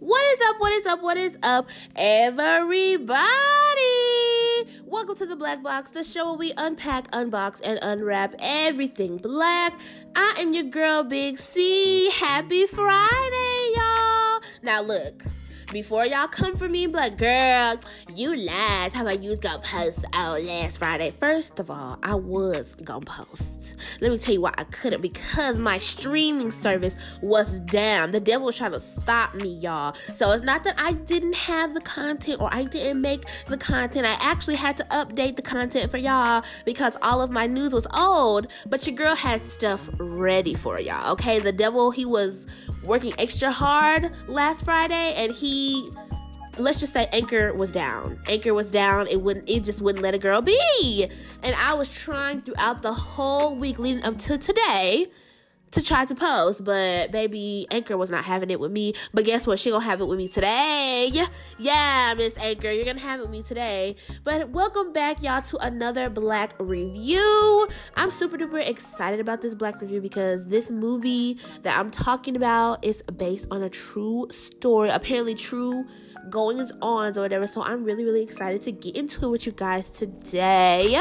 What 0.00 0.24
is 0.32 0.40
up? 0.42 0.60
What 0.60 0.72
is 0.72 0.86
up? 0.86 1.02
What 1.02 1.16
is 1.16 1.38
up, 1.42 1.68
everybody? 1.96 3.18
Welcome 4.84 5.16
to 5.16 5.26
the 5.26 5.34
BlaQ 5.34 5.64
Box, 5.64 5.90
the 5.90 6.04
show 6.04 6.26
where 6.26 6.38
we 6.38 6.52
unpack, 6.56 7.10
unbox, 7.10 7.60
and 7.64 7.80
unwrap 7.82 8.36
everything 8.38 9.16
black. 9.16 9.76
I 10.14 10.36
am 10.38 10.54
your 10.54 10.62
girl, 10.62 11.02
Big 11.02 11.36
C. 11.40 12.12
Happy 12.12 12.68
Friday, 12.68 13.72
y'all. 13.74 14.40
Now, 14.62 14.82
look 14.82 15.24
before 15.72 16.06
y'all 16.06 16.28
come 16.28 16.56
for 16.56 16.68
me, 16.68 16.86
but 16.86 17.18
girl, 17.18 17.78
you 18.14 18.34
lied. 18.36 18.92
How 18.92 19.02
about 19.02 19.22
you 19.22 19.30
was 19.30 19.38
gonna 19.38 19.58
post 19.58 20.04
out 20.12 20.42
last 20.42 20.78
Friday? 20.78 21.10
First 21.10 21.58
of 21.58 21.70
all, 21.70 21.98
I 22.02 22.14
was 22.14 22.74
gonna 22.84 23.04
post. 23.04 23.76
Let 24.00 24.10
me 24.10 24.18
tell 24.18 24.34
you 24.34 24.40
why 24.40 24.54
I 24.56 24.64
couldn't 24.64 25.02
because 25.02 25.58
my 25.58 25.78
streaming 25.78 26.52
service 26.52 26.96
was 27.20 27.58
down. 27.60 28.12
The 28.12 28.20
devil 28.20 28.46
was 28.46 28.56
trying 28.56 28.72
to 28.72 28.80
stop 28.80 29.34
me, 29.34 29.48
y'all. 29.48 29.94
So 30.14 30.30
it's 30.30 30.44
not 30.44 30.64
that 30.64 30.74
I 30.78 30.92
didn't 30.92 31.34
have 31.34 31.74
the 31.74 31.80
content 31.80 32.40
or 32.40 32.52
I 32.52 32.64
didn't 32.64 33.00
make 33.00 33.24
the 33.46 33.58
content. 33.58 34.06
I 34.06 34.16
actually 34.20 34.56
had 34.56 34.76
to 34.78 34.84
update 34.84 35.36
the 35.36 35.42
content 35.42 35.90
for 35.90 35.98
y'all 35.98 36.44
because 36.64 36.96
all 37.02 37.20
of 37.20 37.30
my 37.30 37.46
news 37.46 37.74
was 37.74 37.86
old, 37.92 38.46
but 38.66 38.86
your 38.86 38.96
girl 38.96 39.14
had 39.14 39.42
stuff 39.50 39.88
ready 39.98 40.54
for 40.54 40.80
y'all. 40.80 41.12
Okay, 41.12 41.40
the 41.40 41.52
devil, 41.52 41.90
he 41.90 42.04
was 42.04 42.46
working 42.84 43.12
extra 43.18 43.50
hard 43.50 44.12
last 44.26 44.64
Friday 44.64 45.14
and 45.16 45.32
he 45.32 45.88
let's 46.58 46.80
just 46.80 46.92
say 46.92 47.08
anchor 47.12 47.54
was 47.54 47.72
down. 47.72 48.18
Anchor 48.26 48.52
was 48.52 48.66
down. 48.66 49.06
It 49.06 49.20
wouldn't 49.20 49.48
it 49.48 49.64
just 49.64 49.80
wouldn't 49.80 50.02
let 50.02 50.14
a 50.14 50.18
girl 50.18 50.42
be. 50.42 51.06
And 51.42 51.54
i 51.54 51.74
was 51.74 51.94
trying 51.94 52.42
throughout 52.42 52.82
the 52.82 52.92
whole 52.92 53.54
week 53.56 53.78
leading 53.78 54.02
up 54.02 54.18
to 54.18 54.38
today 54.38 55.08
to 55.72 55.82
try 55.82 56.04
to 56.04 56.14
post, 56.14 56.64
but 56.64 57.10
baby 57.10 57.66
Anchor 57.70 57.96
was 57.96 58.10
not 58.10 58.24
having 58.24 58.50
it 58.50 58.60
with 58.60 58.72
me. 58.72 58.94
But 59.12 59.24
guess 59.24 59.46
what? 59.46 59.58
She 59.58 59.70
gonna 59.70 59.84
have 59.84 60.00
it 60.00 60.06
with 60.06 60.18
me 60.18 60.28
today. 60.28 61.10
Yeah, 61.58 62.14
Miss 62.16 62.36
Anchor, 62.38 62.70
you're 62.70 62.84
gonna 62.84 63.00
have 63.00 63.20
it 63.20 63.22
with 63.24 63.30
me 63.30 63.42
today. 63.42 63.96
But 64.24 64.50
welcome 64.50 64.92
back, 64.92 65.22
y'all, 65.22 65.42
to 65.42 65.58
another 65.58 66.08
BlaQ 66.10 66.52
review. 66.58 67.68
I'm 67.96 68.10
super 68.10 68.38
duper 68.38 68.66
excited 68.66 69.20
about 69.20 69.40
this 69.40 69.54
BlaQ 69.54 69.82
review 69.82 70.00
because 70.00 70.44
this 70.46 70.70
movie 70.70 71.38
that 71.62 71.78
I'm 71.78 71.90
talking 71.90 72.36
about 72.36 72.84
is 72.84 73.02
based 73.02 73.46
on 73.50 73.62
a 73.62 73.68
true 73.68 74.26
story, 74.30 74.88
apparently 74.90 75.34
true 75.34 75.86
goings 76.30 76.72
ons 76.82 77.18
or 77.18 77.22
whatever. 77.22 77.46
So 77.46 77.62
I'm 77.62 77.84
really, 77.84 78.04
really 78.04 78.22
excited 78.22 78.62
to 78.62 78.72
get 78.72 78.96
into 78.96 79.26
it 79.26 79.28
with 79.28 79.46
you 79.46 79.52
guys 79.52 79.90
today. 79.90 81.00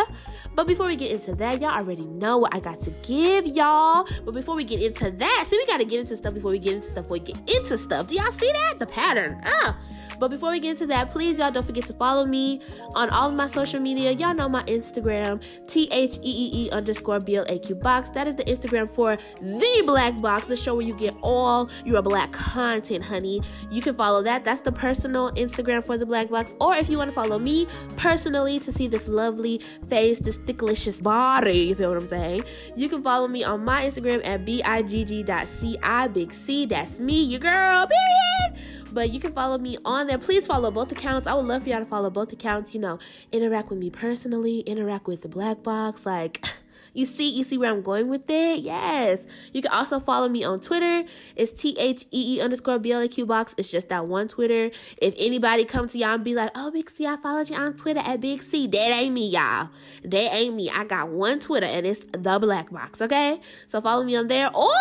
But 0.55 0.67
before 0.67 0.87
we 0.87 0.95
get 0.95 1.11
into 1.11 1.35
that, 1.35 1.61
y'all 1.61 1.71
already 1.71 2.05
know 2.05 2.37
what 2.37 2.55
I 2.55 2.59
got 2.59 2.81
to 2.81 2.91
give 3.03 3.45
y'all. 3.45 4.07
But 4.25 4.33
before 4.33 4.55
we 4.55 4.63
get 4.63 4.81
into 4.81 5.11
that, 5.11 5.45
see, 5.47 5.57
we 5.57 5.65
got 5.65 5.79
to 5.79 5.85
get 5.85 5.99
into 5.99 6.17
stuff 6.17 6.33
before 6.33 6.51
we 6.51 6.59
get 6.59 6.75
into 6.75 6.87
stuff. 6.87 7.05
Before 7.05 7.13
we 7.13 7.19
get 7.19 7.37
into 7.49 7.77
stuff, 7.77 8.07
do 8.07 8.15
y'all 8.15 8.31
see 8.31 8.51
that? 8.51 8.79
The 8.79 8.87
pattern. 8.87 9.41
Ah. 9.45 9.77
But 10.19 10.29
before 10.29 10.51
we 10.51 10.59
get 10.59 10.71
into 10.71 10.87
that, 10.87 11.11
please 11.11 11.39
y'all 11.39 11.51
don't 11.51 11.65
forget 11.65 11.85
to 11.87 11.93
follow 11.93 12.25
me 12.25 12.61
on 12.95 13.09
all 13.09 13.29
of 13.29 13.35
my 13.35 13.47
social 13.47 13.79
media. 13.79 14.11
Y'all 14.11 14.33
know 14.33 14.49
my 14.49 14.63
Instagram, 14.63 15.41
T 15.67 15.87
H 15.91 16.17
E 16.17 16.19
E 16.23 16.65
E 16.65 16.69
underscore 16.71 17.19
B 17.19 17.35
L 17.35 17.45
A 17.47 17.59
Q 17.59 17.75
box. 17.75 18.09
That 18.09 18.27
is 18.27 18.35
the 18.35 18.43
Instagram 18.43 18.89
for 18.89 19.17
the 19.41 19.83
BlaQ 19.85 20.21
Box, 20.21 20.47
the 20.47 20.57
show 20.57 20.75
where 20.75 20.85
you 20.85 20.93
get 20.93 21.15
all 21.21 21.69
your 21.85 22.01
black 22.01 22.31
content, 22.31 23.03
honey. 23.03 23.41
You 23.69 23.81
can 23.81 23.95
follow 23.95 24.23
that. 24.23 24.43
That's 24.43 24.61
the 24.61 24.71
personal 24.71 25.31
Instagram 25.33 25.83
for 25.83 25.97
the 25.97 26.05
BlaQ 26.05 26.29
Box. 26.29 26.55
Or 26.59 26.75
if 26.75 26.89
you 26.89 26.97
want 26.97 27.09
to 27.09 27.15
follow 27.15 27.39
me 27.39 27.67
personally 27.95 28.59
to 28.59 28.71
see 28.71 28.87
this 28.87 29.07
lovely 29.07 29.59
face, 29.89 30.19
this 30.19 30.37
thicklicious 30.37 31.01
body, 31.01 31.59
you 31.59 31.75
feel 31.75 31.89
what 31.89 31.97
I'm 31.97 32.09
saying? 32.09 32.43
You 32.75 32.89
can 32.89 33.01
follow 33.03 33.27
me 33.27 33.43
on 33.43 33.63
my 33.63 33.85
Instagram 33.85 34.25
at 34.25 34.45
bigg.ci 34.45 36.07
big 36.13 36.31
C. 36.31 36.65
That's 36.65 36.99
me, 36.99 37.23
your 37.23 37.39
girl, 37.39 37.87
period. 37.87 38.76
But 38.91 39.11
you 39.11 39.19
can 39.19 39.33
follow 39.33 39.57
me 39.57 39.77
on 39.85 40.07
there. 40.07 40.17
Please 40.17 40.47
follow 40.47 40.71
both 40.71 40.91
accounts. 40.91 41.27
I 41.27 41.33
would 41.33 41.45
love 41.45 41.63
for 41.63 41.69
y'all 41.69 41.79
to 41.79 41.85
follow 41.85 42.09
both 42.09 42.31
accounts. 42.31 42.73
You 42.73 42.81
know, 42.81 42.99
interact 43.31 43.69
with 43.69 43.79
me 43.79 43.89
personally, 43.89 44.61
interact 44.61 45.07
with 45.07 45.21
the 45.21 45.29
BlaQ 45.29 45.63
Box. 45.63 46.05
Like, 46.05 46.45
you 46.93 47.05
see, 47.05 47.29
you 47.29 47.43
see 47.43 47.57
where 47.57 47.71
I'm 47.71 47.81
going 47.81 48.07
with 48.07 48.29
it? 48.29 48.61
Yes. 48.61 49.25
You 49.53 49.61
can 49.61 49.71
also 49.71 49.99
follow 49.99 50.27
me 50.27 50.43
on 50.43 50.59
Twitter. 50.59 51.07
It's 51.35 51.51
T 51.51 51.75
H 51.77 52.05
E 52.11 52.37
E 52.37 52.41
underscore 52.41 52.79
B 52.79 52.91
L 52.91 53.01
A 53.01 53.07
Q 53.07 53.25
box. 53.25 53.53
It's 53.57 53.69
just 53.69 53.89
that 53.89 54.07
one 54.07 54.27
Twitter. 54.27 54.71
If 55.01 55.13
anybody 55.17 55.65
come 55.65 55.87
to 55.89 55.97
y'all 55.97 56.15
and 56.15 56.23
be 56.23 56.33
like, 56.33 56.51
oh, 56.55 56.71
Big 56.71 56.89
C, 56.89 57.05
I 57.05 57.17
followed 57.17 57.49
you 57.49 57.55
on 57.55 57.75
Twitter 57.75 58.01
at 58.03 58.21
Big 58.21 58.41
C, 58.41 58.67
that 58.67 58.77
ain't 58.77 59.13
me, 59.13 59.27
y'all. 59.29 59.69
That 60.03 60.33
ain't 60.33 60.55
me. 60.55 60.69
I 60.69 60.85
got 60.85 61.09
one 61.09 61.39
Twitter 61.39 61.67
and 61.67 61.85
it's 61.85 61.99
the 61.99 62.39
BlaQ 62.39 62.71
Box, 62.71 63.01
okay? 63.01 63.39
So 63.67 63.81
follow 63.81 64.03
me 64.03 64.15
on 64.15 64.27
there. 64.27 64.49
Or 64.55 64.71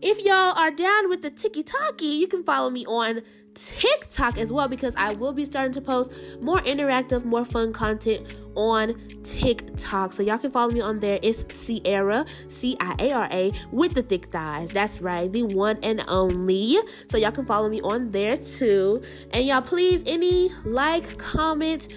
if 0.00 0.18
y'all 0.24 0.56
are 0.56 0.70
down 0.70 1.08
with 1.08 1.22
the 1.22 1.30
tiki 1.30 1.62
talkie, 1.62 2.06
you 2.06 2.28
can 2.28 2.44
follow 2.44 2.70
me 2.70 2.86
on 2.86 3.22
TikTok 3.54 4.38
as 4.38 4.52
well 4.52 4.68
because 4.68 4.94
I 4.96 5.14
will 5.14 5.32
be 5.32 5.44
starting 5.44 5.72
to 5.72 5.80
post 5.80 6.12
more 6.40 6.58
interactive, 6.60 7.24
more 7.24 7.44
fun 7.44 7.72
content 7.72 8.34
on 8.54 8.94
TikTok. 9.24 10.12
So 10.12 10.22
y'all 10.22 10.38
can 10.38 10.50
follow 10.50 10.70
me 10.70 10.80
on 10.80 11.00
there. 11.00 11.18
It's 11.22 11.44
Ciara, 11.44 12.24
C 12.48 12.76
I 12.80 12.94
A 13.00 13.12
R 13.12 13.28
A, 13.32 13.52
with 13.72 13.94
the 13.94 14.02
thick 14.02 14.26
thighs. 14.26 14.70
That's 14.70 15.00
right, 15.00 15.32
the 15.32 15.42
one 15.42 15.78
and 15.82 16.04
only. 16.06 16.78
So 17.10 17.18
y'all 17.18 17.32
can 17.32 17.44
follow 17.44 17.68
me 17.68 17.80
on 17.80 18.12
there 18.12 18.36
too. 18.36 19.02
And 19.32 19.44
y'all, 19.44 19.62
please, 19.62 20.02
any 20.06 20.50
like, 20.64 21.18
comment, 21.18 21.88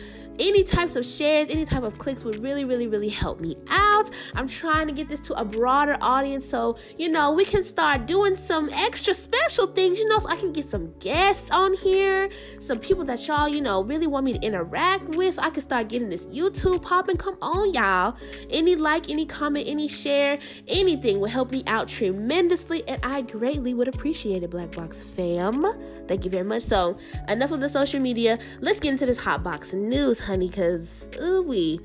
any 0.41 0.63
types 0.63 0.95
of 0.95 1.05
shares, 1.05 1.49
any 1.49 1.65
type 1.65 1.83
of 1.83 1.97
clicks 1.99 2.25
would 2.25 2.41
really, 2.41 2.65
really, 2.65 2.87
really 2.87 3.09
help 3.09 3.39
me 3.39 3.55
out. 3.69 4.09
I'm 4.33 4.47
trying 4.47 4.87
to 4.87 4.93
get 4.93 5.07
this 5.07 5.19
to 5.21 5.35
a 5.35 5.45
broader 5.45 5.97
audience 6.01 6.49
so, 6.49 6.77
you 6.97 7.09
know, 7.09 7.31
we 7.31 7.45
can 7.45 7.63
start 7.63 8.07
doing 8.07 8.35
some 8.35 8.69
extra 8.73 9.13
special 9.13 9.67
things, 9.67 9.99
you 9.99 10.07
know, 10.09 10.17
so 10.17 10.27
I 10.27 10.35
can 10.35 10.51
get 10.51 10.69
some 10.69 10.93
guests 10.99 11.51
on 11.51 11.73
here, 11.75 12.29
some 12.59 12.79
people 12.79 13.05
that 13.05 13.25
y'all, 13.27 13.47
you 13.47 13.61
know, 13.61 13.83
really 13.83 14.07
want 14.07 14.25
me 14.25 14.33
to 14.33 14.39
interact 14.39 15.09
with 15.09 15.35
so 15.35 15.43
I 15.43 15.51
can 15.51 15.61
start 15.61 15.87
getting 15.89 16.09
this 16.09 16.25
YouTube 16.25 16.81
popping. 16.81 17.17
Come 17.17 17.37
on, 17.41 17.73
y'all. 17.73 18.15
Any 18.49 18.75
like, 18.75 19.09
any 19.09 19.25
comment, 19.25 19.67
any 19.67 19.87
share, 19.87 20.39
anything 20.67 21.19
would 21.19 21.29
help 21.29 21.51
me 21.51 21.63
out 21.67 21.87
tremendously, 21.87 22.87
and 22.87 22.99
I 23.05 23.21
greatly 23.21 23.75
would 23.75 23.87
appreciate 23.87 24.41
it, 24.41 24.49
BlaQ 24.49 24.77
Box 24.77 25.03
fam. 25.03 25.65
Thank 26.07 26.25
you 26.25 26.31
very 26.31 26.43
much. 26.43 26.63
So, 26.63 26.97
enough 27.27 27.51
of 27.51 27.61
the 27.61 27.69
social 27.69 27.99
media. 27.99 28.39
Let's 28.59 28.79
get 28.79 28.91
into 28.91 29.05
this 29.05 29.19
hot 29.19 29.43
box 29.43 29.73
news, 29.73 30.19
honey, 30.31 30.47
because 30.47 31.09
wee, 31.43 31.77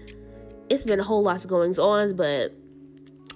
it's 0.68 0.84
been 0.84 1.00
a 1.00 1.02
whole 1.02 1.24
lot 1.24 1.44
of 1.44 1.48
goings 1.48 1.80
on, 1.80 2.14
but 2.14 2.54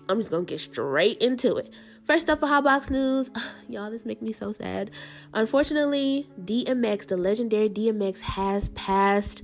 I'm 0.09 0.19
just 0.19 0.31
gonna 0.31 0.45
get 0.45 0.61
straight 0.61 1.19
into 1.19 1.57
it. 1.57 1.75
First 2.05 2.31
up 2.31 2.39
for 2.39 2.47
Hotbox 2.47 2.93
News, 2.93 3.29
y'all, 3.69 3.91
this 3.91 4.07
make 4.07 4.23
me 4.23 4.33
so 4.33 4.53
sad. 4.53 4.93
Unfortunately, 5.35 6.29
DMX, 6.41 7.09
the 7.09 7.17
legendary 7.17 7.69
DMX, 7.69 8.21
has 8.21 8.69
passed 8.69 9.43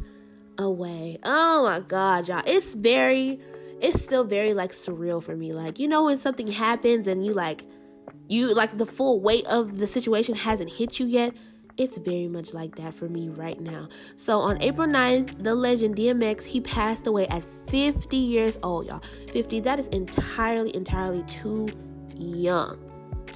away. 0.57 1.19
Oh 1.25 1.65
my 1.65 1.81
god, 1.81 2.29
y'all. 2.29 2.45
It's 2.47 2.75
very, 2.75 3.41
it's 3.81 4.01
still 4.01 4.23
very 4.23 4.55
like 4.55 4.71
surreal 4.71 5.21
for 5.21 5.35
me. 5.35 5.53
Like, 5.53 5.81
you 5.81 5.89
know, 5.89 6.05
when 6.05 6.19
something 6.19 6.47
happens 6.47 7.09
and 7.09 7.27
you 7.27 7.33
like, 7.33 7.65
you 8.29 8.55
like 8.55 8.79
the 8.79 8.87
full 8.87 9.21
weight 9.21 9.47
of 9.47 9.79
the 9.79 9.89
situation 9.89 10.37
hasn't 10.37 10.75
hit 10.75 11.01
you 11.01 11.07
yet 11.07 11.35
it's 11.77 11.99
very 11.99 12.29
much 12.29 12.55
like 12.55 12.77
that 12.77 12.95
for 12.95 13.09
me 13.09 13.29
right 13.29 13.61
now. 13.61 13.89
So 14.17 14.39
on 14.39 14.61
April 14.63 14.89
9th, 14.89 15.43
the 15.43 15.55
legend 15.55 15.97
DMX, 15.97 16.45
he 16.45 16.61
passed 16.61 17.07
away 17.07 17.27
at 17.29 17.45
50 17.69 18.17
years 18.17 18.59
old, 18.63 18.87
y'all. 18.87 19.03
50, 19.33 19.61
that 19.61 19.79
is 19.79 19.89
entirely, 19.89 20.75
entirely 20.75 21.23
too 21.25 21.69
young 22.15 22.79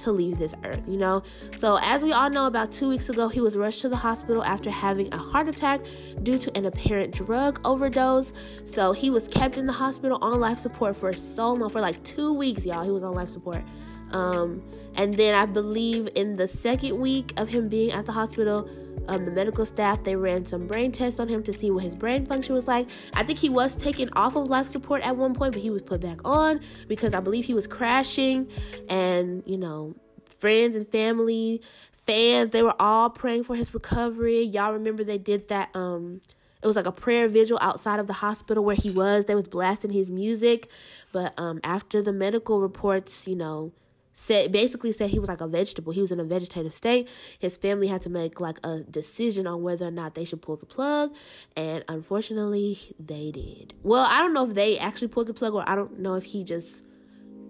to 0.01 0.11
leave 0.11 0.37
this 0.37 0.53
earth, 0.63 0.87
you 0.87 0.97
know? 0.97 1.23
So, 1.57 1.77
as 1.81 2.03
we 2.03 2.11
all 2.11 2.29
know, 2.29 2.47
about 2.47 2.71
two 2.71 2.89
weeks 2.89 3.09
ago, 3.09 3.27
he 3.27 3.39
was 3.39 3.55
rushed 3.55 3.81
to 3.81 3.89
the 3.89 3.95
hospital 3.95 4.43
after 4.43 4.69
having 4.69 5.13
a 5.13 5.17
heart 5.17 5.47
attack 5.47 5.81
due 6.23 6.37
to 6.37 6.57
an 6.57 6.65
apparent 6.65 7.13
drug 7.13 7.59
overdose. 7.65 8.33
So, 8.65 8.91
he 8.91 9.09
was 9.09 9.27
kept 9.27 9.57
in 9.57 9.65
the 9.65 9.73
hospital 9.73 10.17
on 10.21 10.39
life 10.39 10.59
support 10.59 10.95
for 10.95 11.13
so 11.13 11.53
long, 11.53 11.69
for 11.69 11.81
like 11.81 12.01
two 12.03 12.33
weeks, 12.33 12.65
y'all. 12.65 12.83
He 12.83 12.91
was 12.91 13.03
on 13.03 13.13
life 13.13 13.29
support. 13.29 13.63
Um, 14.11 14.63
and 14.95 15.15
then 15.15 15.33
I 15.33 15.45
believe 15.45 16.09
in 16.15 16.35
the 16.35 16.47
second 16.47 16.99
week 16.99 17.33
of 17.37 17.49
him 17.49 17.69
being 17.69 17.91
at 17.91 18.05
the 18.05 18.11
hospital, 18.11 18.69
um, 19.07 19.25
the 19.25 19.31
medical 19.31 19.65
staff 19.65 20.03
they 20.03 20.15
ran 20.15 20.45
some 20.45 20.67
brain 20.67 20.91
tests 20.91 21.19
on 21.19 21.27
him 21.27 21.43
to 21.43 21.53
see 21.53 21.71
what 21.71 21.83
his 21.83 21.95
brain 21.95 22.25
function 22.25 22.53
was 22.53 22.67
like. 22.67 22.89
I 23.13 23.23
think 23.23 23.39
he 23.39 23.49
was 23.49 23.75
taken 23.75 24.09
off 24.13 24.35
of 24.35 24.47
life 24.47 24.67
support 24.67 25.01
at 25.05 25.15
one 25.15 25.33
point, 25.33 25.53
but 25.53 25.61
he 25.61 25.69
was 25.69 25.81
put 25.81 26.01
back 26.01 26.19
on 26.25 26.61
because 26.87 27.13
I 27.13 27.19
believe 27.19 27.45
he 27.45 27.53
was 27.53 27.67
crashing, 27.67 28.49
and 28.89 29.43
you 29.45 29.57
know, 29.57 29.95
friends 30.39 30.75
and 30.75 30.87
family, 30.87 31.61
fans, 31.91 32.51
they 32.51 32.63
were 32.63 32.79
all 32.79 33.09
praying 33.09 33.43
for 33.43 33.55
his 33.55 33.73
recovery. 33.73 34.43
Y'all 34.43 34.73
remember 34.73 35.03
they 35.03 35.17
did 35.17 35.47
that. 35.47 35.75
Um, 35.75 36.21
it 36.61 36.67
was 36.67 36.75
like 36.75 36.85
a 36.85 36.91
prayer 36.91 37.27
vigil 37.27 37.57
outside 37.59 37.99
of 37.99 38.05
the 38.05 38.13
hospital 38.13 38.63
where 38.63 38.75
he 38.75 38.91
was. 38.91 39.25
They 39.25 39.33
was 39.33 39.47
blasting 39.47 39.91
his 39.91 40.11
music, 40.11 40.69
but 41.11 41.33
um, 41.37 41.59
after 41.63 42.03
the 42.03 42.13
medical 42.13 42.61
reports, 42.61 43.27
you 43.27 43.35
know 43.35 43.71
said 44.13 44.51
basically 44.51 44.91
said 44.91 45.09
he 45.09 45.19
was 45.19 45.29
like 45.29 45.41
a 45.41 45.47
vegetable. 45.47 45.93
He 45.93 46.01
was 46.01 46.11
in 46.11 46.19
a 46.19 46.23
vegetative 46.23 46.73
state. 46.73 47.07
His 47.39 47.57
family 47.57 47.87
had 47.87 48.01
to 48.03 48.09
make 48.09 48.39
like 48.39 48.59
a 48.63 48.79
decision 48.81 49.47
on 49.47 49.61
whether 49.61 49.87
or 49.87 49.91
not 49.91 50.15
they 50.15 50.25
should 50.25 50.41
pull 50.41 50.57
the 50.57 50.65
plug, 50.65 51.13
and 51.55 51.83
unfortunately, 51.87 52.79
they 52.99 53.31
did. 53.31 53.73
Well, 53.83 54.05
I 54.05 54.19
don't 54.19 54.33
know 54.33 54.47
if 54.47 54.53
they 54.53 54.77
actually 54.77 55.07
pulled 55.09 55.27
the 55.27 55.33
plug, 55.33 55.53
or 55.53 55.67
I 55.67 55.75
don't 55.75 55.99
know 55.99 56.15
if 56.15 56.23
he 56.25 56.43
just 56.43 56.83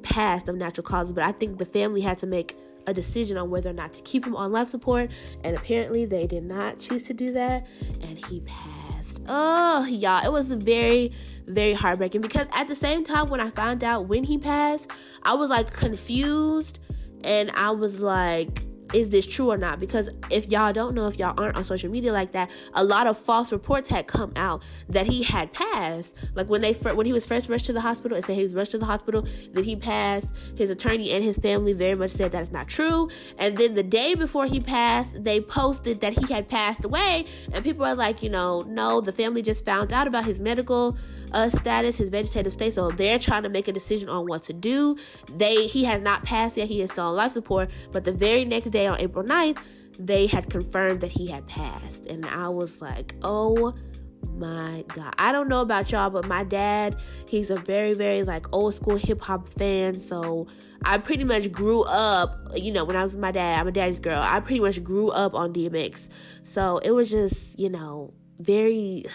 passed 0.01 0.47
of 0.49 0.55
natural 0.55 0.83
causes. 0.85 1.13
But 1.13 1.23
I 1.23 1.31
think 1.31 1.57
the 1.57 1.65
family 1.65 2.01
had 2.01 2.17
to 2.19 2.27
make 2.27 2.55
a 2.87 2.93
decision 2.93 3.37
on 3.37 3.49
whether 3.51 3.69
or 3.69 3.73
not 3.73 3.93
to 3.93 4.01
keep 4.01 4.25
him 4.25 4.35
on 4.35 4.51
life 4.51 4.67
support. 4.67 5.11
And 5.43 5.55
apparently, 5.55 6.05
they 6.05 6.25
did 6.25 6.43
not 6.43 6.79
choose 6.79 7.03
to 7.03 7.13
do 7.13 7.31
that, 7.33 7.67
and 8.01 8.23
he 8.25 8.41
passed. 8.41 9.21
Oh, 9.27 9.85
y'all, 9.85 10.25
it 10.25 10.31
was 10.31 10.53
very, 10.53 11.11
very 11.53 11.73
heartbreaking 11.73 12.21
because 12.21 12.47
at 12.53 12.67
the 12.67 12.75
same 12.75 13.03
time, 13.03 13.29
when 13.29 13.39
I 13.39 13.49
found 13.49 13.83
out 13.83 14.07
when 14.07 14.23
he 14.23 14.37
passed, 14.37 14.89
I 15.23 15.33
was 15.35 15.49
like 15.49 15.71
confused 15.71 16.79
and 17.23 17.51
I 17.51 17.71
was 17.71 17.99
like, 17.99 18.63
is 18.93 19.09
this 19.09 19.25
true 19.25 19.51
or 19.51 19.57
not? 19.57 19.79
Because 19.79 20.09
if 20.29 20.49
y'all 20.51 20.73
don't 20.73 20.95
know, 20.95 21.07
if 21.07 21.17
y'all 21.17 21.33
aren't 21.37 21.57
on 21.57 21.63
social 21.63 21.89
media 21.89 22.11
like 22.11 22.31
that, 22.33 22.49
a 22.73 22.83
lot 22.83 23.07
of 23.07 23.17
false 23.17 23.51
reports 23.51 23.89
had 23.89 24.07
come 24.07 24.31
out 24.35 24.63
that 24.89 25.07
he 25.07 25.23
had 25.23 25.53
passed. 25.53 26.13
Like 26.35 26.47
when 26.49 26.61
they 26.61 26.73
when 26.73 27.05
he 27.05 27.13
was 27.13 27.25
first 27.25 27.49
rushed 27.49 27.65
to 27.65 27.73
the 27.73 27.81
hospital, 27.81 28.17
it 28.17 28.25
said 28.25 28.35
he 28.35 28.43
was 28.43 28.55
rushed 28.55 28.71
to 28.71 28.77
the 28.77 28.85
hospital, 28.85 29.25
then 29.51 29.63
he 29.63 29.75
passed. 29.75 30.27
His 30.55 30.69
attorney 30.69 31.11
and 31.11 31.23
his 31.23 31.37
family 31.37 31.73
very 31.73 31.95
much 31.95 32.11
said 32.11 32.31
that 32.31 32.41
it's 32.41 32.51
not 32.51 32.67
true. 32.67 33.09
And 33.37 33.57
then 33.57 33.73
the 33.73 33.83
day 33.83 34.15
before 34.15 34.45
he 34.45 34.59
passed, 34.59 35.23
they 35.23 35.41
posted 35.41 36.01
that 36.01 36.17
he 36.17 36.33
had 36.33 36.47
passed 36.47 36.83
away, 36.85 37.25
and 37.51 37.63
people 37.63 37.85
are 37.85 37.95
like, 37.95 38.23
you 38.23 38.29
know, 38.29 38.61
no, 38.63 39.01
the 39.01 39.11
family 39.11 39.41
just 39.41 39.65
found 39.65 39.93
out 39.93 40.07
about 40.07 40.25
his 40.25 40.39
medical 40.39 40.97
uh, 41.33 41.49
status, 41.49 41.97
his 41.97 42.09
vegetative 42.09 42.53
state, 42.53 42.73
so 42.73 42.91
they're 42.91 43.19
trying 43.19 43.43
to 43.43 43.49
make 43.49 43.67
a 43.67 43.71
decision 43.71 44.09
on 44.09 44.25
what 44.27 44.43
to 44.43 44.53
do. 44.53 44.97
They 45.27 45.67
he 45.67 45.85
has 45.85 46.01
not 46.01 46.23
passed 46.23 46.57
yet; 46.57 46.67
he 46.67 46.81
is 46.81 46.91
still 46.91 47.05
on 47.05 47.15
life 47.15 47.31
support. 47.31 47.69
But 47.91 48.03
the 48.03 48.11
very 48.11 48.45
next 48.45 48.69
day, 48.69 48.80
on 48.87 48.99
April 48.99 49.23
9th, 49.23 49.57
they 49.99 50.27
had 50.27 50.49
confirmed 50.49 51.01
that 51.01 51.11
he 51.11 51.27
had 51.27 51.47
passed, 51.47 52.05
and 52.05 52.25
I 52.25 52.49
was 52.49 52.81
like, 52.81 53.15
oh 53.21 53.73
my 54.37 54.83
god. 54.93 55.13
I 55.17 55.31
don't 55.31 55.49
know 55.49 55.61
about 55.61 55.91
y'all 55.91 56.09
but 56.09 56.27
my 56.27 56.43
dad 56.43 56.95
he's 57.27 57.49
a 57.49 57.55
very 57.55 57.93
very 57.93 58.23
like 58.23 58.45
old 58.53 58.73
school 58.73 58.95
hip-hop 58.95 59.47
fan. 59.49 59.99
So 59.99 60.47
i 60.83 60.97
pretty 60.97 61.23
much 61.23 61.51
grew 61.51 61.83
up 61.83 62.37
you 62.55 62.71
know 62.71 62.83
when 62.85 62.95
i 62.95 63.03
was 63.03 63.13
with 63.13 63.21
my 63.21 63.31
dad 63.31 63.59
i'm 63.59 63.67
a 63.67 63.71
daddy's 63.71 63.99
girl. 63.99 64.21
I 64.21 64.39
pretty 64.39 64.61
much 64.61 64.83
grew 64.83 65.09
up 65.09 65.33
on 65.35 65.53
dmx 65.53 66.09
so 66.43 66.79
it 66.79 66.91
was 66.91 67.11
just 67.11 67.59
you 67.59 67.69
know 67.69 68.13
very 68.39 69.05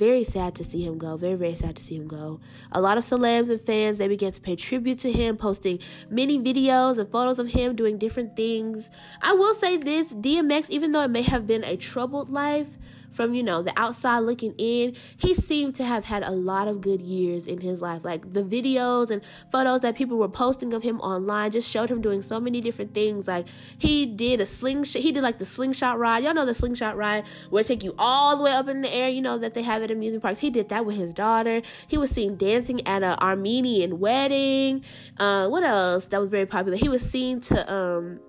very 0.00 0.24
sad 0.24 0.54
to 0.56 0.64
see 0.64 0.82
him 0.82 0.96
go. 0.96 1.16
Very, 1.16 1.34
very 1.34 1.54
sad 1.54 1.76
to 1.76 1.82
see 1.84 1.96
him 1.96 2.08
go. 2.08 2.40
A 2.72 2.80
lot 2.80 2.96
of 2.96 3.04
celebs 3.04 3.50
and 3.50 3.60
fans 3.60 3.98
they 3.98 4.08
began 4.08 4.32
to 4.32 4.40
pay 4.40 4.56
tribute 4.56 4.98
to 5.00 5.12
him, 5.12 5.36
posting 5.36 5.78
many 6.08 6.40
videos 6.40 6.98
and 6.98 7.06
photos 7.06 7.38
of 7.38 7.48
him 7.48 7.76
doing 7.76 7.98
different 7.98 8.34
things. 8.34 8.90
I 9.20 9.34
will 9.34 9.54
say 9.54 9.76
this: 9.76 10.14
DMX, 10.14 10.70
even 10.70 10.92
though 10.92 11.02
it 11.02 11.10
may 11.10 11.22
have 11.22 11.46
been 11.46 11.64
a 11.64 11.76
troubled 11.76 12.30
life, 12.30 12.78
from 13.10 13.34
you 13.34 13.42
know 13.42 13.62
the 13.62 13.72
outside 13.76 14.20
looking 14.20 14.54
in 14.58 14.94
he 15.16 15.34
seemed 15.34 15.74
to 15.74 15.84
have 15.84 16.04
had 16.04 16.22
a 16.22 16.30
lot 16.30 16.68
of 16.68 16.80
good 16.80 17.00
years 17.00 17.46
in 17.46 17.60
his 17.60 17.82
life. 17.82 18.04
Like 18.04 18.32
the 18.32 18.42
videos 18.42 19.10
and 19.10 19.22
photos 19.50 19.80
that 19.80 19.96
people 19.96 20.18
were 20.18 20.28
posting 20.28 20.72
of 20.72 20.82
him 20.82 21.00
online 21.00 21.50
just 21.50 21.70
showed 21.70 21.90
him 21.90 22.00
doing 22.00 22.22
so 22.22 22.40
many 22.40 22.60
different 22.60 22.94
things. 22.94 23.26
Like 23.26 23.46
he 23.78 24.06
did 24.06 24.40
a 24.40 24.46
slingshot 24.46 25.02
he 25.02 25.12
did 25.12 25.22
like 25.22 25.38
the 25.38 25.44
slingshot 25.44 25.98
ride. 25.98 26.24
Y'all 26.24 26.34
know 26.34 26.46
the 26.46 26.54
slingshot 26.54 26.96
ride 26.96 27.24
where 27.50 27.60
it 27.60 27.66
take 27.66 27.84
you 27.84 27.94
all 27.98 28.36
the 28.36 28.44
way 28.44 28.52
up 28.52 28.68
in 28.68 28.80
the 28.80 28.92
air 28.92 29.08
you 29.08 29.22
know 29.22 29.38
that 29.38 29.54
they 29.54 29.62
have 29.62 29.82
at 29.82 29.90
amusement 29.90 30.22
parks. 30.22 30.40
He 30.40 30.50
did 30.50 30.68
that 30.68 30.86
with 30.86 30.96
his 30.96 31.14
daughter. 31.14 31.62
He 31.88 31.98
was 31.98 32.10
seen 32.10 32.36
dancing 32.36 32.86
at 32.86 33.02
an 33.02 33.18
armenian 33.20 33.98
wedding. 33.98 34.84
Uh 35.18 35.48
what 35.48 35.64
else 35.64 36.06
that 36.06 36.20
was 36.20 36.30
very 36.30 36.46
popular? 36.46 36.76
He 36.76 36.88
was 36.88 37.02
seen 37.02 37.40
to 37.42 37.72
um 37.72 38.20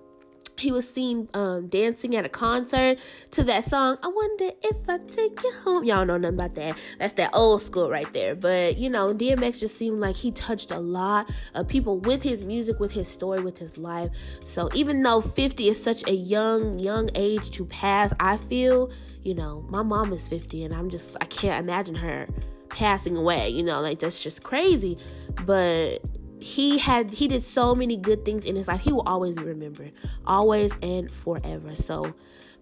he 0.58 0.70
was 0.70 0.88
seen 0.88 1.28
um, 1.34 1.68
dancing 1.68 2.14
at 2.16 2.24
a 2.24 2.28
concert 2.28 2.98
to 3.32 3.44
that 3.44 3.64
song. 3.64 3.98
I 4.02 4.08
wonder 4.08 4.50
if 4.62 4.88
I 4.88 4.98
take 4.98 5.42
you 5.42 5.52
home. 5.64 5.84
Y'all 5.84 6.04
know 6.04 6.18
nothing 6.18 6.38
about 6.38 6.54
that. 6.54 6.78
That's 6.98 7.14
that 7.14 7.30
old 7.32 7.62
school 7.62 7.90
right 7.90 8.12
there. 8.12 8.34
But 8.34 8.78
you 8.78 8.90
know, 8.90 9.14
DMX 9.14 9.60
just 9.60 9.76
seemed 9.76 10.00
like 10.00 10.16
he 10.16 10.30
touched 10.30 10.70
a 10.70 10.78
lot 10.78 11.30
of 11.54 11.68
people 11.68 11.98
with 11.98 12.22
his 12.22 12.44
music, 12.44 12.80
with 12.80 12.92
his 12.92 13.08
story, 13.08 13.42
with 13.42 13.58
his 13.58 13.78
life. 13.78 14.10
So 14.44 14.68
even 14.74 15.02
though 15.02 15.20
50 15.20 15.68
is 15.68 15.82
such 15.82 16.08
a 16.08 16.14
young, 16.14 16.78
young 16.78 17.10
age 17.14 17.50
to 17.52 17.64
pass, 17.66 18.12
I 18.20 18.36
feel, 18.36 18.90
you 19.22 19.34
know, 19.34 19.64
my 19.68 19.82
mom 19.82 20.12
is 20.12 20.28
50 20.28 20.64
and 20.64 20.74
I'm 20.74 20.90
just, 20.90 21.16
I 21.20 21.24
can't 21.26 21.62
imagine 21.62 21.94
her 21.96 22.28
passing 22.68 23.16
away. 23.16 23.48
You 23.48 23.62
know, 23.62 23.80
like 23.80 24.00
that's 24.00 24.22
just 24.22 24.42
crazy. 24.42 24.98
But 25.46 26.02
he 26.42 26.78
had 26.78 27.10
he 27.10 27.28
did 27.28 27.42
so 27.42 27.74
many 27.74 27.96
good 27.96 28.24
things 28.24 28.44
in 28.44 28.56
his 28.56 28.68
life. 28.68 28.80
He 28.80 28.92
will 28.92 29.06
always 29.06 29.34
be 29.34 29.44
remembered, 29.44 29.92
always 30.26 30.72
and 30.82 31.10
forever. 31.10 31.76
So, 31.76 32.14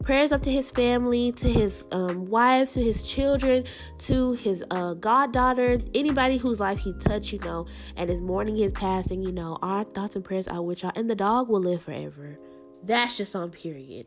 prayers 0.05 0.33
up 0.33 0.43
to 0.43 0.51
his 0.51 0.71
family, 0.71 1.33
to 1.33 1.49
his 1.49 1.85
um, 1.91 2.27
wife, 2.27 2.69
to 2.71 2.83
his 2.83 3.09
children, 3.09 3.65
to 3.99 4.33
his 4.35 4.63
uh, 4.71 4.95
goddaughter, 4.95 5.79
anybody 5.95 6.37
whose 6.37 6.61
life 6.61 6.79
he 6.79 6.93
touched, 6.95 7.33
you 7.33 7.39
know, 7.41 7.67
and 7.97 8.11
is 8.11 8.21
mourning 8.21 8.57
his 8.57 8.73
passing. 8.73 9.23
You 9.23 9.33
know, 9.33 9.59
our 9.63 9.85
thoughts 9.85 10.15
and 10.15 10.25
prayers 10.25 10.47
are 10.47 10.63
with 10.63 10.83
y'all, 10.83 10.93
and 10.95 11.09
the 11.09 11.17
dog 11.17 11.49
will 11.49 11.61
live 11.61 11.83
forever. 11.83 12.39
That's 12.83 13.17
just 13.17 13.35
on 13.35 13.51
period. 13.51 14.07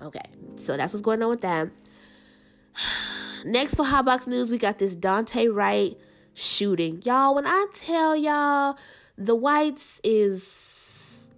Okay, 0.00 0.24
so 0.56 0.76
that's 0.76 0.92
what's 0.92 1.02
going 1.02 1.22
on 1.22 1.30
with 1.30 1.40
that. 1.40 1.70
Next 3.44 3.74
for 3.74 3.84
Hotbox 3.84 4.26
News, 4.26 4.50
we 4.50 4.58
got 4.58 4.78
this 4.78 4.96
Daunte 4.96 5.54
Wright 5.54 5.96
shooting. 6.34 7.00
Y'all, 7.04 7.34
when 7.34 7.46
I 7.46 7.66
tell 7.72 8.16
y'all 8.16 8.76
the 9.16 9.34
whites 9.34 10.00
is 10.02 11.28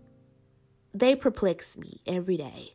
they 0.94 1.14
perplex 1.14 1.76
me 1.76 2.00
every 2.06 2.37
day. 2.37 2.75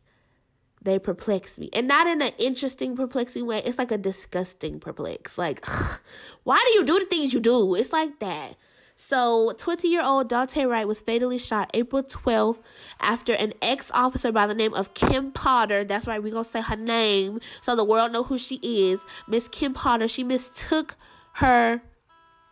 They 0.83 0.97
perplex 0.97 1.59
me. 1.59 1.69
And 1.73 1.87
not 1.87 2.07
in 2.07 2.21
an 2.21 2.31
interesting, 2.39 2.95
perplexing 2.95 3.45
way. 3.45 3.61
It's 3.63 3.77
like 3.77 3.91
a 3.91 3.97
disgusting 3.97 4.79
perplex. 4.79 5.37
Like, 5.37 5.61
ugh, 5.67 5.99
why 6.43 6.63
do 6.65 6.79
you 6.79 6.85
do 6.85 6.99
the 6.99 7.05
things 7.05 7.33
you 7.33 7.39
do? 7.39 7.75
It's 7.75 7.93
like 7.93 8.19
that. 8.19 8.55
So, 8.95 9.53
20 9.57 9.87
year 9.87 10.03
old 10.03 10.29
Daunte 10.29 10.69
Wright 10.69 10.87
was 10.87 11.01
fatally 11.01 11.39
shot 11.39 11.71
April 11.73 12.03
12th 12.03 12.59
after 12.99 13.33
an 13.33 13.53
ex 13.61 13.89
officer 13.93 14.31
by 14.31 14.45
the 14.45 14.53
name 14.53 14.73
of 14.75 14.93
Kim 14.93 15.31
Potter, 15.31 15.83
that's 15.83 16.05
right, 16.05 16.21
we're 16.21 16.31
to 16.31 16.43
say 16.43 16.61
her 16.61 16.75
name 16.75 17.39
so 17.61 17.75
the 17.75 17.83
world 17.83 18.11
know 18.11 18.23
who 18.23 18.37
she 18.37 18.55
is. 18.61 19.01
Miss 19.27 19.47
Kim 19.47 19.73
Potter, 19.73 20.07
she 20.07 20.23
mistook 20.23 20.95
her 21.33 21.81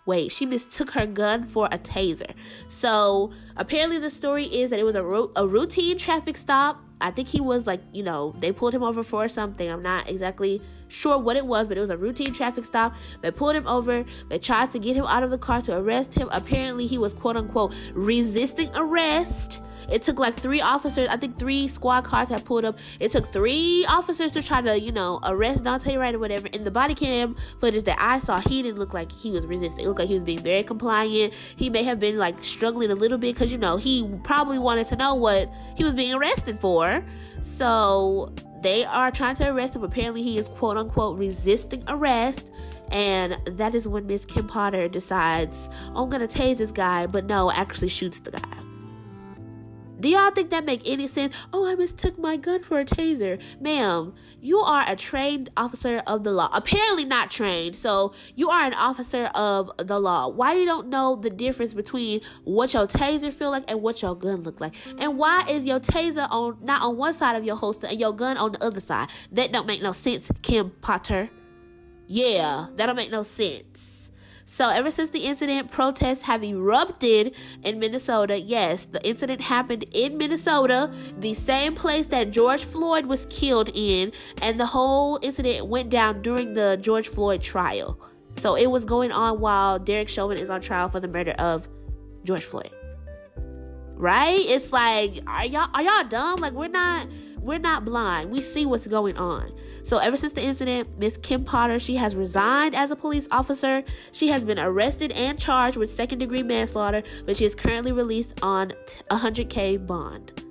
wait, 0.09 0.31
she 0.31 0.43
mistook 0.43 0.89
her 0.91 1.05
gun 1.05 1.43
for 1.43 1.67
a 1.71 1.77
taser. 1.77 2.31
So 2.67 3.31
apparently, 3.55 3.99
the 3.99 4.09
story 4.09 4.45
is 4.45 4.71
that 4.71 4.79
it 4.79 4.83
was 4.83 4.95
a, 4.95 5.03
ro- 5.03 5.31
a 5.35 5.47
routine 5.47 5.99
traffic 5.99 6.35
stop. 6.35 6.81
I 6.99 7.11
think 7.11 7.27
he 7.27 7.39
was 7.39 7.67
like, 7.67 7.79
you 7.93 8.01
know, 8.01 8.33
they 8.39 8.51
pulled 8.51 8.73
him 8.73 8.83
over 8.83 9.03
for 9.03 9.27
something. 9.27 9.69
I'm 9.69 9.83
not 9.83 10.09
exactly 10.09 10.61
sure 10.87 11.19
what 11.19 11.37
it 11.37 11.45
was, 11.45 11.67
but 11.67 11.77
it 11.77 11.79
was 11.79 11.91
a 11.91 11.97
routine 11.97 12.33
traffic 12.33 12.65
stop. 12.65 12.95
They 13.21 13.29
pulled 13.29 13.55
him 13.55 13.67
over. 13.67 14.03
They 14.29 14.39
tried 14.39 14.71
to 14.71 14.79
get 14.79 14.95
him 14.95 15.05
out 15.05 15.21
of 15.21 15.29
the 15.29 15.37
car 15.37 15.61
to 15.61 15.77
arrest 15.77 16.15
him. 16.15 16.27
Apparently, 16.31 16.87
he 16.87 16.97
was 16.97 17.13
quote 17.13 17.37
unquote 17.37 17.75
resisting 17.93 18.69
arrest 18.75 19.61
it 19.91 20.03
took 20.03 20.19
like 20.19 20.35
three 20.35 20.61
officers, 20.61 21.07
I 21.09 21.17
think 21.17 21.37
three 21.37 21.67
squad 21.67 22.03
cars 22.03 22.29
had 22.29 22.45
pulled 22.45 22.65
up. 22.65 22.77
It 22.99 23.11
took 23.11 23.25
three 23.25 23.85
officers 23.89 24.31
to 24.31 24.43
try 24.43 24.61
to, 24.61 24.79
you 24.79 24.91
know, 24.91 25.19
arrest 25.23 25.63
Daunte 25.63 25.97
Wright 25.97 26.15
or 26.15 26.19
whatever. 26.19 26.47
In 26.47 26.63
the 26.63 26.71
body 26.71 26.95
cam 26.95 27.35
footage 27.59 27.83
that 27.83 27.97
I 27.99 28.19
saw, 28.19 28.39
he 28.39 28.61
didn't 28.61 28.79
look 28.79 28.93
like 28.93 29.11
he 29.11 29.31
was 29.31 29.45
resisting. 29.45 29.85
It 29.85 29.87
looked 29.87 29.99
like 29.99 30.07
he 30.07 30.13
was 30.13 30.23
being 30.23 30.43
very 30.43 30.63
compliant. 30.63 31.33
He 31.33 31.69
may 31.69 31.83
have 31.83 31.99
been 31.99 32.17
like 32.17 32.43
struggling 32.43 32.91
a 32.91 32.95
little 32.95 33.17
bit 33.17 33.35
because, 33.35 33.51
you 33.51 33.57
know, 33.57 33.77
he 33.77 34.09
probably 34.23 34.59
wanted 34.59 34.87
to 34.87 34.95
know 34.95 35.15
what 35.15 35.51
he 35.75 35.83
was 35.83 35.95
being 35.95 36.13
arrested 36.13 36.59
for. 36.59 37.03
So 37.43 38.33
they 38.61 38.85
are 38.85 39.11
trying 39.11 39.35
to 39.35 39.49
arrest 39.49 39.75
him. 39.75 39.83
Apparently, 39.83 40.21
he 40.21 40.37
is 40.37 40.47
quote 40.49 40.77
unquote 40.77 41.19
resisting 41.19 41.83
arrest. 41.87 42.51
And 42.91 43.37
that 43.45 43.75
is 43.75 43.87
when 43.87 44.07
Miss 44.07 44.25
Kim 44.25 44.47
Potter 44.47 44.87
decides, 44.87 45.69
oh, 45.93 46.03
I'm 46.03 46.09
gonna 46.09 46.27
tase 46.27 46.57
this 46.57 46.71
guy, 46.71 47.05
but 47.05 47.25
no, 47.25 47.51
actually 47.51 47.89
shoots 47.89 48.19
the 48.19 48.31
guy. 48.31 48.58
Do 49.99 50.09
y'all 50.09 50.31
think 50.31 50.49
that 50.51 50.65
make 50.65 50.81
any 50.85 51.07
sense? 51.07 51.35
Oh, 51.51 51.67
I 51.67 51.75
mistook 51.75 52.17
my 52.17 52.37
gun 52.37 52.63
for 52.63 52.79
a 52.79 52.85
taser. 52.85 53.41
Ma'am, 53.59 54.13
you 54.39 54.59
are 54.59 54.83
a 54.87 54.95
trained 54.95 55.49
officer 55.57 56.01
of 56.07 56.23
the 56.23 56.31
law. 56.31 56.49
Apparently 56.53 57.05
not 57.05 57.29
trained. 57.29 57.75
So 57.75 58.13
you 58.35 58.49
are 58.49 58.65
an 58.65 58.73
officer 58.73 59.29
of 59.35 59.71
the 59.77 59.97
law. 59.99 60.29
Why 60.29 60.53
you 60.53 60.65
don't 60.65 60.87
know 60.87 61.15
the 61.15 61.29
difference 61.29 61.73
between 61.73 62.21
what 62.43 62.73
your 62.73 62.87
taser 62.87 63.33
feel 63.33 63.51
like 63.51 63.65
and 63.67 63.81
what 63.81 64.01
your 64.01 64.15
gun 64.15 64.43
look 64.43 64.61
like? 64.61 64.75
And 64.97 65.17
why 65.17 65.45
is 65.49 65.65
your 65.65 65.79
taser 65.79 66.27
on 66.31 66.57
not 66.61 66.81
on 66.81 66.97
one 66.97 67.13
side 67.13 67.35
of 67.35 67.43
your 67.43 67.55
holster 67.55 67.87
and 67.87 67.99
your 67.99 68.13
gun 68.13 68.37
on 68.37 68.53
the 68.53 68.63
other 68.63 68.79
side? 68.79 69.09
That 69.31 69.51
don't 69.51 69.67
make 69.67 69.81
no 69.81 69.91
sense, 69.91 70.31
Kim 70.41 70.71
Potter. 70.81 71.29
Yeah, 72.07 72.67
that 72.75 72.85
don't 72.85 72.95
make 72.95 73.11
no 73.11 73.23
sense. 73.23 73.88
So, 74.59 74.67
ever 74.67 74.91
since 74.91 75.11
the 75.11 75.19
incident, 75.19 75.71
protests 75.71 76.23
have 76.23 76.43
erupted 76.43 77.33
in 77.63 77.79
Minnesota. 77.79 78.37
Yes, 78.37 78.87
the 78.87 79.01
incident 79.07 79.39
happened 79.39 79.85
in 79.93 80.17
Minnesota, 80.17 80.91
the 81.17 81.33
same 81.33 81.75
place 81.75 82.07
that 82.07 82.31
George 82.31 82.65
Floyd 82.65 83.05
was 83.05 83.25
killed 83.27 83.69
in, 83.73 84.11
and 84.41 84.59
the 84.59 84.65
whole 84.65 85.17
incident 85.21 85.67
went 85.67 85.89
down 85.89 86.21
during 86.21 86.55
the 86.55 86.77
George 86.81 87.07
Floyd 87.07 87.41
trial. 87.41 88.01
So, 88.39 88.55
it 88.55 88.67
was 88.67 88.83
going 88.83 89.13
on 89.13 89.39
while 89.39 89.79
Derek 89.79 90.09
Chauvin 90.09 90.37
is 90.37 90.49
on 90.49 90.59
trial 90.59 90.89
for 90.89 90.99
the 90.99 91.07
murder 91.07 91.35
of 91.39 91.69
George 92.25 92.43
Floyd. 92.43 92.71
Right? 93.95 94.41
It's 94.41 94.73
like, 94.73 95.21
are 95.25 95.45
y'all 95.45 95.69
are 95.73 95.83
y'all 95.83 96.03
dumb? 96.03 96.41
Like 96.41 96.51
we're 96.51 96.67
not 96.67 97.07
we're 97.39 97.59
not 97.59 97.85
blind. 97.85 98.29
We 98.29 98.41
see 98.41 98.65
what's 98.65 98.87
going 98.87 99.17
on. 99.17 99.53
So 99.89 99.97
ever 99.97 100.17
since 100.17 100.33
the 100.33 100.43
incident, 100.43 100.99
Miss 100.99 101.17
Kim 101.17 101.43
Potter, 101.43 101.79
she 101.79 101.95
has 101.95 102.15
resigned 102.15 102.75
as 102.75 102.91
a 102.91 102.95
police 102.95 103.27
officer. 103.31 103.83
She 104.11 104.27
has 104.27 104.45
been 104.45 104.59
arrested 104.59 105.11
and 105.13 105.39
charged 105.39 105.77
with 105.77 105.89
second 105.89 106.19
degree 106.19 106.43
manslaughter, 106.43 107.01
but 107.25 107.37
she 107.37 107.45
is 107.45 107.55
currently 107.55 107.91
released 107.91 108.39
on 108.43 108.71
100k 109.09 109.87
bond. 109.87 110.43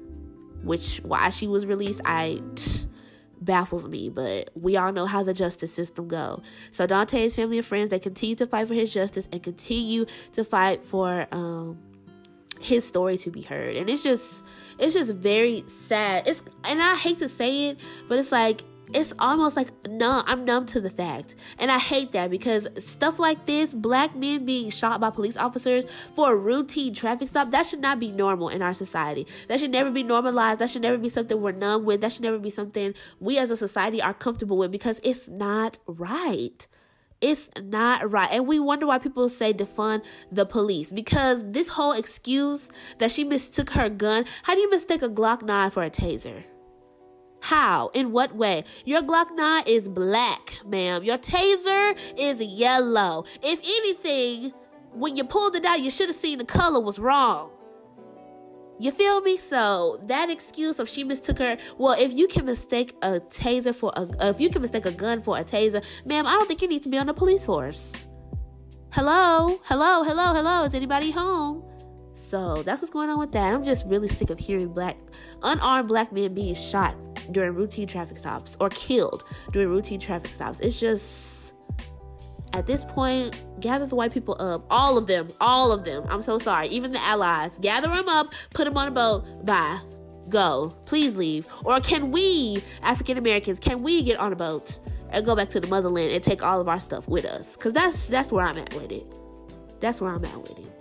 which 0.64 0.99
why 1.04 1.30
she 1.30 1.47
was 1.47 1.66
released, 1.66 2.00
I 2.04 2.42
baffles 3.40 3.87
me, 3.87 4.09
but 4.09 4.50
we 4.57 4.76
all 4.76 4.90
know 4.90 5.07
how 5.07 5.23
the 5.23 5.33
justice 5.33 5.73
system 5.73 6.09
go. 6.09 6.42
So 6.73 6.88
Daunte's 6.88 7.37
family 7.37 7.59
and 7.59 7.64
friends 7.64 7.90
they 7.90 8.00
continue 8.00 8.35
to 8.35 8.47
fight 8.49 8.66
for 8.66 8.75
his 8.75 8.92
justice 8.92 9.28
and 9.30 9.40
continue 9.40 10.07
to 10.33 10.42
fight 10.42 10.83
for 10.83 11.28
um 11.30 11.78
his 12.61 12.85
story 12.85 13.16
to 13.18 13.30
be 13.30 13.42
heard. 13.42 13.76
And 13.76 13.88
it's 13.88 14.02
just 14.02 14.45
it's 14.80 14.95
just 14.95 15.14
very 15.14 15.62
sad. 15.68 16.26
It's 16.26 16.42
and 16.64 16.83
I 16.83 16.97
hate 16.97 17.18
to 17.18 17.28
say 17.28 17.68
it, 17.68 17.78
but 18.09 18.18
it's 18.18 18.33
like 18.33 18.64
it's 18.92 19.12
almost 19.18 19.57
like 19.57 19.68
no 19.88 20.23
i'm 20.26 20.45
numb 20.45 20.66
to 20.66 20.80
the 20.80 20.90
fact 20.90 21.35
and 21.59 21.71
i 21.71 21.78
hate 21.78 22.12
that 22.12 22.30
because 22.30 22.68
stuff 22.78 23.18
like 23.18 23.47
this 23.47 23.75
black 23.75 24.14
men 24.16 24.45
being 24.45 24.71
shot 24.71 25.00
by 25.00 25.11
police 25.11 25.37
officers 25.37 25.85
for 26.14 26.33
a 26.33 26.37
routine 26.37 26.95
traffic 26.95 27.28
stop 27.28 27.50
that 27.50 27.66
should 27.66 27.80
not 27.80 27.99
be 27.99 28.11
normal 28.11 28.49
in 28.49 28.62
our 28.62 28.75
society 28.75 29.26
that 29.49 29.61
should 29.61 29.71
never 29.71 29.90
be 29.90 30.02
normalized 30.02 30.61
that 30.61 30.71
should 30.71 30.83
never 30.83 30.99
be 30.99 31.09
something 31.09 31.40
we're 31.40 31.52
numb 31.52 31.85
with 31.85 32.00
that 32.00 32.12
should 32.12 32.23
never 32.23 32.38
be 32.38 32.50
something 32.50 32.95
we 33.21 33.38
as 33.38 33.50
a 33.50 33.57
society 33.57 34.00
are 34.00 34.14
comfortable 34.14 34.59
with 34.59 34.71
because 34.71 35.00
it's 35.02 35.28
not 35.28 35.78
right 35.87 36.66
it's 37.21 37.50
not 37.61 38.11
right. 38.11 38.28
And 38.30 38.47
we 38.47 38.61
wonder 38.61 38.87
why 38.87 38.99
people 38.99 39.28
say 39.28 39.52
defund 39.52 40.04
the 40.30 40.47
police 40.47 40.92
because 40.92 41.42
this 41.50 41.68
whole 41.68 41.92
excuse 41.92 42.71
that 42.99 43.11
she 43.11 43.25
mistook 43.25 43.71
her 43.71 43.88
gun. 43.88 44.25
How 44.45 44.54
do 44.54 44.61
you 44.61 44.71
mistake 44.71 45.02
a 45.02 45.09
Glock 45.09 45.42
9 45.42 45.71
for 45.71 45.83
a 45.83 45.90
taser? 45.90 46.45
How? 47.40 47.88
In 47.95 48.12
what 48.12 48.35
way? 48.35 48.64
Your 48.85 49.00
Glock 49.02 49.35
9 49.35 49.64
is 49.66 49.88
black, 49.88 50.54
ma'am. 50.66 51.04
Your 51.04 51.18
taser 51.18 51.99
is 52.16 52.42
yellow. 52.42 53.25
If 53.42 53.61
anything, 53.61 54.52
when 54.92 55.16
you 55.16 55.25
pulled 55.25 55.54
it 55.54 55.64
out, 55.64 55.80
you 55.80 55.90
should 55.90 56.09
have 56.09 56.16
seen 56.16 56.38
the 56.38 56.45
color 56.45 56.80
was 56.80 56.99
wrong. 56.99 57.50
You 58.80 58.92
feel 58.92 59.21
me? 59.21 59.37
So 59.37 60.00
that 60.07 60.30
excuse 60.30 60.78
of 60.78 60.88
she 60.88 61.02
mistook 61.02 61.38
her. 61.38 61.59
Well, 61.78 61.97
if 61.99 62.12
you 62.12 62.28
can 62.28 62.45
mistake 62.45 62.95
a 63.02 63.21
taser 63.21 63.75
for 63.75 63.92
a, 63.97 64.28
if 64.28 64.40
you 64.40 64.50
can 64.50 64.62
mistake 64.62 64.87
a 64.87 64.92
gun 64.92 65.21
for 65.21 65.37
a 65.37 65.45
taser, 65.45 65.85
ma'am, 66.07 66.26
I 66.26 66.33
don't 66.33 66.47
think 66.47 66.62
you 66.62 66.68
need 66.68 66.83
to 66.85 66.88
be 66.88 66.99
on 66.99 67.07
the 67.07 67.14
police 67.14 67.45
force. 67.45 67.92
Hello, 68.92 69.61
hello, 69.64 70.04
hello, 70.04 70.33
hello. 70.33 70.64
Is 70.64 70.75
anybody 70.75 71.11
home? 71.11 71.67
So 72.28 72.62
that's 72.62 72.82
what's 72.82 72.92
going 72.92 73.08
on 73.08 73.18
with 73.18 73.32
that. 73.32 73.54
I'm 73.54 73.64
just 73.64 73.87
really 73.87 74.06
sick 74.06 74.28
of 74.28 74.38
hearing 74.38 74.68
black, 74.68 74.99
unarmed 75.42 75.88
black 75.88 76.12
men 76.12 76.35
being 76.35 76.54
shot 76.54 76.94
during 77.32 77.54
routine 77.54 77.88
traffic 77.88 78.18
stops 78.18 78.54
or 78.61 78.68
killed 78.68 79.25
during 79.50 79.70
routine 79.70 79.99
traffic 79.99 80.35
stops. 80.35 80.61
It's 80.61 80.78
just 80.78 81.54
at 82.52 82.66
this 82.66 82.85
point, 82.85 83.42
gather 83.61 83.87
the 83.87 83.94
white 83.94 84.12
people 84.12 84.37
up, 84.40 84.66
all 84.68 84.99
of 84.99 85.06
them, 85.06 85.28
all 85.40 85.73
of 85.73 85.85
them. 85.85 86.04
I'm 86.11 86.20
so 86.20 86.38
sorry, 86.38 86.68
even 86.68 86.92
the 86.92 87.02
allies. 87.02 87.56
Gather 87.62 87.88
them 87.88 88.11
up, 88.11 88.35
put 88.52 88.64
them 88.64 88.76
on 88.76 88.88
a 88.88 88.90
boat. 88.90 89.47
Bye. 89.47 89.80
Go. 90.28 90.75
Please 90.85 91.16
leave. 91.16 91.49
Or 91.64 91.80
can 91.80 92.11
we, 92.11 92.62
African 92.82 93.16
Americans, 93.16 93.58
can 93.58 93.82
we 93.82 94.02
get 94.02 94.18
on 94.18 94.35
a 94.35 94.37
boat 94.37 94.78
and 95.08 95.25
go 95.25 95.35
back 95.35 95.49
to 95.50 95.61
the 95.61 95.68
motherland 95.68 96.12
and 96.12 96.23
take 96.23 96.44
all 96.44 96.61
of 96.61 96.68
our 96.68 96.78
stuff 96.78 97.08
with 97.08 97.25
us? 97.25 97.56
Cause 97.56 97.73
that's 97.73 98.06
that's 98.06 98.30
where 98.30 98.44
I'm 98.44 98.58
at 98.58 98.75
with 98.75 98.92
it. 98.92 99.14
That's 99.80 100.02
where 100.02 100.12
I'm 100.12 100.25
at 100.26 100.37
with 100.37 100.58
it. 100.58 100.77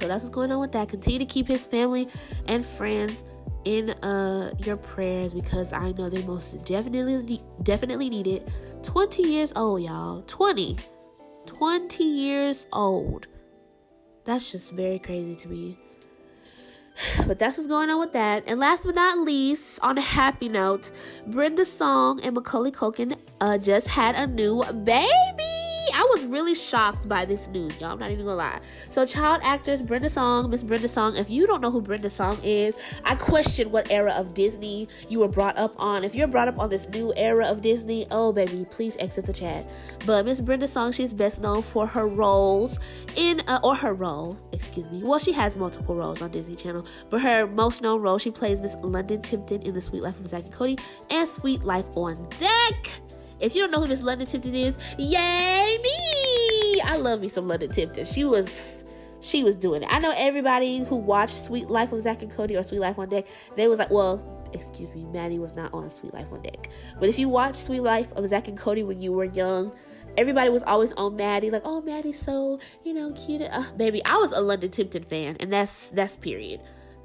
So 0.00 0.08
that's 0.08 0.24
what's 0.24 0.34
going 0.34 0.50
on 0.50 0.60
with 0.60 0.72
that. 0.72 0.88
Continue 0.88 1.18
to 1.18 1.26
keep 1.26 1.46
his 1.46 1.66
family 1.66 2.08
and 2.48 2.64
friends 2.64 3.22
in 3.66 3.90
uh 4.02 4.50
your 4.64 4.78
prayers 4.78 5.34
because 5.34 5.74
I 5.74 5.92
know 5.92 6.08
they 6.08 6.22
most 6.22 6.64
definitely 6.66 7.40
definitely 7.62 8.08
need 8.08 8.26
it. 8.26 8.50
20 8.82 9.22
years 9.22 9.52
old, 9.54 9.82
y'all. 9.82 10.22
20. 10.22 10.78
20 11.46 12.04
years 12.04 12.66
old. 12.72 13.26
That's 14.24 14.50
just 14.52 14.72
very 14.72 14.98
crazy 14.98 15.34
to 15.34 15.48
me. 15.48 15.78
But 17.26 17.38
that's 17.38 17.58
what's 17.58 17.68
going 17.68 17.90
on 17.90 18.00
with 18.00 18.12
that. 18.12 18.44
And 18.46 18.58
last 18.58 18.86
but 18.86 18.94
not 18.94 19.18
least, 19.18 19.80
on 19.82 19.98
a 19.98 20.02
happy 20.02 20.48
note, 20.48 20.90
Brenda 21.26 21.64
Song 21.64 22.20
and 22.22 22.34
Macaulay 22.34 22.70
Culkin 22.70 23.18
uh, 23.40 23.58
just 23.58 23.88
had 23.88 24.14
a 24.14 24.26
new 24.26 24.62
baby. 24.84 25.59
I 25.92 26.06
was 26.10 26.24
really 26.24 26.54
shocked 26.54 27.08
by 27.08 27.24
this 27.24 27.48
news, 27.48 27.80
y'all. 27.80 27.92
I'm 27.92 27.98
not 27.98 28.10
even 28.10 28.24
gonna 28.24 28.36
lie. 28.36 28.60
So, 28.90 29.06
child 29.06 29.40
actors 29.42 29.82
Brenda 29.82 30.10
Song, 30.10 30.50
Miss 30.50 30.62
Brenda 30.62 30.88
Song. 30.88 31.16
If 31.16 31.30
you 31.30 31.46
don't 31.46 31.60
know 31.60 31.70
who 31.70 31.80
Brenda 31.80 32.10
Song 32.10 32.38
is, 32.42 32.78
I 33.04 33.14
question 33.14 33.70
what 33.70 33.90
era 33.92 34.12
of 34.12 34.34
Disney 34.34 34.88
you 35.08 35.20
were 35.20 35.28
brought 35.28 35.56
up 35.56 35.74
on. 35.78 36.04
If 36.04 36.14
you're 36.14 36.28
brought 36.28 36.48
up 36.48 36.58
on 36.58 36.70
this 36.70 36.88
new 36.88 37.12
era 37.16 37.46
of 37.46 37.62
Disney, 37.62 38.06
oh 38.10 38.32
baby, 38.32 38.66
please 38.70 38.96
exit 38.98 39.26
the 39.26 39.32
chat. 39.32 39.68
But 40.06 40.24
Miss 40.24 40.40
Brenda 40.40 40.66
Song, 40.66 40.92
she's 40.92 41.12
best 41.12 41.40
known 41.40 41.62
for 41.62 41.86
her 41.86 42.06
roles 42.06 42.78
in, 43.16 43.40
uh, 43.48 43.60
or 43.62 43.74
her 43.74 43.94
role, 43.94 44.38
excuse 44.52 44.90
me. 44.90 45.02
Well, 45.02 45.18
she 45.18 45.32
has 45.32 45.56
multiple 45.56 45.94
roles 45.94 46.22
on 46.22 46.30
Disney 46.30 46.56
Channel, 46.56 46.86
but 47.08 47.20
her 47.22 47.46
most 47.46 47.82
known 47.82 48.02
role, 48.02 48.18
she 48.18 48.30
plays 48.30 48.60
Miss 48.60 48.76
London 48.82 49.22
Tipton 49.22 49.62
in 49.62 49.74
The 49.74 49.80
Suite 49.80 50.02
Life 50.02 50.18
of 50.20 50.26
Zack 50.26 50.44
and 50.44 50.52
Cody 50.52 50.78
and 51.10 51.28
Suite 51.28 51.64
Life 51.64 51.96
on 51.96 52.28
Deck. 52.38 52.89
If 53.40 53.54
you 53.54 53.62
don't 53.62 53.70
know 53.70 53.80
who 53.80 53.88
Miss 53.88 54.02
London 54.02 54.26
Tipton 54.26 54.54
is, 54.54 54.76
yay 54.98 55.78
me! 55.82 56.80
I 56.82 56.96
love 56.96 57.20
me 57.20 57.28
some 57.28 57.48
London 57.48 57.70
Tipton. 57.70 58.04
She 58.04 58.24
was 58.24 58.84
she 59.20 59.44
was 59.44 59.54
doing 59.54 59.82
it. 59.82 59.88
I 59.90 59.98
know 59.98 60.12
everybody 60.16 60.78
who 60.78 60.96
watched 60.96 61.44
Suite 61.44 61.68
Life 61.68 61.92
of 61.92 62.00
Zack 62.00 62.22
and 62.22 62.30
Cody 62.30 62.56
or 62.56 62.62
Suite 62.62 62.80
Life 62.80 62.98
on 62.98 63.08
Deck, 63.08 63.26
they 63.56 63.68
was 63.68 63.78
like, 63.78 63.90
well, 63.90 64.22
excuse 64.52 64.94
me, 64.94 65.04
Maddie 65.04 65.38
was 65.38 65.54
not 65.54 65.72
on 65.74 65.88
Suite 65.90 66.14
Life 66.14 66.32
on 66.32 66.42
Deck. 66.42 66.68
But 66.98 67.08
if 67.08 67.18
you 67.18 67.28
watched 67.28 67.56
Suite 67.56 67.82
Life 67.82 68.12
of 68.12 68.26
Zack 68.28 68.48
and 68.48 68.56
Cody 68.56 68.82
when 68.82 69.00
you 69.00 69.12
were 69.12 69.24
young, 69.24 69.74
everybody 70.16 70.50
was 70.50 70.62
always 70.62 70.92
on 70.92 71.16
Maddie, 71.16 71.50
like, 71.50 71.62
oh, 71.64 71.80
Maddie's 71.80 72.20
so, 72.20 72.58
you 72.84 72.94
know, 72.94 73.12
cute. 73.12 73.42
Uh, 73.42 73.64
baby, 73.76 74.04
I 74.04 74.16
was 74.16 74.32
a 74.32 74.40
London 74.40 74.70
Tipton 74.70 75.04
fan, 75.04 75.36
and 75.40 75.52
that's 75.52 75.90
that's 75.90 76.16
period. 76.16 76.60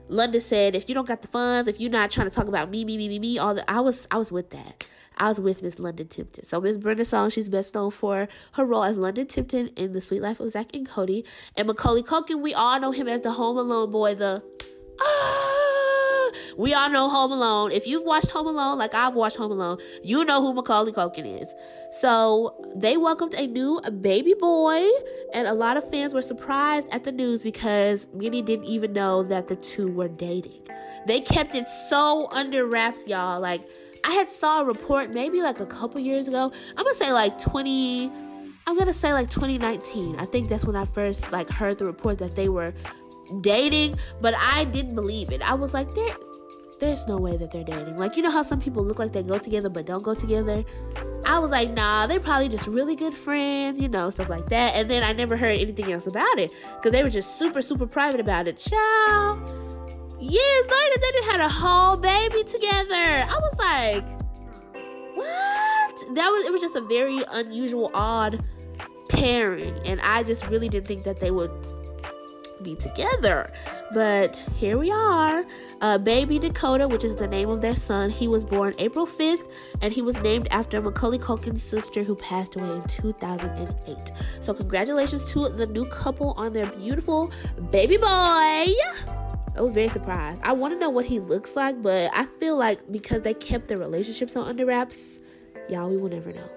London 0.08 0.42
said, 0.42 0.76
if 0.76 0.88
you 0.88 0.96
don't 0.96 1.08
got 1.08 1.22
the 1.22 1.28
funds, 1.28 1.68
if 1.68 1.80
you're 1.80 1.90
not 1.90 2.12
trying 2.12 2.30
to 2.30 2.36
talk 2.36 2.48
about 2.48 2.70
me, 2.70 2.86
me, 2.86 2.98
me, 2.98 3.08
me, 3.08 3.20
me, 3.20 3.38
all 3.38 3.56
the 3.56 3.70
I 3.70 3.80
was 3.80 4.08
I 4.12 4.18
was 4.18 4.32
with 4.32 4.52
that. 4.52 4.86
I 5.18 5.30
was 5.30 5.40
with 5.40 5.64
Miss 5.64 5.80
London 5.80 6.08
Tipton. 6.08 6.44
So 6.44 6.60
Miss 6.60 6.78
Brenda 6.78 7.06
Song, 7.06 7.30
she's 7.30 7.48
best 7.48 7.74
known 7.74 7.92
for 7.92 8.28
her 8.54 8.66
role 8.66 8.84
as 8.84 8.98
London 8.98 9.28
Tipton 9.28 9.70
in 9.70 9.94
The 9.94 10.02
Suite 10.02 10.22
Life 10.22 10.40
of 10.40 10.50
Zack 10.50 10.76
and 10.76 10.86
Cody. 10.88 11.26
And 11.56 11.68
Macaulay 11.68 12.04
Culkin, 12.04 12.42
we 12.42 12.54
all 12.54 12.80
know 12.80 12.92
him 12.92 13.08
as 13.08 13.22
the 13.22 13.32
Home 13.32 13.58
Alone 13.58 13.92
boy, 13.92 14.16
the 14.16 14.44
ah, 15.00 15.55
we 16.58 16.74
all 16.74 16.90
know 16.90 17.10
Home 17.10 17.32
Alone. 17.32 17.72
If 17.72 17.88
you've 17.88 18.04
watched 18.04 18.32
Home 18.32 18.48
Alone, 18.48 18.78
like 18.78 18.94
I've 18.94 19.16
watched 19.16 19.38
Home 19.38 19.52
Alone, 19.52 19.78
you 20.04 20.26
know 20.26 20.42
who 20.42 20.54
Macaulay 20.54 20.92
Culkin 20.92 21.42
is. 21.42 21.54
So 22.00 22.72
they 22.76 22.98
welcomed 22.98 23.34
a 23.34 23.48
new 23.48 23.82
baby 24.02 24.34
boy, 24.34 24.88
and 25.34 25.48
a 25.48 25.54
lot 25.54 25.78
of 25.78 25.90
fans 25.90 26.14
were 26.14 26.22
surprised 26.22 26.88
at 26.92 27.04
the 27.04 27.12
news 27.12 27.44
because 27.44 28.08
many 28.14 28.42
didn't 28.42 28.66
even 28.66 28.94
know 28.94 29.24
that 29.24 29.48
the 29.48 29.56
two 29.56 29.92
were 29.92 30.08
dating. 30.08 30.62
They 31.08 31.22
kept 31.22 31.56
it 31.56 31.68
so 31.90 32.30
under 32.32 32.66
wraps, 32.66 33.08
y'all. 33.08 33.40
Like 33.40 33.62
I 34.04 34.12
had 34.14 34.30
saw 34.30 34.62
a 34.62 34.66
report 34.66 35.12
maybe 35.12 35.42
like 35.42 35.60
a 35.60 35.66
couple 35.66 36.00
years 36.00 36.28
ago. 36.28 36.52
I'm 36.78 36.84
gonna 36.84 36.96
say 36.96 37.12
like 37.12 37.40
20. 37.40 38.12
I'm 38.68 38.78
gonna 38.78 38.94
say 38.94 39.14
like 39.14 39.30
2019. 39.30 40.16
I 40.18 40.26
think 40.26 40.50
that's 40.50 40.66
when 40.66 40.76
I 40.76 40.86
first 40.86 41.32
like 41.32 41.50
heard 41.50 41.78
the 41.78 41.86
report 41.86 42.18
that 42.20 42.36
they 42.36 42.50
were 42.50 42.74
dating, 43.42 43.98
but 44.22 44.34
I 44.38 44.66
didn't 44.66 44.96
believe 44.96 45.32
it. 45.32 45.42
I 45.50 45.54
was 45.54 45.74
like, 45.74 45.94
there, 45.96 46.16
there's 46.80 47.08
no 47.08 47.18
way 47.18 47.38
that 47.38 47.52
they're 47.52 47.64
dating. 47.64 47.98
Like 47.98 48.18
you 48.18 48.24
know 48.24 48.32
how 48.32 48.44
some 48.44 48.60
people 48.60 48.84
look 48.84 49.00
like 49.00 49.14
they 49.14 49.24
go 49.24 49.38
together 49.38 49.70
but 49.70 49.86
don't 49.86 50.04
go 50.04 50.14
together. 50.14 50.64
I 51.26 51.40
was 51.40 51.52
like, 51.52 51.72
nah, 51.72 52.08
they're 52.08 52.20
probably 52.20 52.50
just 52.50 52.68
really 52.68 52.96
good 52.96 53.14
friends, 53.14 53.80
you 53.80 53.88
know, 53.88 54.10
stuff 54.10 54.30
like 54.30 54.50
that. 54.50 54.76
And 54.76 54.90
then 54.90 55.04
I 55.04 55.14
never 55.14 55.38
heard 55.38 55.60
anything 55.60 55.92
else 55.92 56.08
about 56.08 56.38
it 56.38 56.52
because 56.76 56.92
they 56.92 57.04
were 57.04 57.10
just 57.10 57.40
super, 57.40 57.62
super 57.62 57.88
private 57.88 58.20
about 58.20 58.48
it. 58.48 58.58
Ciao 58.58 59.64
years 60.20 60.66
later, 60.66 61.02
they 61.02 61.32
had 61.32 61.42
a 61.42 61.50
whole 61.50 61.98
baby 61.98 62.44
together. 62.44 62.94
I 62.94 63.40
was 63.42 63.58
like, 63.58 64.08
what? 65.16 66.16
That 66.16 66.30
was 66.30 66.46
it 66.46 66.52
was 66.52 66.62
just 66.62 66.76
a 66.76 66.82
very 66.82 67.22
unusual, 67.32 67.92
odd 67.94 68.44
pairing, 69.10 69.80
and 69.86 70.02
I 70.02 70.24
just 70.24 70.48
really 70.48 70.70
didn't 70.70 70.88
think 70.88 71.04
that 71.04 71.20
they 71.20 71.32
would 71.32 71.52
be 72.62 72.76
together. 72.76 73.52
But 73.94 74.46
here 74.56 74.78
we 74.78 74.92
are. 74.92 75.46
Uh, 75.82 75.98
baby 75.98 76.40
Dakota, 76.40 76.88
which 76.88 77.04
is 77.04 77.16
the 77.16 77.28
name 77.28 77.50
of 77.50 77.62
their 77.62 77.76
son, 77.76 78.10
he 78.10 78.28
was 78.28 78.44
born 78.44 78.74
April 78.78 79.06
5th 79.06 79.52
and 79.82 79.94
he 79.94 80.02
was 80.02 80.18
named 80.20 80.48
after 80.52 80.82
Macaulay 80.82 81.20
Culkin's 81.20 81.64
sister 81.64 82.04
who 82.04 82.16
passed 82.16 82.56
away 82.56 82.70
in 82.70 82.84
2008. 82.88 84.12
So, 84.42 84.54
congratulations 84.54 85.32
to 85.32 85.50
the 85.50 85.68
new 85.68 85.86
couple 85.86 86.34
on 86.38 86.54
their 86.54 86.68
beautiful 86.68 87.32
baby 87.72 87.98
boy. 87.98 88.06
I 89.58 89.62
was 89.62 89.72
very 89.72 89.90
surprised. 89.90 90.42
I 90.44 90.52
want 90.52 90.74
to 90.74 90.80
know 90.80 90.90
what 90.90 91.06
he 91.06 91.20
looks 91.20 91.56
like, 91.56 91.82
but 91.82 92.12
I 92.14 92.26
feel 92.26 92.58
like 92.58 92.92
because 92.92 93.22
they 93.22 93.34
kept 93.34 93.70
their 93.70 93.78
relationships 93.78 94.36
on 94.36 94.48
under 94.48 94.66
wraps, 94.66 95.22
y'all, 95.70 95.90
we 95.90 95.98
will 95.98 96.10
never 96.10 96.34
know. 96.34 96.50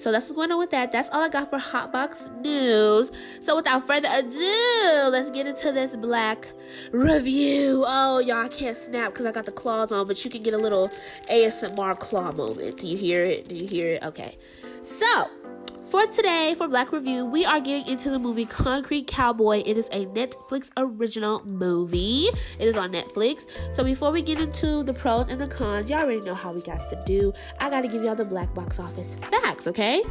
So 0.00 0.10
that's 0.10 0.28
what's 0.30 0.36
going 0.36 0.50
on 0.50 0.58
with 0.58 0.70
that. 0.70 0.92
That's 0.92 1.10
all 1.10 1.22
I 1.22 1.28
got 1.28 1.50
for 1.50 1.58
Hotbox 1.58 2.40
News. 2.40 3.12
So 3.42 3.56
without 3.56 3.86
further 3.86 4.08
ado, 4.10 5.08
let's 5.10 5.30
get 5.30 5.46
into 5.46 5.72
this 5.72 5.94
BlaQ 5.94 6.46
review. 6.90 7.84
Oh, 7.86 8.18
y'all, 8.18 8.46
I 8.46 8.48
can't 8.48 8.76
snap 8.76 9.12
because 9.12 9.26
I 9.26 9.32
got 9.32 9.44
the 9.44 9.52
claws 9.52 9.92
on, 9.92 10.06
but 10.06 10.24
you 10.24 10.30
can 10.30 10.42
get 10.42 10.54
a 10.54 10.58
little 10.58 10.88
ASMR 11.30 11.98
claw 11.98 12.32
moment. 12.32 12.78
Do 12.78 12.86
you 12.86 12.96
hear 12.96 13.20
it? 13.20 13.46
Do 13.46 13.54
you 13.54 13.66
hear 13.66 13.94
it? 13.94 14.02
Okay. 14.02 14.38
So, 14.82 15.30
for 15.90 16.06
today, 16.06 16.54
for 16.56 16.68
BlaQ 16.68 16.92
Review, 16.92 17.24
we 17.24 17.44
are 17.44 17.58
getting 17.58 17.84
into 17.88 18.10
the 18.10 18.18
movie 18.18 18.44
Concrete 18.44 19.08
Cowboy. 19.08 19.60
It 19.66 19.76
is 19.76 19.88
a 19.90 20.06
Netflix 20.06 20.70
original 20.76 21.44
movie. 21.44 22.28
It 22.60 22.68
is 22.68 22.76
on 22.76 22.92
Netflix. 22.92 23.46
So 23.74 23.82
before 23.82 24.12
we 24.12 24.22
get 24.22 24.38
into 24.38 24.84
the 24.84 24.94
pros 24.94 25.28
and 25.28 25.40
the 25.40 25.48
cons, 25.48 25.90
y'all 25.90 25.98
already 25.98 26.20
know 26.20 26.34
how 26.34 26.52
we 26.52 26.62
got 26.62 26.88
to 26.90 27.02
do. 27.06 27.32
I 27.58 27.68
got 27.70 27.80
to 27.80 27.88
give 27.88 28.04
y'all 28.04 28.14
the 28.14 28.24
black 28.24 28.54
box 28.54 28.78
office 28.78 29.16
facts, 29.16 29.66
okay? 29.66 30.04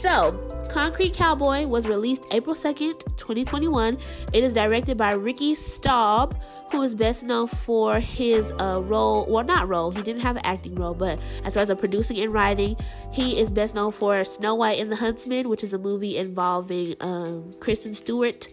So, 0.00 0.32
Concrete 0.70 1.12
Cowboy 1.12 1.66
was 1.66 1.86
released 1.86 2.24
April 2.30 2.56
2nd, 2.56 3.04
2021. 3.18 3.98
It 4.32 4.44
is 4.44 4.54
directed 4.54 4.96
by 4.96 5.12
Ricky 5.12 5.54
Staub, 5.54 6.38
who 6.70 6.82
is 6.82 6.94
best 6.94 7.22
known 7.22 7.46
for 7.46 7.98
his 7.98 8.52
uh, 8.60 8.80
role, 8.84 9.26
well, 9.28 9.44
not 9.44 9.68
role, 9.68 9.90
he 9.90 10.02
didn't 10.02 10.22
have 10.22 10.36
an 10.36 10.44
acting 10.44 10.74
role, 10.74 10.94
but 10.94 11.18
as 11.44 11.54
far 11.54 11.62
as 11.62 11.70
a 11.70 11.76
producing 11.76 12.18
and 12.18 12.32
writing, 12.32 12.76
he 13.12 13.40
is 13.40 13.50
best 13.50 13.74
known 13.74 13.92
for 13.92 14.24
Snow 14.24 14.54
White 14.54 14.78
and 14.78 14.92
the 14.92 14.96
Huntsman, 14.96 15.48
which 15.48 15.64
is 15.64 15.72
a 15.72 15.78
movie 15.78 16.16
involving 16.18 16.94
um, 17.00 17.54
Kristen 17.60 17.94
Stewart. 17.94 18.48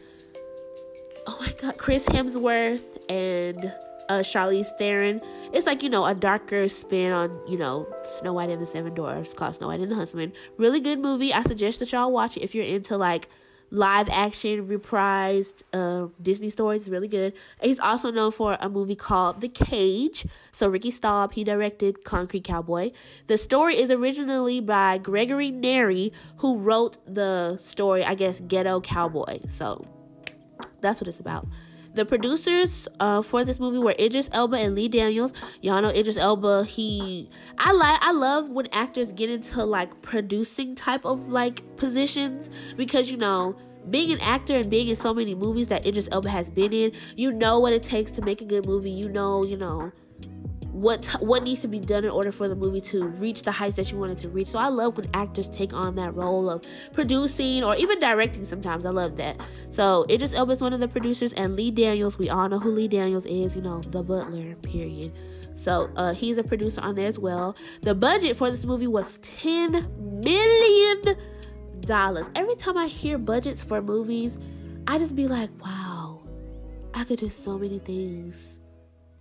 Oh 1.28 1.38
my 1.40 1.52
god, 1.60 1.78
Chris 1.78 2.06
Hemsworth 2.08 2.84
and 3.10 3.74
uh, 4.10 4.20
Charlize 4.20 4.68
Theron. 4.78 5.22
It's 5.54 5.66
like, 5.66 5.84
you 5.84 5.90
know, 5.90 6.06
a 6.06 6.14
darker 6.14 6.68
spin 6.68 7.12
on, 7.12 7.38
you 7.48 7.58
know, 7.58 7.88
Snow 8.04 8.34
White 8.34 8.50
and 8.50 8.62
the 8.62 8.68
Seven 8.68 8.94
Dwarfs 8.94 9.34
called 9.34 9.56
Snow 9.56 9.68
White 9.68 9.80
and 9.80 9.92
the 9.92 9.96
Huntsman. 9.96 10.34
Really 10.58 10.80
good 10.80 11.00
movie. 11.00 11.34
I 11.34 11.42
suggest 11.42 11.80
that 11.80 11.92
y'all 11.92 12.12
watch 12.12 12.38
it 12.38 12.44
if 12.44 12.54
you're 12.54 12.66
into 12.66 12.98
like 12.98 13.28
live 13.72 14.10
action 14.10 14.68
reprised 14.68 15.64
uh, 15.74 16.08
Disney 16.22 16.50
stories. 16.50 16.90
Really 16.90 17.08
good. 17.08 17.34
He's 17.62 17.80
also 17.80 18.12
known 18.12 18.32
for 18.32 18.58
a 18.60 18.70
movie 18.70 18.96
called 18.96 19.42
The 19.42 19.50
Cage. 19.50 20.26
So 20.52 20.68
Ricky 20.68 20.92
Staub, 20.92 21.34
he 21.34 21.44
directed 21.44 22.04
Concrete 22.04 22.44
Cowboy. 22.44 22.92
The 23.28 23.38
story 23.38 23.76
is 23.78 23.92
originally 23.92 24.60
by 24.60 24.98
Gregory 24.98 25.52
Neri, 25.52 26.14
who 26.38 26.58
wrote 26.58 26.98
the 27.06 27.58
story, 27.58 28.04
I 28.04 28.16
guess, 28.16 28.40
Ghetto 28.40 28.82
Cowboy. 28.82 29.40
So 29.48 29.86
that's 30.82 31.02
what 31.02 31.08
it's 31.08 31.20
about. 31.20 31.48
The 31.96 32.06
producers 32.06 32.90
uh, 33.00 33.22
for 33.22 33.46
this 33.46 33.58
movie 33.58 33.80
were 33.80 33.96
Idris 33.98 34.30
Elba 34.34 34.58
and 34.58 34.76
Lee 34.76 34.90
Daniels. 34.90 35.32
Y'all 35.62 35.82
know 35.82 35.88
Idris 35.88 36.18
Elba. 36.18 36.66
He, 36.66 37.30
I 37.58 37.72
like, 37.72 37.98
I 38.02 38.12
love 38.12 38.50
when 38.50 38.68
actors 38.74 39.14
get 39.14 39.30
into 39.30 39.64
like 39.64 40.02
producing 40.02 40.76
type 40.76 41.06
of 41.06 41.30
like 41.30 41.64
positions 41.78 42.50
because 42.76 43.10
you 43.10 43.16
know 43.16 43.56
being 43.90 44.12
an 44.12 44.20
actor 44.20 44.56
and 44.58 44.70
being 44.70 44.90
in 44.90 44.96
so 44.98 45.14
many 45.14 45.34
movies 45.36 45.70
that 45.70 45.88
Idris 45.88 46.10
Elba 46.12 46.30
has 46.30 46.50
been 46.50 46.74
in, 46.74 46.92
you 47.16 47.32
know 47.32 47.62
what 47.62 47.72
it 47.72 47.84
takes 47.84 48.12
to 48.12 48.22
make 48.22 48.42
a 48.42 48.46
good 48.46 48.66
movie. 48.66 48.92
You 48.92 49.08
know, 49.08 49.46
you 49.46 49.56
know 49.56 49.94
what 50.76 51.06
what 51.22 51.44
needs 51.44 51.62
to 51.62 51.70
be 51.70 51.80
done 51.80 52.04
in 52.04 52.10
order 52.10 52.34
for 52.34 52.50
the 52.50 52.56
movie 52.56 52.82
to 52.82 53.08
reach 53.08 53.44
the 53.44 53.52
heights 53.52 53.78
that 53.78 53.92
you 53.92 53.98
want 53.98 54.12
it 54.12 54.18
to 54.18 54.28
reach. 54.28 54.48
So 54.50 54.60
I 54.60 54.68
love 54.68 54.98
when 54.98 55.10
actors 55.14 55.48
take 55.48 55.74
on 55.74 55.96
that 55.96 56.14
role 56.14 56.50
of 56.50 56.64
producing 56.92 57.64
or 57.64 57.78
even 57.78 57.98
directing. 58.00 58.44
Sometimes 58.44 58.86
I 58.86 58.90
love 58.90 59.16
that. 59.16 59.40
So 59.70 60.06
Idris 60.10 60.34
Elba 60.34 60.52
is 60.52 60.62
one 60.62 60.74
of 60.74 60.82
the 60.82 60.90
producers, 60.90 61.32
and 61.32 61.56
Lee 61.56 61.72
Daniels. 61.72 62.20
We 62.20 62.30
all 62.30 62.50
know 62.50 62.60
who 62.60 62.72
Lee 62.72 62.90
Daniels 62.90 63.26
is. 63.26 63.56
You 63.56 63.62
know 63.62 63.80
the 63.82 64.04
Butler. 64.04 64.56
Period. 64.56 65.14
So 65.54 65.90
uh, 65.96 66.14
he's 66.14 66.38
a 66.38 66.44
producer 66.44 66.82
on 66.82 66.96
there 66.96 67.08
as 67.08 67.18
well. 67.18 67.56
The 67.82 67.96
budget 67.96 68.36
for 68.36 68.52
this 68.52 68.66
movie 68.66 68.88
was 68.88 69.18
ten 69.20 69.72
million 70.22 71.16
dollars. 71.82 72.30
Every 72.36 72.56
time 72.56 72.78
I 72.78 72.88
hear 72.88 73.18
budgets 73.18 73.64
for 73.64 73.82
movies, 73.82 74.38
I 74.88 74.98
just 74.98 75.16
be 75.16 75.28
like, 75.28 75.50
wow, 75.64 76.22
I 76.94 77.06
could 77.06 77.20
do 77.20 77.30
so 77.30 77.58
many 77.58 77.80
things 77.80 78.60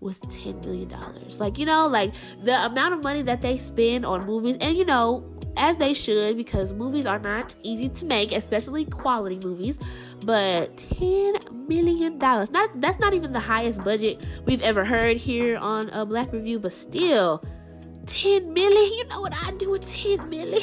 was 0.04 0.20
$10 0.20 0.64
million. 0.64 0.92
Like, 1.40 1.58
you 1.58 1.66
know, 1.66 1.86
like 1.86 2.14
the 2.42 2.66
amount 2.66 2.94
of 2.94 3.02
money 3.02 3.22
that 3.22 3.42
they 3.42 3.58
spend 3.58 4.04
on 4.04 4.26
movies, 4.26 4.56
and 4.60 4.76
you 4.76 4.84
know, 4.84 5.24
as 5.56 5.78
they 5.78 5.94
should, 5.94 6.36
because 6.36 6.72
movies 6.74 7.06
are 7.06 7.18
not 7.18 7.56
easy 7.62 7.88
to 7.88 8.04
make, 8.04 8.32
especially 8.32 8.84
quality 8.84 9.40
movies. 9.40 9.78
But 10.22 10.76
$10 10.76 11.68
million. 11.68 12.18
Not 12.18 12.80
that's 12.80 12.98
not 12.98 13.14
even 13.14 13.32
the 13.32 13.40
highest 13.40 13.82
budget 13.82 14.22
we've 14.44 14.62
ever 14.62 14.84
heard 14.84 15.16
here 15.16 15.56
on 15.56 15.88
a 15.90 16.06
BlaQ 16.06 16.34
Review, 16.34 16.58
but 16.60 16.72
still, 16.72 17.42
10 18.06 18.52
million. 18.52 18.92
You 18.98 19.04
know 19.06 19.20
what 19.20 19.34
I 19.44 19.50
do 19.52 19.70
with 19.70 19.86
10 19.86 20.28
million? 20.28 20.62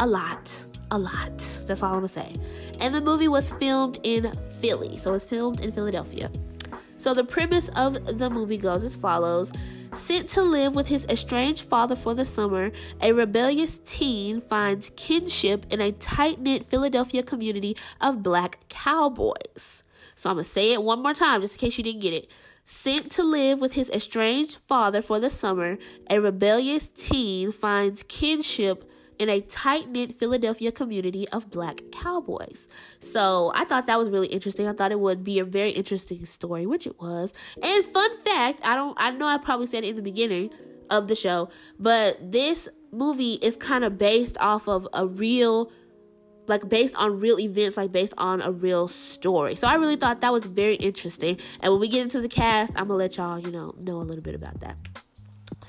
A 0.00 0.06
lot 0.06 0.66
a 0.90 0.98
lot. 0.98 1.38
That's 1.66 1.82
all 1.82 1.90
I'm 1.90 1.96
gonna 1.96 2.08
say. 2.08 2.36
And 2.80 2.94
the 2.94 3.00
movie 3.00 3.28
was 3.28 3.50
filmed 3.50 3.98
in 4.02 4.32
Philly, 4.60 4.96
so 4.96 5.14
it's 5.14 5.24
filmed 5.24 5.60
in 5.60 5.72
Philadelphia. 5.72 6.30
So 6.98 7.14
the 7.14 7.24
premise 7.24 7.68
of 7.70 8.18
the 8.18 8.30
movie 8.30 8.56
goes 8.56 8.84
as 8.84 8.96
follows. 8.96 9.52
Sent 9.92 10.28
to 10.30 10.42
live 10.42 10.74
with 10.74 10.88
his 10.88 11.06
estranged 11.06 11.62
father 11.62 11.96
for 11.96 12.14
the 12.14 12.24
summer, 12.24 12.70
a 13.00 13.12
rebellious 13.12 13.78
teen 13.84 14.40
finds 14.40 14.90
kinship 14.96 15.66
in 15.70 15.80
a 15.80 15.92
tight 15.92 16.40
knit 16.40 16.64
Philadelphia 16.64 17.22
community 17.22 17.76
of 18.00 18.22
black 18.22 18.58
cowboys. 18.68 19.82
So 20.14 20.30
I'm 20.30 20.36
going 20.36 20.44
to 20.44 20.50
say 20.50 20.72
it 20.72 20.82
one 20.82 21.02
more 21.02 21.14
time 21.14 21.42
just 21.42 21.54
in 21.54 21.60
case 21.60 21.78
you 21.78 21.84
didn't 21.84 22.00
get 22.00 22.14
it. 22.14 22.28
Sent 22.64 23.12
to 23.12 23.22
live 23.22 23.60
with 23.60 23.74
his 23.74 23.88
estranged 23.90 24.56
father 24.56 25.00
for 25.00 25.20
the 25.20 25.30
summer, 25.30 25.78
a 26.10 26.20
rebellious 26.20 26.88
teen 26.88 27.52
finds 27.52 28.02
kinship 28.04 28.90
in 29.18 29.28
a 29.28 29.40
tight 29.40 29.88
knit 29.88 30.12
Philadelphia 30.12 30.72
community 30.72 31.28
of 31.28 31.50
black 31.50 31.80
cowboys. 31.92 32.68
So 33.00 33.52
I 33.54 33.64
thought 33.64 33.86
that 33.86 33.98
was 33.98 34.10
really 34.10 34.28
interesting. 34.28 34.66
I 34.66 34.72
thought 34.72 34.92
it 34.92 35.00
would 35.00 35.24
be 35.24 35.38
a 35.38 35.44
very 35.44 35.70
interesting 35.70 36.24
story, 36.26 36.66
which 36.66 36.86
it 36.86 37.00
was. 37.00 37.32
And 37.62 37.84
fun 37.84 38.16
fact, 38.18 38.60
I 38.64 38.76
don't 38.76 38.96
I 39.00 39.10
know 39.10 39.26
I 39.26 39.38
probably 39.38 39.66
said 39.66 39.84
it 39.84 39.88
in 39.88 39.96
the 39.96 40.02
beginning 40.02 40.50
of 40.90 41.08
the 41.08 41.16
show, 41.16 41.48
but 41.78 42.32
this 42.32 42.68
movie 42.92 43.34
is 43.34 43.56
kind 43.56 43.84
of 43.84 43.98
based 43.98 44.36
off 44.38 44.68
of 44.68 44.88
a 44.92 45.06
real 45.06 45.70
like 46.48 46.68
based 46.68 46.94
on 46.96 47.18
real 47.18 47.40
events, 47.40 47.76
like 47.76 47.92
based 47.92 48.14
on 48.18 48.40
a 48.40 48.52
real 48.52 48.88
story. 48.88 49.56
So 49.56 49.66
I 49.66 49.74
really 49.74 49.96
thought 49.96 50.20
that 50.20 50.32
was 50.32 50.46
very 50.46 50.76
interesting. 50.76 51.38
And 51.60 51.72
when 51.72 51.80
we 51.80 51.88
get 51.88 52.02
into 52.02 52.20
the 52.20 52.28
cast, 52.28 52.72
I'm 52.76 52.88
gonna 52.88 52.94
let 52.94 53.16
y'all, 53.16 53.38
you 53.38 53.50
know, 53.50 53.74
know 53.80 53.96
a 53.96 54.04
little 54.04 54.22
bit 54.22 54.34
about 54.34 54.60
that. 54.60 54.76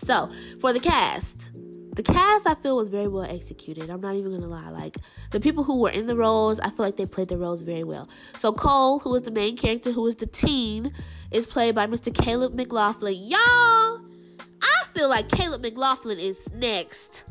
So 0.05 0.29
for 0.59 0.73
the 0.73 0.79
cast, 0.79 1.51
the 1.97 2.03
cast 2.03 2.45
I 2.45 2.53
feel 2.53 2.77
was 2.77 2.89
very 2.89 3.07
well 3.07 3.23
executed. 3.23 3.89
I'm 3.89 4.01
not 4.01 4.15
even 4.15 4.31
gonna 4.31 4.47
lie. 4.47 4.69
Like 4.69 4.97
the 5.31 5.39
people 5.39 5.63
who 5.63 5.79
were 5.79 5.89
in 5.89 6.05
the 6.05 6.15
roles, 6.15 6.59
I 6.59 6.69
feel 6.69 6.85
like 6.85 6.95
they 6.95 7.07
played 7.07 7.29
the 7.29 7.37
roles 7.37 7.61
very 7.61 7.83
well. 7.83 8.07
So 8.35 8.53
Cole, 8.53 8.99
who 8.99 9.09
was 9.09 9.23
the 9.23 9.31
main 9.31 9.57
character, 9.57 9.91
who 9.91 10.03
was 10.03 10.15
the 10.15 10.27
teen, 10.27 10.93
is 11.31 11.47
played 11.47 11.73
by 11.73 11.87
Mr. 11.87 12.13
Caleb 12.13 12.53
McLaughlin. 12.53 13.15
Y'all, 13.15 13.39
I 13.39 14.83
feel 14.93 15.09
like 15.09 15.27
Caleb 15.29 15.63
McLaughlin 15.63 16.19
is 16.19 16.37
next 16.53 17.23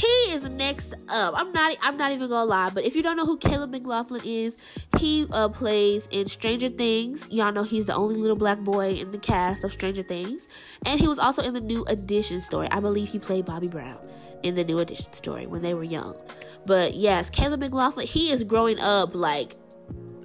he 0.00 0.34
is 0.34 0.48
next 0.48 0.94
up. 1.08 1.34
I'm 1.36 1.52
not. 1.52 1.76
I'm 1.82 1.96
not 1.96 2.12
even 2.12 2.30
gonna 2.30 2.44
lie. 2.44 2.70
But 2.72 2.84
if 2.84 2.96
you 2.96 3.02
don't 3.02 3.16
know 3.16 3.26
who 3.26 3.36
Caleb 3.36 3.70
McLaughlin 3.70 4.22
is, 4.24 4.56
he 4.98 5.26
uh, 5.30 5.48
plays 5.50 6.08
in 6.10 6.26
Stranger 6.26 6.68
Things. 6.68 7.28
Y'all 7.30 7.52
know 7.52 7.62
he's 7.62 7.84
the 7.84 7.94
only 7.94 8.16
little 8.16 8.36
black 8.36 8.58
boy 8.60 8.94
in 8.94 9.10
the 9.10 9.18
cast 9.18 9.62
of 9.62 9.72
Stranger 9.72 10.02
Things, 10.02 10.48
and 10.86 11.00
he 11.00 11.06
was 11.06 11.18
also 11.18 11.42
in 11.42 11.54
the 11.54 11.60
New 11.60 11.84
Edition 11.84 12.40
story. 12.40 12.68
I 12.70 12.80
believe 12.80 13.08
he 13.08 13.18
played 13.18 13.44
Bobby 13.44 13.68
Brown 13.68 13.98
in 14.42 14.54
the 14.54 14.64
New 14.64 14.78
Edition 14.78 15.12
story 15.12 15.46
when 15.46 15.60
they 15.60 15.74
were 15.74 15.84
young. 15.84 16.16
But 16.64 16.94
yes, 16.94 17.28
Caleb 17.28 17.60
McLaughlin. 17.60 18.06
He 18.06 18.30
is 18.30 18.42
growing 18.44 18.78
up 18.80 19.14
like 19.14 19.54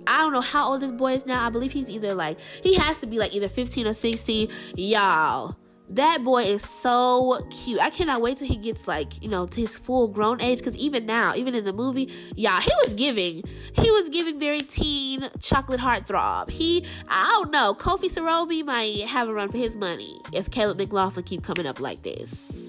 I 0.07 0.19
don't 0.19 0.33
know 0.33 0.41
how 0.41 0.71
old 0.71 0.81
this 0.81 0.91
boy 0.91 1.13
is 1.13 1.25
now. 1.25 1.45
I 1.45 1.49
believe 1.49 1.71
he's 1.71 1.89
either 1.89 2.13
like 2.13 2.39
he 2.39 2.75
has 2.75 2.99
to 2.99 3.07
be 3.07 3.17
like 3.17 3.33
either 3.33 3.49
15 3.49 3.87
or 3.87 3.93
16. 3.93 4.49
Y'all 4.77 5.57
that 5.89 6.23
boy 6.23 6.43
is 6.43 6.63
so 6.63 7.45
cute. 7.49 7.79
I 7.79 7.89
cannot 7.89 8.21
wait 8.21 8.37
till 8.37 8.47
he 8.47 8.57
gets 8.57 8.87
like, 8.87 9.21
you 9.21 9.29
know, 9.29 9.45
to 9.45 9.61
his 9.61 9.77
full 9.77 10.07
grown 10.07 10.41
age. 10.41 10.61
Cause 10.63 10.75
even 10.75 11.05
now, 11.05 11.35
even 11.35 11.55
in 11.55 11.63
the 11.65 11.73
movie, 11.73 12.11
yeah, 12.35 12.59
he 12.59 12.71
was 12.83 12.93
giving, 12.93 13.43
he 13.73 13.91
was 13.91 14.09
giving 14.09 14.39
very 14.39 14.61
teen 14.61 15.29
chocolate 15.39 15.79
heartthrob. 15.79 16.49
He, 16.49 16.85
I 17.07 17.25
don't 17.37 17.51
know, 17.51 17.73
Kofi 17.73 18.11
Siriboe 18.11 18.65
might 18.65 19.01
have 19.01 19.27
a 19.27 19.33
run 19.33 19.49
for 19.49 19.57
his 19.57 19.75
money 19.75 20.19
if 20.33 20.49
Caleb 20.51 20.77
McLaughlin 20.77 21.23
keep 21.23 21.43
coming 21.43 21.67
up 21.67 21.79
like 21.79 22.01
this. 22.03 22.64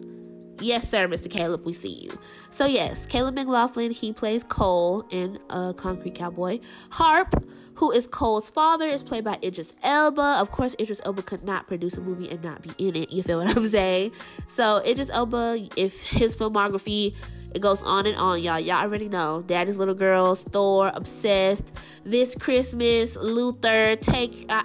Yes, 0.60 0.88
sir, 0.88 1.06
Mr. 1.06 1.30
Caleb, 1.30 1.66
we 1.66 1.72
see 1.72 1.92
you. 1.92 2.18
So, 2.50 2.64
yes, 2.64 3.06
Caleb 3.06 3.34
McLaughlin, 3.34 3.90
he 3.90 4.12
plays 4.12 4.42
Cole 4.44 5.06
in 5.10 5.38
uh, 5.50 5.74
Concrete 5.74 6.14
Cowboy. 6.14 6.60
Harp, 6.90 7.44
who 7.74 7.90
is 7.90 8.06
Cole's 8.06 8.50
father, 8.50 8.88
is 8.88 9.02
played 9.02 9.24
by 9.24 9.38
Idris 9.44 9.74
Elba. 9.82 10.38
Of 10.40 10.50
course, 10.50 10.74
Idris 10.80 11.00
Elba 11.04 11.22
could 11.22 11.44
not 11.44 11.66
produce 11.66 11.96
a 11.98 12.00
movie 12.00 12.30
and 12.30 12.42
not 12.42 12.62
be 12.62 12.70
in 12.78 12.96
it. 12.96 13.12
You 13.12 13.22
feel 13.22 13.38
what 13.38 13.54
I'm 13.54 13.68
saying? 13.68 14.12
So, 14.48 14.78
Idris 14.86 15.10
Elba, 15.10 15.68
if 15.76 16.08
his 16.08 16.34
filmography 16.36 17.14
it 17.54 17.62
goes 17.62 17.82
on 17.82 18.06
and 18.06 18.16
on, 18.16 18.42
y'all. 18.42 18.60
Y'all 18.60 18.82
already 18.82 19.08
know. 19.08 19.42
Daddy's 19.46 19.78
Little 19.78 19.94
Girls, 19.94 20.42
Thor, 20.42 20.90
Obsessed, 20.92 21.72
This 22.04 22.34
Christmas, 22.34 23.16
Luther, 23.16 23.96
Take, 23.96 24.44
uh, 24.50 24.62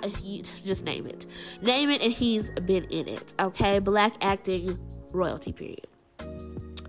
just 0.65 0.83
name 0.83 1.07
it. 1.07 1.25
Name 1.61 1.89
it, 1.89 2.01
and 2.01 2.11
he's 2.11 2.49
been 2.49 2.83
in 2.85 3.07
it. 3.07 3.33
Okay? 3.39 3.79
Black 3.79 4.15
acting 4.19 4.77
royalty 5.11 5.51
period. 5.51 5.87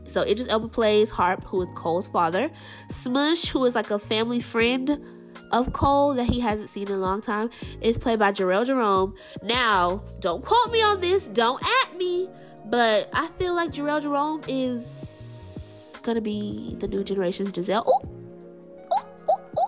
So 0.06 0.20
Idris 0.22 0.48
Elba 0.48 0.68
plays 0.68 1.10
Harp, 1.10 1.42
who 1.44 1.62
is 1.62 1.70
Cole's 1.74 2.08
father. 2.08 2.50
Smush, 2.90 3.46
who 3.46 3.64
is 3.64 3.74
like 3.74 3.90
a 3.90 3.98
family 3.98 4.40
friend 4.40 5.02
of 5.50 5.72
Cole 5.72 6.14
that 6.14 6.26
he 6.28 6.40
hasn't 6.40 6.68
seen 6.70 6.88
in 6.88 6.94
a 6.94 6.98
long 6.98 7.22
time, 7.22 7.48
is 7.80 7.96
played 7.96 8.18
by 8.18 8.32
Jharrel 8.32 8.66
Jerome. 8.66 9.14
Now, 9.42 10.04
don't 10.20 10.44
quote 10.44 10.70
me 10.70 10.82
on 10.82 11.00
this, 11.00 11.28
don't 11.28 11.62
at 11.82 11.96
me, 11.96 12.28
but 12.66 13.08
I 13.14 13.28
feel 13.28 13.54
like 13.54 13.70
Jharrel 13.70 14.02
Jerome 14.02 14.42
is 14.48 15.98
gonna 16.02 16.20
be 16.20 16.76
the 16.78 16.88
new 16.88 17.02
generation's 17.04 17.52
Denzel. 17.52 17.86
Ooh. 17.86 18.08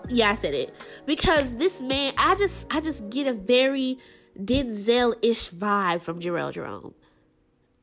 Yeah, 0.09 0.31
I 0.31 0.35
said 0.35 0.53
it 0.53 0.75
because 1.07 1.55
this 1.55 1.81
man, 1.81 2.12
I 2.19 2.35
just, 2.35 2.67
I 2.71 2.81
just 2.81 3.09
get 3.09 3.27
a 3.27 3.33
very 3.33 3.99
Denzel-ish 4.38 5.51
vibe 5.51 6.03
from 6.03 6.21
Jharrel 6.21 6.53
Jerome. 6.53 6.95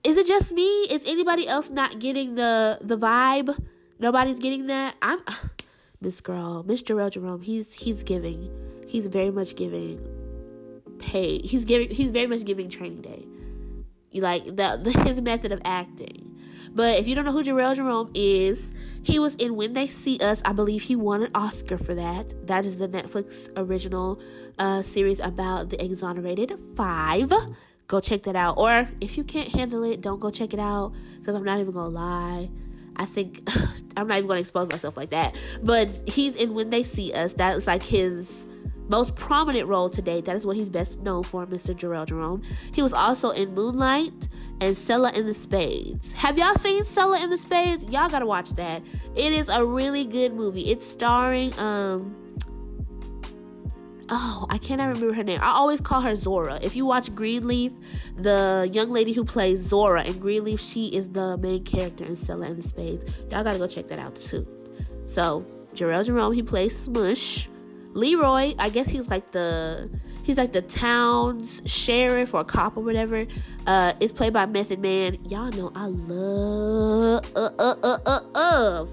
Is 0.03 0.17
it 0.17 0.25
just 0.25 0.51
me? 0.51 0.83
Is 0.85 1.03
anybody 1.05 1.47
else 1.47 1.69
not 1.69 1.99
getting 1.99 2.35
the 2.35 2.79
the 2.81 2.97
vibe? 2.97 3.55
Nobody's 3.99 4.39
getting 4.39 4.67
that. 4.67 4.95
I'm 5.01 5.19
Miss 6.01 6.21
Girl, 6.21 6.63
Miss 6.63 6.81
Jharrel 6.81 7.11
Jerome. 7.11 7.41
He's 7.41 7.73
he's 7.73 8.03
giving. 8.03 8.49
He's 8.87 9.07
very 9.07 9.31
much 9.31 9.55
giving. 9.55 10.01
Pay. 10.97 11.39
He's 11.39 11.65
giving. 11.65 11.91
He's 11.91 12.09
very 12.09 12.27
much 12.27 12.45
giving 12.45 12.67
Training 12.67 13.01
Day. 13.01 13.27
You 14.09 14.21
like 14.21 14.45
the, 14.45 14.79
the 14.81 15.03
his 15.05 15.21
method 15.21 15.51
of 15.51 15.61
acting. 15.63 16.27
But 16.73 16.99
if 16.99 17.07
you 17.07 17.15
don't 17.15 17.25
know 17.25 17.31
who 17.31 17.43
Jharrel 17.43 17.75
Jerome 17.75 18.11
is, 18.13 18.71
he 19.03 19.19
was 19.19 19.35
in 19.35 19.55
When 19.55 19.73
They 19.73 19.87
See 19.87 20.17
Us. 20.19 20.41
I 20.45 20.53
believe 20.53 20.83
he 20.83 20.95
won 20.95 21.23
an 21.23 21.31
Oscar 21.35 21.77
for 21.77 21.93
that. 21.95 22.47
That 22.47 22.65
is 22.65 22.77
the 22.77 22.87
Netflix 22.87 23.49
original 23.57 24.21
uh, 24.57 24.81
series 24.81 25.19
about 25.19 25.69
the 25.69 25.83
exonerated 25.83 26.57
five. 26.75 27.31
Go 27.91 27.99
check 27.99 28.23
that 28.23 28.37
out. 28.37 28.57
Or 28.57 28.87
if 29.01 29.17
you 29.17 29.25
can't 29.25 29.49
handle 29.49 29.83
it, 29.83 29.99
don't 29.99 30.21
go 30.21 30.31
check 30.31 30.53
it 30.53 30.61
out. 30.61 30.93
Because 31.19 31.35
I'm 31.35 31.43
not 31.43 31.59
even 31.59 31.73
going 31.73 31.91
to 31.91 31.99
lie. 31.99 32.49
I 32.95 33.03
think 33.03 33.41
I'm 33.97 34.07
not 34.07 34.15
even 34.15 34.27
going 34.27 34.37
to 34.37 34.39
expose 34.39 34.71
myself 34.71 34.95
like 34.95 35.09
that. 35.09 35.35
But 35.61 35.89
he's 36.07 36.37
in 36.37 36.53
When 36.53 36.69
They 36.69 36.83
See 36.83 37.11
Us. 37.11 37.33
That 37.33 37.57
is 37.57 37.67
like 37.67 37.83
his 37.83 38.31
most 38.87 39.17
prominent 39.17 39.67
role 39.67 39.89
to 39.89 40.01
date. 40.01 40.23
That 40.23 40.37
is 40.37 40.45
what 40.45 40.55
he's 40.55 40.69
best 40.69 41.01
known 41.01 41.23
for, 41.23 41.45
Mr. 41.45 41.75
Jharrel 41.75 42.05
Jerome. 42.05 42.43
He 42.71 42.81
was 42.81 42.93
also 42.93 43.31
in 43.31 43.53
Moonlight 43.53 44.29
and 44.61 44.77
Selah 44.77 45.11
and 45.13 45.27
the 45.27 45.33
Spades. 45.33 46.13
Have 46.13 46.37
y'all 46.37 46.55
seen 46.55 46.85
Selah 46.85 47.19
and 47.19 47.29
the 47.29 47.37
Spades? 47.37 47.83
Y'all 47.83 48.09
gotta 48.09 48.25
watch 48.25 48.51
that. 48.51 48.81
It 49.15 49.33
is 49.33 49.49
a 49.49 49.65
really 49.65 50.05
good 50.05 50.33
movie. 50.33 50.71
It's 50.71 50.87
starring 50.87 51.53
um 51.59 52.15
oh, 54.11 54.45
I 54.49 54.57
cannot 54.57 54.89
remember 54.89 55.13
her 55.13 55.23
name. 55.23 55.39
I 55.41 55.47
always 55.47 55.81
call 55.81 56.01
her 56.01 56.13
Zora. 56.15 56.59
If 56.61 56.75
you 56.75 56.85
watch 56.85 57.13
Greenleaf, 57.15 57.71
the 58.17 58.69
young 58.71 58.91
lady 58.91 59.13
who 59.13 59.23
plays 59.23 59.61
Zora 59.61 60.03
in 60.03 60.19
Greenleaf, 60.19 60.59
she 60.59 60.87
is 60.87 61.09
the 61.09 61.37
main 61.37 61.63
character 61.63 62.03
in 62.03 62.15
Selah 62.15 62.47
and 62.47 62.57
the 62.57 62.67
Spades. 62.67 63.05
Y'all 63.31 63.43
gotta 63.43 63.57
go 63.57 63.67
check 63.67 63.87
that 63.87 63.99
out 63.99 64.15
too. 64.17 64.45
So, 65.05 65.45
Jharrel 65.73 66.05
Jerome, 66.05 66.33
he 66.33 66.43
plays 66.43 66.77
Smush. 66.77 67.47
Leroy, 67.93 68.53
I 68.57 68.69
guess 68.69 68.87
he's 68.87 69.09
like 69.09 69.31
the 69.31 69.89
he's 70.23 70.37
like 70.37 70.53
the 70.53 70.61
town's 70.61 71.61
sheriff 71.65 72.33
or 72.33 72.43
cop 72.45 72.77
or 72.77 72.83
whatever. 72.83 73.25
Uh, 73.67 73.93
is 73.99 74.13
played 74.13 74.31
by 74.31 74.45
Method 74.45 74.79
Man. 74.79 75.17
Y'all 75.27 75.51
know 75.51 75.71
I 75.75 75.87
love 75.87 77.29
uh, 77.35 77.49
uh, 77.59 77.75
uh, 77.83 77.97
uh, 78.05 78.19
uh, 78.33 78.85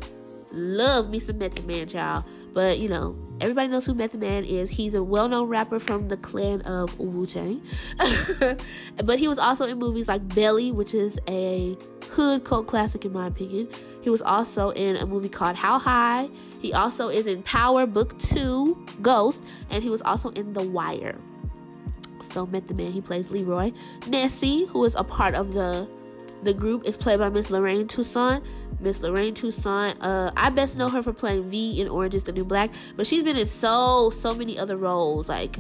love 0.53 1.11
me 1.11 1.21
some 1.21 1.39
Method 1.39 1.65
Man, 1.65 1.87
child. 1.87 2.25
But 2.53 2.79
you 2.79 2.89
know, 2.89 3.17
everybody 3.41 3.69
knows 3.69 3.87
who 3.87 3.95
Method 3.95 4.21
Man 4.21 4.45
is. 4.45 4.71
He's 4.71 4.95
a 4.95 5.03
well-known 5.03 5.49
rapper 5.49 5.79
from 5.79 6.09
the 6.09 6.17
clan 6.17 6.63
of 6.63 6.99
Wu 6.99 7.27
Tang. 7.27 7.63
but 9.05 9.19
he 9.19 9.29
was 9.29 9.39
also 9.39 9.67
in 9.67 9.79
movies 9.79 10.09
like 10.09 10.35
Belly, 10.35 10.73
which 10.73 10.95
is 10.95 11.19
a 11.29 11.77
hood 12.11 12.45
cult 12.45 12.67
classic 12.67 13.05
in 13.05 13.13
my 13.13 13.27
opinion. 13.27 13.69
He 14.03 14.11
was 14.11 14.23
also 14.23 14.71
in 14.71 14.97
a 14.97 15.07
movie 15.07 15.29
called 15.29 15.57
How 15.57 15.79
High. 15.79 16.31
He 16.61 16.73
also 16.73 17.09
is 17.09 17.27
in 17.27 17.43
Power 17.43 17.87
Book 17.87 18.19
2, 18.21 18.87
Ghost, 19.03 19.43
and 19.71 19.83
he 19.83 19.91
was 19.91 20.03
also 20.03 20.31
in 20.31 20.53
The 20.53 20.63
Wire. 20.63 21.19
So 22.33 22.47
Method 22.47 22.79
Man, 22.79 22.93
he 22.93 23.01
plays 23.01 23.31
Leroy. 23.31 23.73
Nessie, 24.07 24.67
who 24.67 24.85
is 24.85 24.95
a 24.95 25.05
part 25.05 25.35
of 25.35 25.55
the 25.55 25.89
the 26.43 26.55
group, 26.55 26.85
is 26.85 26.97
played 26.97 27.19
by 27.19 27.29
Miss 27.29 27.51
Lorraine 27.51 27.87
Toussaint. 27.87 28.43
Miss 28.81 29.01
Lorraine 29.01 29.35
Toussaint, 29.35 29.97
uh, 30.01 30.31
I 30.37 30.51
best 30.51 30.77
know 30.77 30.89
her 30.89 31.03
for 31.03 31.13
playing 31.13 31.51
V 31.51 31.81
in 31.81 31.89
Orange 31.89 32.15
is 32.15 32.25
the 32.25 32.33
New 32.33 32.45
Black, 32.45 32.71
but 32.97 33.07
she's 33.07 33.23
been 33.23 33.37
in 33.37 33.47
so 33.47 34.11
so 34.11 34.35
many 34.35 34.59
other 34.59 34.77
roles 34.77 35.29
like 35.29 35.57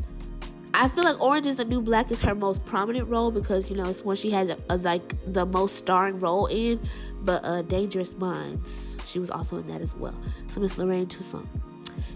I 0.74 0.86
feel 0.86 1.04
like 1.04 1.20
Orange 1.20 1.46
is 1.46 1.56
the 1.56 1.64
New 1.64 1.80
Black 1.80 2.10
is 2.10 2.20
her 2.20 2.34
most 2.34 2.66
prominent 2.66 3.08
role 3.08 3.30
because 3.30 3.68
you 3.70 3.76
know 3.76 3.88
it's 3.88 4.04
one 4.04 4.16
she 4.16 4.30
had 4.30 4.50
a, 4.50 4.58
a, 4.70 4.76
like 4.76 5.14
the 5.32 5.46
most 5.46 5.76
starring 5.76 6.20
role 6.20 6.46
in. 6.46 6.80
But 7.22 7.44
uh, 7.44 7.62
Dangerous 7.62 8.16
Minds, 8.16 8.98
she 9.06 9.18
was 9.18 9.30
also 9.30 9.58
in 9.58 9.66
that 9.68 9.80
as 9.80 9.94
well. 9.96 10.14
So 10.48 10.60
Miss 10.60 10.78
Lorraine 10.78 11.06
Toussaint. 11.06 11.48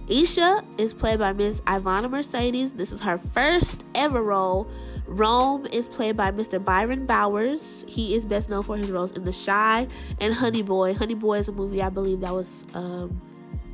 Isha 0.09 0.63
is 0.79 0.95
played 0.95 1.19
by 1.19 1.33
Miss 1.33 1.61
Ivannah 1.63 2.11
Mercedes. 2.11 2.73
This 2.73 2.93
is 2.93 3.01
her 3.01 3.19
first 3.19 3.82
ever 3.95 4.23
role. 4.23 4.69
Rome 5.07 5.67
is 5.67 5.89
played 5.89 6.17
by 6.17 6.31
Mr. 6.31 6.63
Byron 6.63 7.07
Bowers. 7.07 7.85
He 7.89 8.15
is 8.15 8.25
best 8.25 8.49
known 8.49 8.63
for 8.63 8.77
his 8.77 8.91
roles 8.91 9.11
in 9.13 9.25
The 9.25 9.33
Chi 9.33 9.87
and 10.21 10.35
Honey 10.35 10.63
Boy. 10.63 10.95
Honey 10.95 11.15
Boy 11.15 11.39
is 11.39 11.49
a 11.49 11.53
movie 11.53 11.83
I 11.83 11.89
believe 11.89 12.21
that 12.21 12.35
was 12.35 12.65
um, 12.75 13.21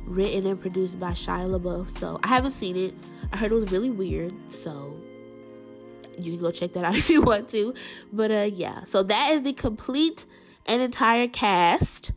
written 0.05 0.45
and 0.47 0.59
produced 0.59 0.99
by 0.99 1.11
Shia 1.11 1.47
LaBeouf. 1.57 1.97
So 1.97 2.19
I 2.23 2.27
haven't 2.27 2.51
seen 2.51 2.75
it. 2.75 2.93
I 3.31 3.37
heard 3.37 3.51
it 3.51 3.55
was 3.55 3.71
really 3.71 3.91
weird. 3.91 4.33
So 4.51 4.95
you 6.17 6.33
can 6.33 6.41
go 6.41 6.51
check 6.51 6.73
that 6.73 6.83
out 6.85 6.95
if 6.95 7.09
you 7.09 7.21
want 7.21 7.49
to. 7.49 7.73
But 8.11 8.31
uh 8.31 8.49
yeah. 8.51 8.83
So 8.83 9.03
that 9.03 9.31
is 9.33 9.43
the 9.43 9.53
complete 9.53 10.25
and 10.65 10.81
entire 10.81 11.27
cast 11.27 12.11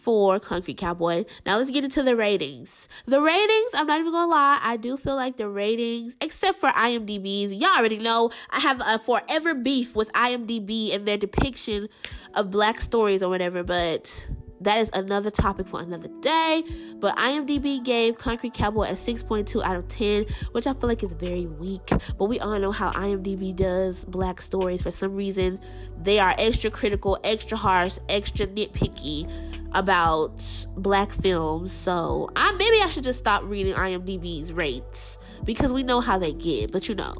for 0.00 0.40
Concrete 0.40 0.78
Cowboy. 0.78 1.24
Now 1.44 1.58
let's 1.58 1.70
get 1.70 1.84
into 1.84 2.02
the 2.02 2.16
ratings. 2.16 2.88
The 3.06 3.20
ratings, 3.20 3.70
I'm 3.74 3.86
not 3.86 4.00
even 4.00 4.12
gonna 4.12 4.30
lie, 4.30 4.58
I 4.62 4.76
do 4.76 4.96
feel 4.96 5.16
like 5.16 5.36
the 5.36 5.48
ratings, 5.48 6.16
except 6.20 6.58
for 6.60 6.70
IMDb's, 6.70 7.52
y'all 7.52 7.76
already 7.78 7.98
know 7.98 8.30
I 8.50 8.60
have 8.60 8.80
a 8.84 8.98
forever 8.98 9.54
beef 9.54 9.94
with 9.94 10.10
IMDb 10.12 10.94
and 10.94 11.06
their 11.06 11.18
depiction 11.18 11.88
of 12.34 12.50
black 12.50 12.80
stories 12.80 13.22
or 13.22 13.28
whatever, 13.28 13.62
but 13.62 14.26
that 14.60 14.78
is 14.80 14.90
another 14.92 15.30
topic 15.30 15.66
for 15.66 15.80
another 15.80 16.08
day. 16.20 16.64
But 16.96 17.16
IMDb 17.16 17.82
gave 17.82 18.18
Concrete 18.18 18.54
Cowboy 18.54 18.84
a 18.84 18.92
6.2 18.92 19.62
out 19.62 19.76
of 19.76 19.88
10, 19.88 20.26
which 20.52 20.66
I 20.66 20.74
feel 20.74 20.88
like 20.88 21.02
is 21.02 21.14
very 21.14 21.46
weak. 21.46 21.90
But 22.18 22.26
we 22.26 22.38
all 22.40 22.58
know 22.58 22.72
how 22.72 22.92
IMDb 22.92 23.54
does 23.56 24.04
black 24.04 24.40
stories. 24.40 24.82
For 24.82 24.90
some 24.90 25.14
reason, 25.14 25.60
they 26.02 26.18
are 26.18 26.34
extra 26.38 26.70
critical, 26.70 27.18
extra 27.24 27.56
harsh, 27.56 27.98
extra 28.08 28.46
nitpicky 28.46 29.30
about 29.72 30.44
black 30.76 31.12
films. 31.12 31.72
So 31.72 32.28
I 32.36 32.52
maybe 32.52 32.82
I 32.82 32.90
should 32.90 33.04
just 33.04 33.18
stop 33.18 33.42
reading 33.44 33.74
IMDb's 33.74 34.52
rates 34.52 35.18
because 35.44 35.72
we 35.72 35.82
know 35.82 36.00
how 36.00 36.18
they 36.18 36.32
get. 36.32 36.70
But 36.70 36.88
you 36.88 36.94
know, 36.94 37.14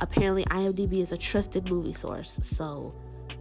apparently 0.00 0.44
IMDb 0.44 1.00
is 1.00 1.12
a 1.12 1.16
trusted 1.16 1.68
movie 1.70 1.92
source. 1.92 2.38
So 2.42 2.94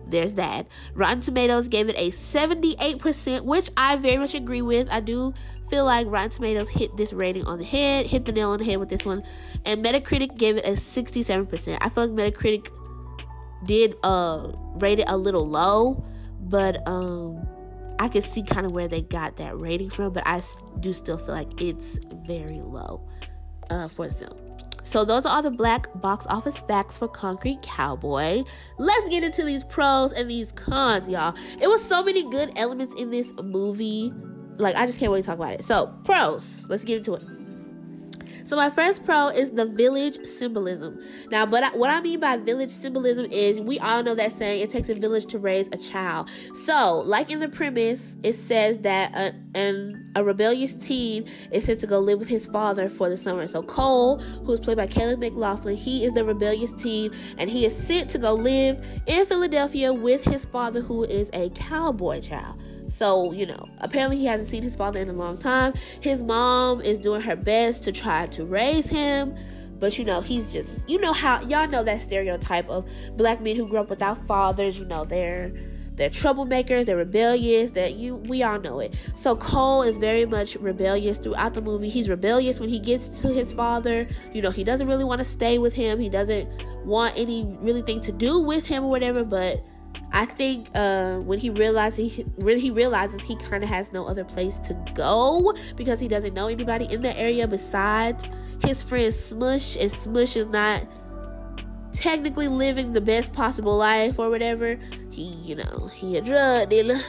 there's 0.10 0.34
that. 0.34 0.68
Rotten 0.94 1.22
Tomatoes 1.22 1.68
gave 1.68 1.90
it 1.90 1.96
a 1.98 2.12
78%, 2.12 3.42
which 3.42 3.70
I 3.78 3.96
very 3.98 4.18
much 4.18 4.34
agree 4.34 4.62
with. 4.62 4.88
I 4.90 5.00
do 5.00 5.34
feel 5.70 5.86
like 5.86 6.08
Rotten 6.08 6.30
Tomatoes 6.30 6.70
hit 6.70 6.96
this 6.98 7.14
rating 7.14 7.46
on 7.46 7.60
the 7.60 7.66
head, 7.66 8.06
hit 8.06 8.26
the 8.26 8.32
nail 8.32 8.52
on 8.52 8.60
the 8.60 8.66
head 8.66 8.78
with 8.78 8.90
this 8.90 9.06
one. 9.06 9.22
And 9.66 9.84
Metacritic 9.84 10.38
gave 10.38 10.58
it 10.58 10.66
a 10.66 10.72
67%. 10.72 11.78
I 11.82 11.90
feel 11.90 12.08
like 12.08 12.34
Metacritic 12.34 12.70
did 13.66 13.96
uh 14.04 14.52
rate 14.76 15.00
it 15.00 15.06
a 15.08 15.18
little 15.18 15.48
low, 15.48 16.04
but 16.42 16.88
um 16.88 17.48
I 18.00 18.08
can 18.08 18.22
see 18.22 18.44
kind 18.44 18.66
of 18.66 18.74
where 18.74 18.88
they 18.88 19.02
got 19.02 19.38
that 19.38 19.60
rating 19.60 19.90
from, 19.90 20.14
but 20.14 20.24
I 20.26 20.42
do 20.80 20.94
still 20.94 21.18
feel 21.18 21.34
like 21.34 21.62
it's 21.62 22.00
very 22.28 22.62
low 22.62 23.02
uh, 23.70 23.88
for 23.88 24.08
the 24.08 24.14
film. 24.14 24.47
So 24.88 25.04
those 25.04 25.26
are 25.26 25.36
all 25.36 25.42
the 25.42 25.52
black 25.52 25.90
box 26.00 26.26
office 26.30 26.58
facts 26.62 26.98
for 26.98 27.10
Concrete 27.10 27.62
Cowboy. 27.62 28.46
Let's 28.78 29.10
get 29.10 29.22
into 29.22 29.44
these 29.44 29.66
pros 29.66 30.14
and 30.14 30.30
these 30.30 30.54
cons, 30.54 31.10
y'all. 31.10 31.36
It 31.62 31.68
was 31.68 31.84
so 31.84 32.02
many 32.02 32.30
good 32.30 32.54
elements 32.56 32.96
in 32.96 33.12
this 33.12 33.34
movie. 33.44 34.14
Like 34.56 34.78
I 34.78 34.86
just 34.86 34.98
can't 34.98 35.12
wait 35.12 35.24
to 35.24 35.28
talk 35.28 35.40
about 35.40 35.56
it. 35.56 35.66
So, 35.66 35.94
pros. 36.06 36.66
Let's 36.70 36.86
get 36.86 37.00
into 37.00 37.16
it. 37.16 37.37
So 38.48 38.56
my 38.56 38.70
first 38.70 39.04
pro 39.04 39.28
is 39.28 39.52
the 39.52 39.66
village 39.66 40.26
symbolism. 40.26 41.02
Now, 41.30 41.46
but 41.46 41.64
I, 41.64 41.76
what 41.76 41.90
I 41.90 42.00
mean 42.00 42.22
by 42.22 42.38
village 42.38 42.70
symbolism 42.70 43.26
is 43.30 43.60
we 43.60 43.78
all 43.80 44.02
know 44.04 44.16
that 44.16 44.32
saying 44.32 44.62
it 44.62 44.70
takes 44.70 44.88
a 44.88 44.94
village 44.94 45.26
to 45.28 45.38
raise 45.38 45.68
a 45.74 45.78
child. 45.78 46.30
So, 46.64 47.04
like 47.06 47.30
in 47.30 47.42
the 47.42 47.50
premise, 47.50 48.16
it 48.24 48.36
says 48.36 48.78
that 48.80 49.14
a, 49.14 49.36
an, 49.54 50.14
a 50.16 50.24
rebellious 50.24 50.76
teen 50.76 51.28
is 51.52 51.66
sent 51.66 51.82
to 51.82 51.88
go 51.88 52.00
live 52.00 52.20
with 52.20 52.30
his 52.30 52.46
father 52.46 52.88
for 52.88 53.10
the 53.10 53.18
summer. 53.18 53.48
So 53.48 53.64
Cole, 53.64 54.20
who 54.20 54.54
is 54.54 54.62
played 54.62 54.78
by 54.78 54.88
Caleb 54.88 55.20
McLaughlin, 55.20 55.76
he 55.76 56.06
is 56.06 56.14
the 56.14 56.24
rebellious 56.24 56.72
teen, 56.72 57.12
and 57.38 57.50
he 57.50 57.66
is 57.66 57.76
sent 57.76 58.10
to 58.12 58.18
go 58.18 58.34
live 58.34 58.82
in 59.08 59.26
Philadelphia 59.26 59.92
with 59.92 60.24
his 60.24 60.46
father, 60.46 60.80
who 60.80 61.04
is 61.04 61.30
a 61.34 61.50
cowboy 61.50 62.22
child. 62.22 62.62
So, 62.98 63.32
you 63.32 63.46
know, 63.46 63.70
apparently 63.78 64.18
he 64.18 64.26
hasn't 64.26 64.50
seen 64.50 64.64
his 64.64 64.76
father 64.76 65.00
in 65.00 65.08
a 65.08 65.14
long 65.14 65.38
time. 65.38 65.74
His 66.02 66.24
mom 66.24 66.82
is 66.82 66.98
doing 66.98 67.22
her 67.22 67.36
best 67.36 67.84
to 67.84 67.92
try 67.92 68.26
to 68.28 68.44
raise 68.44 68.90
him. 68.90 69.36
But 69.78 70.00
you 70.00 70.04
know, 70.04 70.22
he's 70.22 70.52
just 70.52 70.90
you 70.90 71.00
know 71.00 71.14
how 71.14 71.42
y'all 71.42 71.68
know 71.68 71.84
that 71.84 72.02
stereotype 72.02 72.68
of 72.68 72.90
black 73.16 73.40
men 73.40 73.56
who 73.56 73.68
grew 73.68 73.78
up 73.78 73.92
without 73.92 74.26
fathers, 74.26 74.80
you 74.80 74.86
know, 74.86 75.06
they're 75.06 75.54
they're 75.94 76.10
troublemakers, 76.10 76.88
they're 76.88 76.98
rebellious, 76.98 77.70
that 77.72 77.94
you 77.94 78.16
we 78.16 78.42
all 78.42 78.60
know 78.60 78.80
it. 78.80 78.96
So 79.14 79.36
Cole 79.36 79.84
is 79.84 80.00
very 80.00 80.26
much 80.26 80.56
rebellious 80.56 81.20
throughout 81.20 81.54
the 81.54 81.62
movie. 81.62 81.90
He's 81.90 82.10
rebellious 82.10 82.60
when 82.60 82.70
he 82.70 82.80
gets 82.80 83.10
to 83.22 83.28
his 83.28 83.54
father. 83.54 84.08
You 84.34 84.42
know, 84.42 84.50
he 84.50 84.64
doesn't 84.64 84.88
really 84.88 85.04
want 85.04 85.20
to 85.20 85.26
stay 85.26 85.60
with 85.60 85.76
him. 85.76 86.00
He 86.00 86.10
doesn't 86.10 86.50
want 86.84 87.14
any 87.16 87.46
really 87.62 87.84
thing 87.84 88.02
to 88.02 88.12
do 88.12 88.40
with 88.40 88.66
him 88.66 88.86
or 88.86 88.90
whatever, 88.90 89.24
but 89.24 89.64
I 90.12 90.26
think 90.26 90.70
uh, 90.74 91.18
when 91.20 91.38
he 91.38 91.50
realizes 91.50 92.16
he 92.16 92.22
when 92.38 92.58
he 92.58 92.72
realizes 92.72 93.22
he 93.22 93.36
kind 93.36 93.64
of 93.64 93.70
has 93.70 93.92
no 93.92 94.06
other 94.08 94.24
place 94.24 94.58
to 94.60 94.74
go 94.96 95.54
because 95.76 96.00
he 96.00 96.08
doesn't 96.08 96.34
know 96.34 96.48
anybody 96.48 96.86
in 96.86 97.02
the 97.02 97.16
area 97.18 97.48
besides 97.48 98.28
his 98.64 98.82
friend 98.82 99.14
Smush, 99.14 99.76
and 99.76 99.92
Smush 99.92 100.36
is 100.36 100.48
not 100.48 100.84
technically 101.92 102.48
living 102.48 102.94
the 102.94 103.02
best 103.02 103.34
possible 103.34 103.76
life 103.76 104.18
or 104.20 104.30
whatever. 104.30 104.80
He, 105.12 105.30
you 105.44 105.56
know, 105.56 105.90
he 105.94 106.18
a 106.18 106.22
drug 106.22 106.70
dealer. 106.70 107.00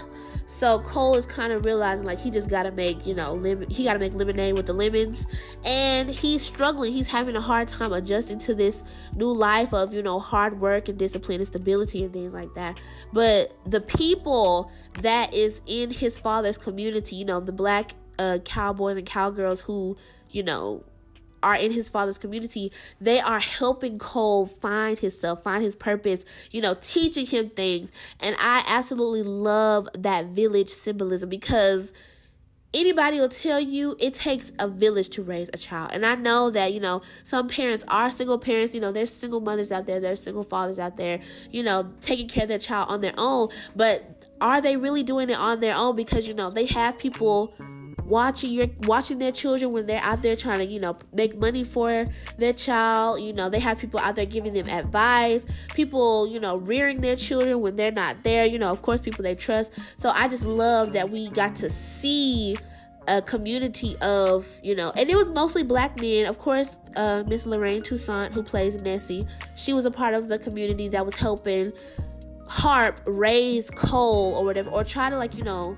So 0.59 0.81
Cole 0.81 1.15
is 1.15 1.25
kind 1.25 1.53
of 1.53 1.65
realizing 1.65 2.05
like 2.05 2.19
he 2.19 2.33
just 2.33 2.51
gotta 2.51 2.73
make, 2.73 3.07
you 3.07 3.15
know, 3.15 3.41
he 3.71 3.85
gotta 3.85 4.01
make 4.01 4.13
lemonade 4.13 4.55
with 4.55 4.67
the 4.67 4.73
lemons, 4.73 5.25
and 5.65 6.11
he's 6.11 6.43
struggling. 6.43 6.93
He's 6.93 7.07
having 7.07 7.37
a 7.37 7.41
hard 7.41 7.69
time 7.69 7.93
adjusting 7.93 8.41
to 8.41 8.57
this 8.57 8.83
new 9.15 9.31
life 9.31 9.73
of, 9.73 9.95
you 9.95 10.03
know, 10.03 10.19
hard 10.19 10.61
work 10.61 10.89
and 10.89 10.99
discipline 10.99 11.39
and 11.39 11.47
stability 11.47 12.03
and 12.03 12.13
things 12.13 12.35
like 12.35 12.53
that. 12.55 12.77
But 13.13 13.57
the 13.67 13.81
people 13.81 14.73
that 14.95 15.33
is 15.33 15.61
in 15.67 15.93
his 15.93 16.19
father's 16.19 16.59
community, 16.59 17.15
you 17.15 17.25
know, 17.25 17.39
the 17.39 17.53
black 17.53 17.93
uh, 18.19 18.39
cowboys 18.45 18.97
and 18.97 19.07
cowgirls 19.07 19.61
who, 19.61 19.97
you 20.29 20.43
know, 20.43 20.83
are 21.43 21.57
in 21.57 21.73
his 21.73 21.89
father's 21.89 22.19
community, 22.19 22.73
they 23.01 23.21
are 23.21 23.41
helping 23.41 23.99
Cole 23.99 24.47
find 24.47 24.99
himself, 24.99 25.43
find 25.43 25.63
his 25.63 25.77
purpose, 25.77 26.25
you 26.51 26.61
know, 26.61 26.77
teaching 26.81 27.27
him 27.27 27.51
things. 27.51 27.91
And 28.21 28.37
I 28.39 28.65
absolutely 28.67 29.23
love 29.23 29.89
that 29.97 30.27
village 30.27 30.71
symbolism 30.71 31.29
because 31.29 31.93
anybody 32.75 33.19
will 33.19 33.29
tell 33.29 33.61
you 33.61 33.97
it 33.99 34.15
takes 34.15 34.53
a 34.59 34.69
village 34.69 35.09
to 35.11 35.23
raise 35.23 35.49
a 35.53 35.59
child. 35.59 35.91
And 35.93 36.05
I 36.05 36.15
know 36.15 36.51
that, 36.51 36.73
you 36.73 36.81
know, 36.81 37.03
some 37.25 37.49
parents 37.49 37.85
are 37.89 38.11
single 38.11 38.39
parents, 38.39 38.75
you 38.75 38.81
know, 38.81 38.93
there's 38.93 39.13
single 39.13 39.41
mothers 39.41 39.73
out 39.73 39.87
there, 39.87 40.01
there's 40.01 40.23
single 40.23 40.45
fathers 40.45 40.79
out 40.79 40.97
there, 40.97 41.21
you 41.51 41.63
know, 41.63 41.93
taking 42.01 42.29
care 42.29 42.45
of 42.45 42.49
their 42.49 42.59
child 42.59 42.89
on 42.91 43.01
their 43.01 43.15
own. 43.17 43.49
But 43.75 44.27
are 44.41 44.61
they 44.61 44.77
really 44.77 45.03
doing 45.03 45.31
it 45.31 45.37
on 45.37 45.61
their 45.61 45.75
own? 45.75 45.97
Because, 45.97 46.29
you 46.29 46.35
know, 46.35 46.51
they 46.51 46.67
have 46.67 46.99
people 46.99 47.55
watching 48.09 48.51
your 48.51 48.67
watching 48.81 49.19
their 49.19 49.33
children 49.33 49.73
when 49.73 49.87
they're 49.87 50.03
out 50.03 50.23
there 50.23 50.35
trying 50.35 50.59
to 50.59 50.67
you 50.67 50.81
know 50.81 50.97
make 51.13 51.37
money 51.37 51.65
for 51.65 52.05
their 52.39 52.53
child. 52.53 53.21
You 53.21 53.33
know 53.33 53.49
they 53.49 53.61
have 53.61 53.79
people 53.79 54.01
out 54.01 54.17
there 54.17 54.27
giving 54.27 54.55
them 54.55 54.69
advice 54.69 55.45
people 55.75 56.27
you 56.27 56.41
know 56.41 56.57
rearing 56.57 57.01
their 57.01 57.17
children 57.17 57.61
when 57.61 57.77
they're 57.77 57.93
not 57.93 58.23
there. 58.23 58.47
You 58.47 58.59
know 58.59 58.71
of 58.71 58.83
course 58.83 59.01
people 59.01 59.23
they 59.23 59.35
trust. 59.35 59.73
So 59.99 60.11
i 60.11 60.29
just 60.29 60.45
love 60.45 60.93
that 60.93 61.11
we 61.11 61.29
got 61.31 61.57
to 61.57 61.71
see 61.71 62.57
a 63.07 63.23
community 63.23 63.97
of 64.03 64.47
you 64.63 64.75
know 64.75 64.93
and 64.97 65.09
it 65.09 65.17
was 65.17 65.29
mostly 65.31 65.63
black 65.63 66.01
men. 66.01 66.27
Of 66.27 66.39
course 66.39 66.71
uh, 66.97 67.23
miss 67.27 67.47
lorraine 67.47 67.83
toussaint 67.83 68.33
who 68.33 68.43
plays 68.43 68.81
nessie 68.83 69.27
she 69.55 69.73
was 69.73 69.85
a 69.85 69.91
part 69.91 70.15
of 70.15 70.27
the 70.29 70.39
community 70.39 70.89
that 70.89 71.05
was 71.05 71.15
helping 71.15 71.73
harp 72.49 73.01
raise 73.07 73.71
cole 73.71 74.35
or 74.35 74.45
whatever 74.45 74.71
or 74.71 74.83
try 74.83 75.11
to 75.11 75.17
like 75.17 75.35
you 75.35 75.45
know 75.45 75.77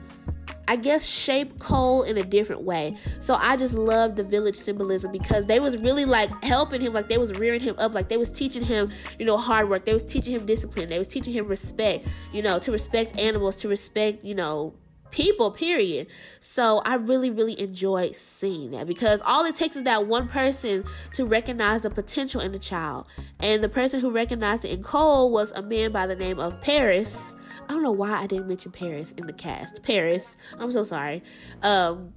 I 0.71 0.77
guess 0.77 1.05
shape 1.05 1.59
Cole 1.59 2.05
in 2.05 2.17
a 2.17 2.23
different 2.23 2.63
way. 2.63 2.97
So 3.19 3.35
I 3.35 3.57
just 3.57 3.75
love 3.75 4.15
the 4.15 4.23
village 4.23 4.55
symbolism 4.55 5.11
because 5.11 5.47
they 5.47 5.59
was 5.59 5.83
really 5.83 6.05
like 6.05 6.31
helping 6.45 6.81
him, 6.81 6.93
like 6.93 7.09
they 7.09 7.19
was 7.19 7.33
rearing 7.33 7.61
him 7.61 7.75
up, 7.79 7.93
like 7.93 8.09
they 8.09 8.17
was 8.17 8.31
teaching 8.31 8.63
him, 8.63 8.89
you 9.19 9.27
know, 9.27 9.37
hard 9.37 9.69
work. 9.69 9.85
They 9.85 9.93
was 9.93 10.05
teaching 10.05 10.33
him 10.33 10.47
discipline. 10.47 10.89
They 10.89 10.99
was 10.99 11.09
teaching 11.09 11.33
him 11.33 11.49
respect, 11.49 12.07
you 12.33 12.41
know, 12.41 12.61
to 12.61 12.71
respect 12.71 13.19
animals, 13.19 13.57
to 13.57 13.69
respect, 13.69 14.25
you 14.25 14.37
know, 14.37 14.73
people 15.11 15.51
period 15.51 16.07
so 16.41 16.81
i 16.85 16.95
really 16.95 17.31
really 17.31 17.59
enjoy 17.61 18.11
seeing 18.13 18.71
that 18.71 18.87
because 18.87 19.21
all 19.23 19.45
it 19.45 19.55
takes 19.55 19.77
is 19.77 19.83
that 19.85 20.07
one 20.07 20.29
person 20.29 20.85
to 21.13 21.25
recognize 21.25 21.83
the 21.83 21.91
potential 21.91 22.41
in 22.41 22.53
the 22.53 22.59
child 22.59 23.07
and 23.41 23.63
the 23.63 23.69
person 23.69 24.01
who 24.01 24.11
recognized 24.11 24.65
it 24.65 24.71
in 24.71 24.83
cole 24.83 25.31
was 25.31 25.53
a 25.53 25.63
man 25.63 25.93
by 25.93 26.07
the 26.07 26.17
name 26.17 26.39
of 26.39 26.61
paris 26.61 27.35
I 27.69 27.73
don't 27.75 27.85
know 27.85 27.93
why 27.93 28.21
I 28.21 28.27
didn't 28.27 28.49
mention 28.49 28.73
Paris 28.73 29.13
in 29.13 29.29
the 29.29 29.33
cast. 29.33 29.85
Paris, 29.85 30.37
I'm 30.59 30.73
so 30.73 30.83
sorry. 30.83 31.23
Um, 31.63 32.13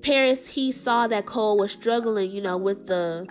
Paris, 0.00 0.48
he 0.48 0.72
saw 0.72 1.06
that 1.06 1.26
Cole 1.26 1.58
was 1.58 1.72
struggling, 1.72 2.30
you 2.30 2.40
know, 2.40 2.56
with 2.56 2.86
the 2.86 3.28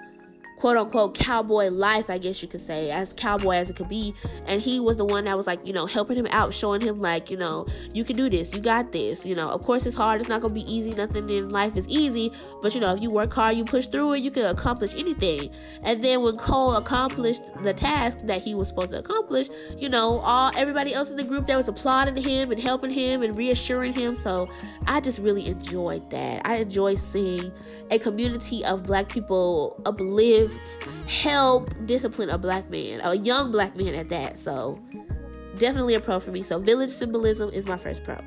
quote 0.57 0.75
unquote 0.75 1.15
cowboy 1.15 1.69
life, 1.69 2.09
I 2.09 2.17
guess 2.17 2.41
you 2.41 2.47
could 2.47 2.65
say, 2.65 2.91
as 2.91 3.13
cowboy 3.13 3.55
as 3.55 3.69
it 3.69 3.75
could 3.75 3.87
be. 3.87 4.13
And 4.47 4.61
he 4.61 4.79
was 4.79 4.97
the 4.97 5.05
one 5.05 5.25
that 5.25 5.37
was 5.37 5.47
like, 5.47 5.65
you 5.65 5.73
know, 5.73 5.85
helping 5.85 6.17
him 6.17 6.27
out, 6.31 6.53
showing 6.53 6.81
him 6.81 6.99
like, 6.99 7.29
you 7.31 7.37
know, 7.37 7.67
you 7.93 8.03
can 8.03 8.15
do 8.15 8.29
this, 8.29 8.53
you 8.53 8.59
got 8.59 8.91
this. 8.91 9.25
You 9.25 9.35
know, 9.35 9.47
of 9.49 9.61
course 9.61 9.85
it's 9.85 9.95
hard, 9.95 10.19
it's 10.19 10.29
not 10.29 10.41
gonna 10.41 10.53
be 10.53 10.71
easy, 10.71 10.91
nothing 10.91 11.29
in 11.29 11.49
life 11.49 11.77
is 11.77 11.87
easy, 11.87 12.31
but 12.61 12.73
you 12.73 12.81
know, 12.81 12.93
if 12.93 13.01
you 13.01 13.11
work 13.11 13.31
hard, 13.31 13.55
you 13.55 13.63
push 13.63 13.87
through 13.87 14.13
it, 14.13 14.19
you 14.19 14.31
can 14.31 14.45
accomplish 14.45 14.93
anything. 14.95 15.49
And 15.83 16.03
then 16.03 16.23
when 16.23 16.37
Cole 16.37 16.75
accomplished 16.75 17.41
the 17.63 17.73
task 17.73 18.19
that 18.23 18.41
he 18.41 18.55
was 18.55 18.67
supposed 18.67 18.91
to 18.91 18.99
accomplish, 18.99 19.49
you 19.77 19.89
know, 19.89 20.19
all 20.19 20.51
everybody 20.57 20.93
else 20.93 21.09
in 21.09 21.17
the 21.17 21.23
group 21.23 21.45
that 21.47 21.57
was 21.57 21.67
applauding 21.67 22.17
him 22.17 22.51
and 22.51 22.59
helping 22.59 22.89
him 22.89 23.21
and 23.21 23.37
reassuring 23.37 23.93
him. 23.93 24.15
So 24.15 24.49
I 24.87 25.01
just 25.01 25.19
really 25.19 25.47
enjoyed 25.47 26.09
that. 26.09 26.41
I 26.45 26.55
enjoy 26.55 26.95
seeing 26.95 27.51
a 27.91 27.99
community 27.99 28.65
of 28.65 28.83
black 28.83 29.09
people 29.09 29.79
uplift 29.85 30.46
help 31.07 31.73
discipline 31.85 32.29
a 32.29 32.37
black 32.37 32.69
man, 32.69 33.01
a 33.03 33.15
young 33.15 33.51
black 33.51 33.75
man 33.75 33.95
at 33.95 34.09
that. 34.09 34.37
So 34.37 34.79
definitely 35.57 35.95
a 35.95 35.99
pro 35.99 36.19
for 36.19 36.31
me. 36.31 36.43
So 36.43 36.59
village 36.59 36.89
symbolism 36.89 37.49
is 37.51 37.67
my 37.67 37.77
first 37.77 38.03
pro. 38.03 38.17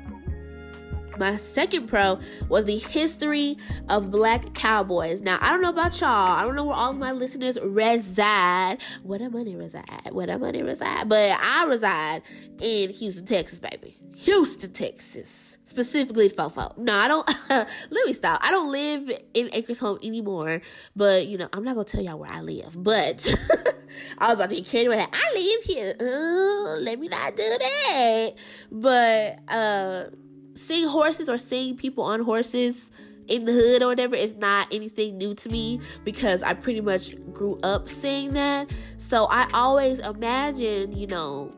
My 1.17 1.37
second 1.37 1.87
pro 1.87 2.19
was 2.49 2.65
the 2.65 2.77
history 2.77 3.57
of 3.89 4.09
black 4.09 4.53
cowboys. 4.55 5.21
Now, 5.21 5.37
I 5.41 5.51
don't 5.51 5.61
know 5.61 5.69
about 5.69 5.99
y'all. 5.99 6.09
I 6.09 6.43
don't 6.43 6.55
know 6.55 6.65
where 6.65 6.75
all 6.75 6.91
of 6.91 6.97
my 6.97 7.11
listeners 7.11 7.59
reside. 7.61 8.77
Where 9.03 9.19
the 9.19 9.29
money 9.29 9.55
reside. 9.55 10.09
Where 10.11 10.27
the 10.27 10.39
money 10.39 10.63
reside. 10.63 11.09
But 11.09 11.37
I 11.39 11.65
reside 11.65 12.23
in 12.59 12.89
Houston, 12.91 13.25
Texas, 13.25 13.59
baby. 13.59 13.95
Houston, 14.15 14.71
Texas 14.71 15.50
specifically 15.71 16.29
Fofo. 16.29 16.77
No, 16.77 16.93
I 16.93 17.07
don't. 17.07 17.27
let 17.49 18.05
me 18.05 18.13
stop. 18.13 18.41
I 18.43 18.51
don't 18.51 18.71
live 18.71 19.09
in 19.33 19.49
Acres 19.53 19.79
Home 19.79 19.97
anymore. 20.03 20.61
But 20.95 21.27
you 21.27 21.37
know, 21.37 21.47
I'm 21.53 21.63
not 21.63 21.75
gonna 21.75 21.85
tell 21.85 22.03
y'all 22.03 22.19
where 22.19 22.31
I 22.31 22.41
live. 22.41 22.75
But 22.77 23.25
I 24.17 24.27
was 24.27 24.35
about 24.35 24.49
to 24.49 24.55
get 24.55 24.65
carried 24.65 24.87
away. 24.87 24.99
I 24.99 25.31
live 25.33 25.63
here. 25.63 25.95
Let 26.79 26.99
me 26.99 27.07
not 27.07 27.37
do 27.37 27.43
that. 27.43 28.29
But 28.71 29.39
uh, 29.47 30.05
seeing 30.53 30.87
horses 30.87 31.29
or 31.29 31.37
seeing 31.37 31.77
people 31.77 32.03
on 32.03 32.21
horses 32.21 32.91
in 33.27 33.45
the 33.45 33.53
hood 33.53 33.81
or 33.81 33.87
whatever 33.87 34.15
is 34.15 34.35
not 34.35 34.67
anything 34.73 35.17
new 35.17 35.33
to 35.33 35.49
me 35.49 35.79
because 36.03 36.43
I 36.43 36.53
pretty 36.53 36.81
much 36.81 37.15
grew 37.31 37.57
up 37.63 37.87
seeing 37.87 38.33
that. 38.33 38.69
So 38.97 39.25
I 39.25 39.47
always 39.53 39.99
imagine, 39.99 40.91
you 40.91 41.07
know, 41.07 41.53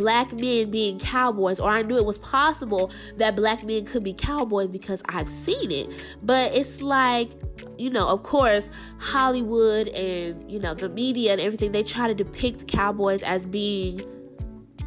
black 0.00 0.32
men 0.32 0.70
being 0.70 0.98
cowboys, 0.98 1.60
or 1.60 1.68
I 1.68 1.82
knew 1.82 1.98
it 1.98 2.06
was 2.06 2.16
possible 2.16 2.90
that 3.18 3.36
black 3.36 3.62
men 3.64 3.84
could 3.84 4.02
be 4.02 4.14
cowboys 4.14 4.72
because 4.72 5.02
I've 5.10 5.28
seen 5.28 5.70
it. 5.70 5.92
But 6.22 6.56
it's 6.56 6.80
like, 6.80 7.28
you 7.76 7.90
know, 7.90 8.08
of 8.08 8.22
course, 8.22 8.70
Hollywood 8.98 9.88
and, 9.88 10.50
you 10.50 10.58
know, 10.58 10.72
the 10.72 10.88
media 10.88 11.32
and 11.32 11.40
everything, 11.40 11.72
they 11.72 11.82
try 11.82 12.08
to 12.08 12.14
depict 12.14 12.66
cowboys 12.66 13.22
as 13.22 13.44
being 13.44 14.00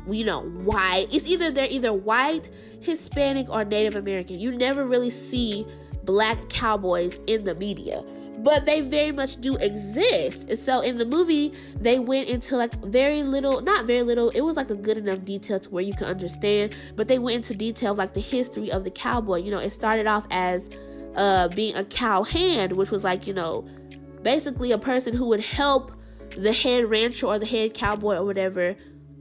you 0.10 0.26
know, 0.26 0.42
white. 0.42 1.08
It's 1.12 1.26
either 1.26 1.50
they're 1.50 1.70
either 1.70 1.94
white, 1.94 2.50
Hispanic, 2.82 3.50
or 3.50 3.64
Native 3.64 3.96
American. 3.96 4.38
You 4.38 4.52
never 4.52 4.84
really 4.86 5.10
see 5.10 5.66
black 6.04 6.50
cowboys 6.50 7.22
in 7.28 7.46
the 7.46 7.56
media 7.56 8.04
but 8.40 8.66
they 8.66 8.82
very 8.82 9.12
much 9.12 9.40
do 9.40 9.56
exist. 9.58 10.50
And 10.50 10.60
so 10.60 10.82
in 10.82 10.98
the 10.98 11.06
movie, 11.06 11.54
they 11.80 12.00
went 12.00 12.30
into 12.30 12.58
like 12.58 12.74
very 12.84 13.24
little, 13.24 13.62
not 13.62 13.86
very 13.86 14.04
little, 14.04 14.30
it 14.32 14.42
was 14.42 14.56
like 14.56 14.70
a 14.70 14.76
good 14.76 14.98
enough 14.98 15.24
detail 15.24 15.60
to 15.60 15.70
where 15.70 15.84
you 15.84 15.94
can 15.94 16.08
understand, 16.08 16.76
but 16.96 17.08
they 17.08 17.20
went 17.20 17.38
into 17.38 17.56
detail 17.56 17.96
like 17.96 18.14
the 18.14 18.22
history 18.22 18.72
of 18.72 18.84
the 18.84 18.92
cowboy. 18.92 19.38
You 19.38 19.52
know, 19.52 19.60
it 19.60 19.72
started 19.72 20.08
off 20.08 20.26
as 20.32 20.70
uh 21.16 21.48
being 21.50 21.76
a 21.76 21.84
cow 21.86 22.24
hand, 22.24 22.74
which 22.74 22.92
was 22.92 23.04
like, 23.04 23.28
you 23.28 23.34
know, 23.34 23.68
basically 24.24 24.72
a 24.72 24.78
person 24.78 25.14
who 25.14 25.28
would 25.28 25.42
help 25.42 25.92
the 26.38 26.54
head 26.54 26.86
rancher 26.86 27.28
or 27.28 27.38
the 27.38 27.46
head 27.46 27.74
cowboy 27.74 28.16
or 28.16 28.26
whatever 28.26 28.76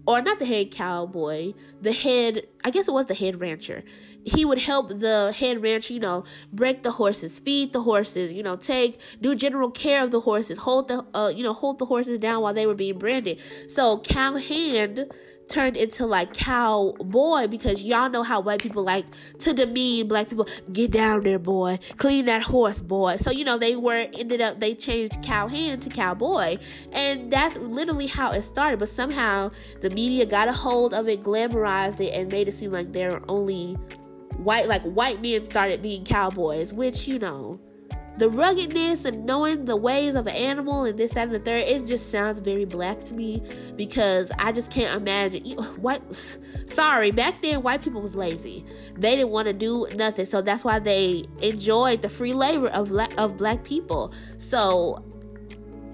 or 0.07 0.21
not 0.21 0.39
the 0.39 0.47
head 0.47 0.71
cowboy, 0.71 1.53
the 1.81 1.93
head, 1.93 2.47
I 2.65 2.71
guess 2.71 2.89
it 2.89 2.93
was 2.93 3.07
the 3.07 3.15
head 3.15 3.41
rancher. 3.41 3.85
He 4.25 4.45
would 4.45 4.59
help 4.59 4.89
the 4.89 5.33
head 5.37 5.63
rancher, 5.63 5.95
you 5.95 6.01
know, 6.01 6.25
break 6.53 6.83
the 6.83 6.93
horses, 6.93 7.39
feed 7.39 7.73
the 7.73 7.83
horses, 7.83 8.33
you 8.33 8.43
know, 8.43 8.57
take, 8.57 9.01
do 9.21 9.35
general 9.35 9.71
care 9.71 10.03
of 10.03 10.11
the 10.11 10.21
horses, 10.21 10.59
hold 10.59 10.89
the, 10.89 11.05
uh, 11.15 11.33
you 11.35 11.43
know, 11.43 11.53
hold 11.53 11.79
the 11.79 11.87
horses 11.87 12.19
down 12.19 12.43
while 12.43 12.55
they 12.55 12.67
were 12.67 12.75
being 12.75 12.99
branded. 12.99 13.41
So 13.69 13.99
cow 14.01 14.37
hand 14.37 15.13
turned 15.49 15.77
into 15.77 16.07
like 16.07 16.33
cowboy 16.33 17.47
because 17.47 17.83
y'all 17.83 18.09
know 18.09 18.23
how 18.23 18.41
white 18.41 18.61
people 18.61 18.83
like 18.83 19.05
to 19.39 19.53
demean 19.53 20.09
black 20.09 20.29
people. 20.29 20.47
Get 20.73 20.91
down 20.91 21.23
there, 21.23 21.39
boy. 21.39 21.79
Clean 21.97 22.25
that 22.27 22.43
horse, 22.43 22.81
boy. 22.81 23.17
So 23.17 23.31
you 23.31 23.45
know 23.45 23.59
they 23.59 23.77
were 23.77 24.07
ended 24.13 24.41
up 24.41 24.61
they 24.61 24.75
changed 24.75 25.23
cow 25.23 25.49
hand 25.49 25.83
to 25.83 25.91
cowboy, 25.91 26.59
and 26.93 27.33
that's 27.33 27.57
literally 27.57 28.07
how 28.07 28.33
it 28.33 28.43
started. 28.43 28.79
But 28.79 28.89
somehow 28.89 29.51
the 29.81 29.91
media 29.91 30.27
got 30.27 30.49
a 30.49 30.53
hold 30.53 30.95
of 30.95 31.09
it, 31.09 31.23
glamorized 31.23 32.01
it, 32.01 32.15
and 32.15 32.31
made 32.31 32.49
it 32.49 32.53
seem 32.53 32.73
like 32.73 32.93
they're 32.93 33.21
only 33.31 33.77
white 34.39 34.67
like 34.67 34.83
white 34.83 35.21
men 35.21 35.45
started 35.45 35.83
being 35.83 36.05
cowboys, 36.05 36.73
which 36.73 37.07
you 37.07 37.19
know 37.19 37.61
the 38.19 38.29
ruggedness 38.29 39.05
and 39.05 39.25
knowing 39.25 39.65
the 39.65 39.77
ways 39.77 40.15
of 40.15 40.27
an 40.27 40.35
animal 40.35 40.85
and 40.85 40.99
this, 40.99 41.13
that, 41.13 41.25
and 41.25 41.33
the 41.35 41.39
third, 41.39 41.63
it 41.63 41.87
just 41.87 42.11
sounds 42.11 42.41
very 42.41 42.65
black 42.65 43.03
to 43.05 43.15
me 43.15 43.43
because 43.77 44.31
I 44.39 44.53
just 44.53 44.71
can't 44.71 45.01
imagine. 45.01 45.45
What? 45.81 46.03
Sorry, 46.67 47.11
back 47.11 47.43
then 47.43 47.63
white 47.63 47.83
people 47.83 48.03
was 48.03 48.15
lazy. 48.15 48.65
They 48.97 49.17
didn't 49.17 49.31
want 49.31 49.47
to 49.47 49.53
do 49.53 49.87
nothing, 49.95 50.27
so 50.27 50.43
that's 50.43 50.65
why 50.65 50.79
they 50.79 51.25
enjoyed 51.41 52.03
the 52.03 52.09
free 52.09 52.33
labor 52.33 52.69
of 52.69 52.93
of 52.93 53.37
black 53.37 53.65
people. 53.65 54.13
So 54.39 55.05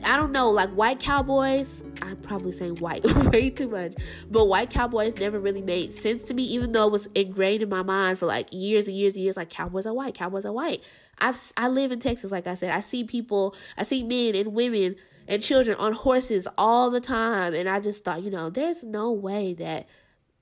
I 0.04 0.16
don't 0.16 0.33
know, 0.33 0.50
like 0.50 0.70
white 0.70 1.00
cowboys. 1.00 1.85
I'm 2.02 2.16
probably 2.16 2.52
saying 2.52 2.76
white 2.76 3.04
way 3.33 3.50
too 3.50 3.68
much, 3.68 3.94
but 4.31 4.46
white 4.46 4.70
cowboys 4.70 5.16
never 5.16 5.38
really 5.38 5.62
made 5.62 5.92
sense 5.92 6.22
to 6.24 6.35
me, 6.35 6.44
even 6.44 6.72
though 6.72 6.87
it 6.87 6.92
was 6.92 7.09
ingrained 7.14 7.62
in 7.62 7.68
my 7.68 7.83
mind 7.83 8.18
for 8.18 8.26
like 8.26 8.48
years 8.52 8.87
and 8.87 8.96
years 8.96 9.14
and 9.14 9.24
years. 9.24 9.37
Like 9.37 9.50
cowboys 9.50 9.87
are 9.87 9.94
white, 9.94 10.14
cowboys 10.14 10.46
are 10.46 10.52
white. 10.52 10.83
I 11.20 11.35
I 11.57 11.68
live 11.68 11.92
in 11.92 12.00
Texas, 12.00 12.31
like 12.31 12.46
I 12.46 12.54
said. 12.54 12.70
I 12.70 12.81
see 12.81 13.04
people, 13.04 13.54
I 13.76 13.83
see 13.83 14.02
men 14.02 14.35
and 14.35 14.54
women 14.54 14.96
and 15.26 15.42
children 15.42 15.76
on 15.78 15.92
horses 15.92 16.48
all 16.57 16.90
the 16.90 17.00
time, 17.00 17.54
and 17.54 17.68
I 17.68 17.81
just 17.81 18.04
thought, 18.04 18.22
you 18.22 18.31
know, 18.31 18.50
there's 18.50 18.83
no 18.83 19.12
way 19.12 19.54
that 19.54 19.87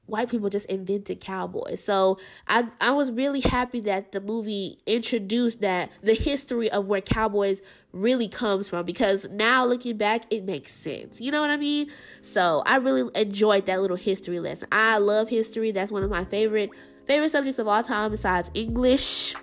white 0.06 0.30
people 0.30 0.48
just 0.48 0.66
invented 0.66 1.20
cowboys. 1.20 1.82
So 1.82 2.18
I 2.48 2.68
I 2.80 2.92
was 2.92 3.12
really 3.12 3.40
happy 3.40 3.80
that 3.80 4.12
the 4.12 4.20
movie 4.20 4.78
introduced 4.86 5.60
that 5.60 5.90
the 6.02 6.14
history 6.14 6.70
of 6.70 6.86
where 6.86 7.00
cowboys 7.00 7.60
really 7.92 8.28
comes 8.28 8.68
from 8.68 8.86
because 8.86 9.28
now 9.30 9.64
looking 9.64 9.96
back 9.96 10.22
it 10.30 10.44
makes 10.44 10.72
sense. 10.72 11.20
You 11.20 11.30
know 11.32 11.40
what 11.40 11.50
I 11.50 11.56
mean? 11.56 11.90
So 12.22 12.62
I 12.66 12.76
really 12.76 13.10
enjoyed 13.20 13.66
that 13.66 13.80
little 13.80 13.96
history 13.96 14.40
lesson. 14.40 14.68
I 14.72 14.98
love 14.98 15.28
history. 15.28 15.72
That's 15.72 15.92
one 15.92 16.02
of 16.02 16.10
my 16.10 16.24
favorite 16.24 16.70
favorite 17.04 17.30
subjects 17.30 17.58
of 17.58 17.68
all 17.68 17.82
time 17.82 18.10
besides 18.10 18.50
English. 18.54 19.34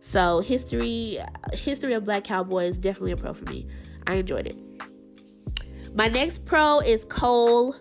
So 0.00 0.40
history 0.40 1.18
history 1.52 1.92
of 1.94 2.04
black 2.04 2.24
cowboys 2.24 2.78
definitely 2.78 3.12
a 3.12 3.16
pro 3.16 3.34
for 3.34 3.44
me. 3.50 3.66
I 4.06 4.14
enjoyed 4.14 4.46
it. 4.46 4.56
My 5.94 6.08
next 6.08 6.44
pro 6.44 6.80
is 6.80 7.04
Cole 7.06 7.76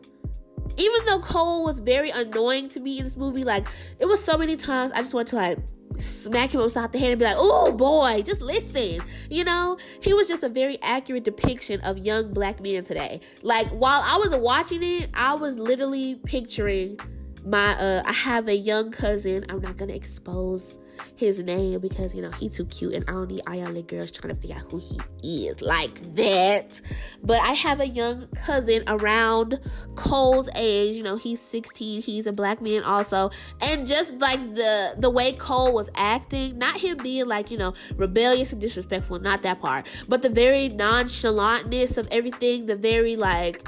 even 0.77 1.06
though 1.06 1.19
Cole 1.19 1.63
was 1.63 1.80
very 1.80 2.12
annoying 2.12 2.69
to 2.69 2.80
me 2.80 2.99
in 2.99 3.03
this 3.03 3.17
movie, 3.17 3.43
like 3.43 3.67
it 3.99 4.06
was 4.06 4.23
so 4.23 4.38
many 4.38 4.56
times 4.56 4.91
I 4.91 4.97
just 4.97 5.13
want 5.13 5.27
to 5.30 5.36
like 5.36 5.60
smack 5.99 6.53
him 6.53 6.62
upside 6.62 6.91
the 6.91 6.99
head 6.99 7.12
and 7.12 7.19
be 7.19 7.25
like, 7.25 7.36
"Oh 7.38 7.71
boy, 7.71 8.21
just 8.23 8.41
listen." 8.41 9.01
You 9.30 9.43
know, 9.43 9.77
he 10.01 10.13
was 10.13 10.27
just 10.27 10.43
a 10.43 10.49
very 10.49 10.80
accurate 10.82 11.23
depiction 11.23 11.82
of 11.82 11.97
young 11.97 12.34
black 12.34 12.62
men 12.62 12.84
today. 12.84 13.21
Like 13.41 13.67
while 13.69 14.03
I 14.06 14.17
was 14.17 14.36
watching 14.36 14.84
it, 14.84 15.10
I 15.13 15.34
was 15.34 15.58
literally 15.58 16.15
picturing 16.15 16.99
my 17.43 17.75
uh 17.80 18.03
I 18.06 18.13
have 18.13 18.47
a 18.47 18.56
young 18.56 18.91
cousin. 18.91 19.45
I'm 19.49 19.62
not 19.62 19.77
gonna 19.77 19.93
expose 19.93 20.77
his 21.15 21.39
name 21.39 21.79
because 21.79 22.13
you 22.15 22.21
know 22.21 22.31
he 22.31 22.49
too 22.49 22.65
cute 22.65 22.93
and 22.93 23.05
I 23.07 23.13
don't 23.13 23.27
need 23.27 23.41
Ayala 23.47 23.81
girls 23.81 24.12
trying 24.12 24.33
to 24.33 24.39
figure 24.39 24.57
out 24.57 24.71
who 24.71 24.81
he 25.21 25.47
is 25.47 25.62
like 25.62 26.15
that. 26.15 26.81
But 27.23 27.41
I 27.41 27.53
have 27.53 27.79
a 27.79 27.88
young 27.88 28.27
cousin 28.27 28.83
around 28.88 29.60
Cole's 29.95 30.49
age. 30.55 30.95
You 30.95 31.03
know 31.03 31.15
he's 31.15 31.41
16. 31.41 32.01
He's 32.01 32.27
a 32.27 32.31
black 32.31 32.62
man 32.62 32.83
also, 32.83 33.31
and 33.62 33.88
just 33.88 34.13
like 34.13 34.39
the 34.55 34.95
the 34.97 35.10
way 35.10 35.33
Cole 35.33 35.73
was 35.73 35.89
acting, 35.95 36.57
not 36.57 36.77
him 36.77 36.97
being 36.97 37.25
like 37.25 37.51
you 37.51 37.57
know 37.57 37.73
rebellious 37.95 38.51
and 38.51 38.62
disrespectful, 38.62 39.19
not 39.19 39.41
that 39.43 39.62
part, 39.62 39.88
but 40.07 40.21
the 40.21 40.29
very 40.29 40.69
nonchalantness 40.69 41.97
of 41.97 42.07
everything, 42.12 42.65
the 42.65 42.75
very 42.75 43.15
like. 43.15 43.67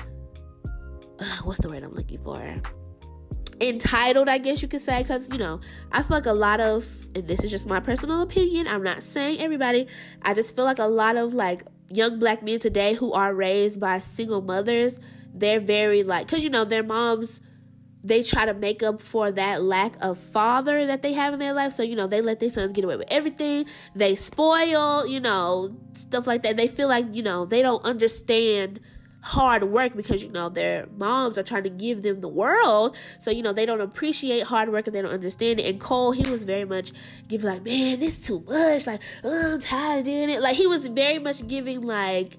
Uh, 1.19 1.25
what's 1.43 1.59
the 1.59 1.69
word 1.69 1.83
I'm 1.83 1.93
looking 1.93 2.23
for? 2.23 2.61
Entitled, 3.61 4.29
I 4.29 4.37
guess 4.37 4.61
you 4.61 4.67
could 4.67 4.81
say, 4.81 5.01
because 5.01 5.29
you 5.31 5.37
know, 5.37 5.59
I 5.91 6.01
feel 6.03 6.17
like 6.17 6.25
a 6.25 6.33
lot 6.33 6.59
of, 6.59 6.87
and 7.15 7.27
this 7.27 7.43
is 7.43 7.51
just 7.51 7.67
my 7.67 7.79
personal 7.79 8.21
opinion, 8.21 8.67
I'm 8.67 8.83
not 8.83 9.03
saying 9.03 9.39
everybody, 9.39 9.87
I 10.21 10.33
just 10.33 10.55
feel 10.55 10.65
like 10.65 10.79
a 10.79 10.85
lot 10.85 11.17
of 11.17 11.33
like 11.33 11.63
young 11.89 12.19
black 12.19 12.43
men 12.43 12.59
today 12.59 12.93
who 12.93 13.11
are 13.13 13.33
raised 13.33 13.79
by 13.79 13.99
single 13.99 14.41
mothers, 14.41 14.99
they're 15.33 15.59
very 15.59 16.03
like, 16.03 16.27
because 16.27 16.43
you 16.43 16.49
know, 16.49 16.65
their 16.65 16.83
moms, 16.83 17.41
they 18.03 18.23
try 18.23 18.45
to 18.45 18.53
make 18.53 18.81
up 18.81 19.01
for 19.01 19.31
that 19.31 19.61
lack 19.61 19.93
of 20.01 20.17
father 20.17 20.85
that 20.85 21.01
they 21.01 21.13
have 21.13 21.33
in 21.33 21.39
their 21.39 21.51
life. 21.51 21.73
So, 21.73 21.83
you 21.83 21.97
know, 21.97 22.07
they 22.07 22.21
let 22.21 22.39
their 22.39 22.49
sons 22.49 22.71
get 22.71 22.85
away 22.85 22.95
with 22.95 23.07
everything. 23.11 23.65
They 23.93 24.15
spoil, 24.15 25.05
you 25.05 25.19
know, 25.19 25.75
stuff 25.93 26.25
like 26.25 26.43
that. 26.43 26.55
They 26.55 26.67
feel 26.67 26.87
like, 26.87 27.13
you 27.13 27.23
know, 27.23 27.45
they 27.45 27.61
don't 27.61 27.83
understand 27.83 28.79
hard 29.21 29.63
work 29.65 29.95
because 29.95 30.23
you 30.23 30.31
know 30.31 30.49
their 30.49 30.87
moms 30.95 31.37
are 31.37 31.43
trying 31.43 31.63
to 31.63 31.69
give 31.69 32.01
them 32.01 32.21
the 32.21 32.27
world. 32.27 32.95
So 33.19 33.31
you 33.31 33.41
know 33.41 33.53
they 33.53 33.65
don't 33.65 33.81
appreciate 33.81 34.43
hard 34.43 34.71
work 34.71 34.87
and 34.87 34.95
they 34.95 35.01
don't 35.01 35.11
understand 35.11 35.59
it. 35.59 35.65
And 35.65 35.79
cole 35.79 36.11
he 36.11 36.29
was 36.29 36.43
very 36.43 36.65
much 36.65 36.91
giving 37.27 37.49
like 37.49 37.63
man 37.63 37.99
this 37.99 38.17
is 38.17 38.25
too 38.25 38.43
much. 38.47 38.87
Like 38.87 39.01
oh, 39.23 39.53
i'm 39.53 39.59
tired 39.59 39.99
of 39.99 40.05
doing 40.05 40.29
it. 40.29 40.41
Like 40.41 40.55
he 40.55 40.67
was 40.67 40.87
very 40.87 41.19
much 41.19 41.47
giving 41.47 41.81
like 41.81 42.37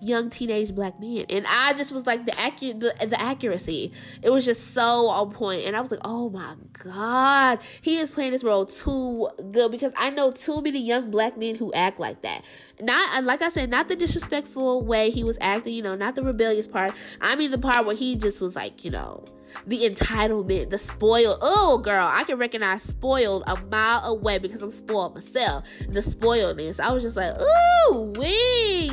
young 0.00 0.30
teenage 0.30 0.74
black 0.74 0.98
men 0.98 1.24
and 1.28 1.46
i 1.46 1.72
just 1.74 1.92
was 1.92 2.06
like 2.06 2.24
the 2.24 2.40
accurate 2.40 2.80
the, 2.80 2.94
the 3.06 3.20
accuracy 3.20 3.92
it 4.22 4.30
was 4.30 4.44
just 4.44 4.72
so 4.72 5.08
on 5.08 5.30
point 5.30 5.64
and 5.66 5.76
i 5.76 5.80
was 5.80 5.90
like 5.90 6.00
oh 6.04 6.30
my 6.30 6.54
god 6.84 7.58
he 7.82 7.98
is 7.98 8.10
playing 8.10 8.32
this 8.32 8.42
role 8.42 8.64
too 8.64 9.28
good 9.52 9.70
because 9.70 9.92
i 9.96 10.10
know 10.10 10.30
too 10.30 10.60
many 10.62 10.78
young 10.78 11.10
black 11.10 11.36
men 11.36 11.54
who 11.54 11.72
act 11.72 12.00
like 12.00 12.22
that 12.22 12.42
not 12.80 13.18
uh, 13.18 13.22
like 13.22 13.42
i 13.42 13.48
said 13.48 13.68
not 13.68 13.88
the 13.88 13.96
disrespectful 13.96 14.82
way 14.84 15.10
he 15.10 15.22
was 15.22 15.36
acting 15.40 15.74
you 15.74 15.82
know 15.82 15.94
not 15.94 16.14
the 16.14 16.22
rebellious 16.22 16.66
part 16.66 16.92
i 17.20 17.36
mean 17.36 17.50
the 17.50 17.58
part 17.58 17.84
where 17.84 17.96
he 17.96 18.16
just 18.16 18.40
was 18.40 18.56
like 18.56 18.84
you 18.84 18.90
know 18.90 19.24
the 19.66 19.88
entitlement, 19.88 20.70
the 20.70 20.78
spoiled. 20.78 21.38
Oh, 21.42 21.78
girl, 21.78 22.06
I 22.06 22.24
can 22.24 22.38
recognize 22.38 22.82
spoiled 22.82 23.42
a 23.46 23.56
mile 23.64 24.04
away 24.04 24.38
because 24.38 24.62
I'm 24.62 24.70
spoiled 24.70 25.14
myself. 25.14 25.64
The 25.88 26.00
spoiledness. 26.00 26.80
I 26.80 26.92
was 26.92 27.02
just 27.02 27.16
like, 27.16 27.34
ooh, 27.40 28.12
wee 28.16 28.90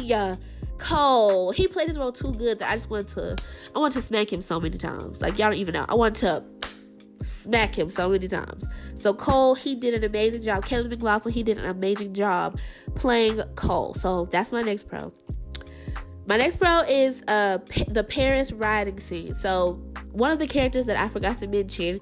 Cole, 0.77 1.51
he 1.51 1.67
played 1.67 1.87
his 1.87 1.97
role 1.97 2.11
too 2.11 2.33
good 2.33 2.59
that 2.59 2.69
I 2.69 2.75
just 2.75 2.89
wanted 2.89 3.07
to, 3.09 3.35
I 3.75 3.79
want 3.79 3.93
to 3.93 4.01
smack 4.01 4.31
him 4.31 4.41
so 4.41 4.59
many 4.59 4.77
times. 4.77 5.21
Like 5.21 5.37
y'all 5.37 5.49
don't 5.49 5.59
even 5.59 5.73
know. 5.73 5.85
I 5.87 5.95
want 5.95 6.15
to 6.17 6.43
smack 7.21 7.77
him 7.77 7.89
so 7.89 8.09
many 8.09 8.27
times. 8.27 8.67
So 8.99 9.13
Cole, 9.13 9.55
he 9.55 9.75
did 9.75 9.93
an 9.93 10.03
amazing 10.03 10.41
job. 10.41 10.65
Caleb 10.65 10.91
McLaughlin, 10.91 11.33
he 11.33 11.43
did 11.43 11.57
an 11.57 11.65
amazing 11.65 12.13
job 12.13 12.59
playing 12.95 13.41
Cole. 13.55 13.93
So 13.95 14.25
that's 14.25 14.51
my 14.51 14.61
next 14.61 14.87
pro. 14.87 15.11
My 16.25 16.37
next 16.37 16.57
pro 16.57 16.81
is 16.81 17.23
uh 17.27 17.59
the 17.87 18.03
Paris 18.03 18.51
riding 18.51 18.99
scene. 18.99 19.33
So 19.33 19.81
one 20.11 20.31
of 20.31 20.39
the 20.39 20.47
characters 20.47 20.85
that 20.87 20.97
I 20.97 21.07
forgot 21.07 21.37
to 21.39 21.47
mention 21.47 22.01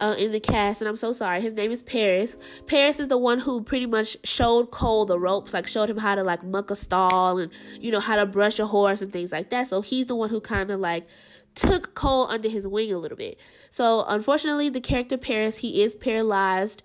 uh, 0.00 0.14
in 0.18 0.32
the 0.32 0.40
cast, 0.40 0.80
and 0.80 0.88
I'm 0.88 0.96
so 0.96 1.12
sorry. 1.12 1.40
His 1.40 1.52
name 1.52 1.70
is 1.70 1.82
Paris. 1.82 2.38
Paris 2.66 2.98
is 2.98 3.08
the 3.08 3.18
one 3.18 3.38
who 3.38 3.62
pretty 3.62 3.86
much 3.86 4.16
showed 4.24 4.70
Cole 4.70 5.04
the 5.04 5.18
ropes, 5.18 5.52
like 5.54 5.66
showed 5.66 5.90
him 5.90 5.98
how 5.98 6.14
to 6.14 6.24
like 6.24 6.42
muck 6.42 6.70
a 6.70 6.76
stall 6.76 7.38
and 7.38 7.52
you 7.80 7.92
know 7.92 8.00
how 8.00 8.16
to 8.16 8.26
brush 8.26 8.58
a 8.58 8.66
horse 8.66 9.02
and 9.02 9.12
things 9.12 9.32
like 9.32 9.50
that. 9.50 9.68
So 9.68 9.82
he's 9.82 10.06
the 10.06 10.16
one 10.16 10.30
who 10.30 10.40
kind 10.40 10.70
of 10.70 10.80
like 10.80 11.06
took 11.54 11.94
Cole 11.94 12.26
under 12.28 12.48
his 12.48 12.66
wing 12.66 12.92
a 12.92 12.98
little 12.98 13.18
bit. 13.18 13.38
So 13.70 14.04
unfortunately, 14.08 14.70
the 14.70 14.80
character 14.80 15.18
Paris 15.18 15.58
he 15.58 15.82
is 15.82 15.94
paralyzed 15.94 16.82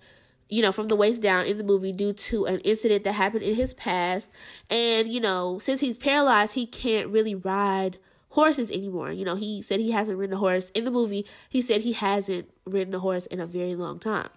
you 0.48 0.62
know, 0.62 0.70
from 0.70 0.88
the 0.88 0.96
waist 0.96 1.20
down 1.20 1.44
in 1.46 1.58
the 1.58 1.64
movie 1.64 1.92
due 1.92 2.12
to 2.12 2.44
an 2.44 2.60
incident 2.60 3.02
that 3.04 3.14
happened 3.14 3.42
in 3.42 3.56
his 3.56 3.74
past. 3.74 4.30
And, 4.70 5.08
you 5.08 5.20
know, 5.20 5.58
since 5.58 5.80
he's 5.80 5.96
paralyzed, 5.96 6.54
he 6.54 6.66
can't 6.66 7.08
really 7.08 7.34
ride 7.34 7.98
horses 8.36 8.70
anymore. 8.70 9.10
You 9.10 9.24
know, 9.24 9.34
he 9.34 9.62
said 9.62 9.80
he 9.80 9.92
hasn't 9.92 10.18
ridden 10.18 10.36
a 10.36 10.38
horse 10.38 10.68
in 10.70 10.84
the 10.84 10.90
movie. 10.90 11.24
He 11.48 11.62
said 11.62 11.80
he 11.80 11.94
hasn't 11.94 12.46
ridden 12.66 12.94
a 12.94 12.98
horse 12.98 13.24
in 13.24 13.40
a 13.40 13.46
very 13.46 13.74
long 13.74 13.98
time. 13.98 14.28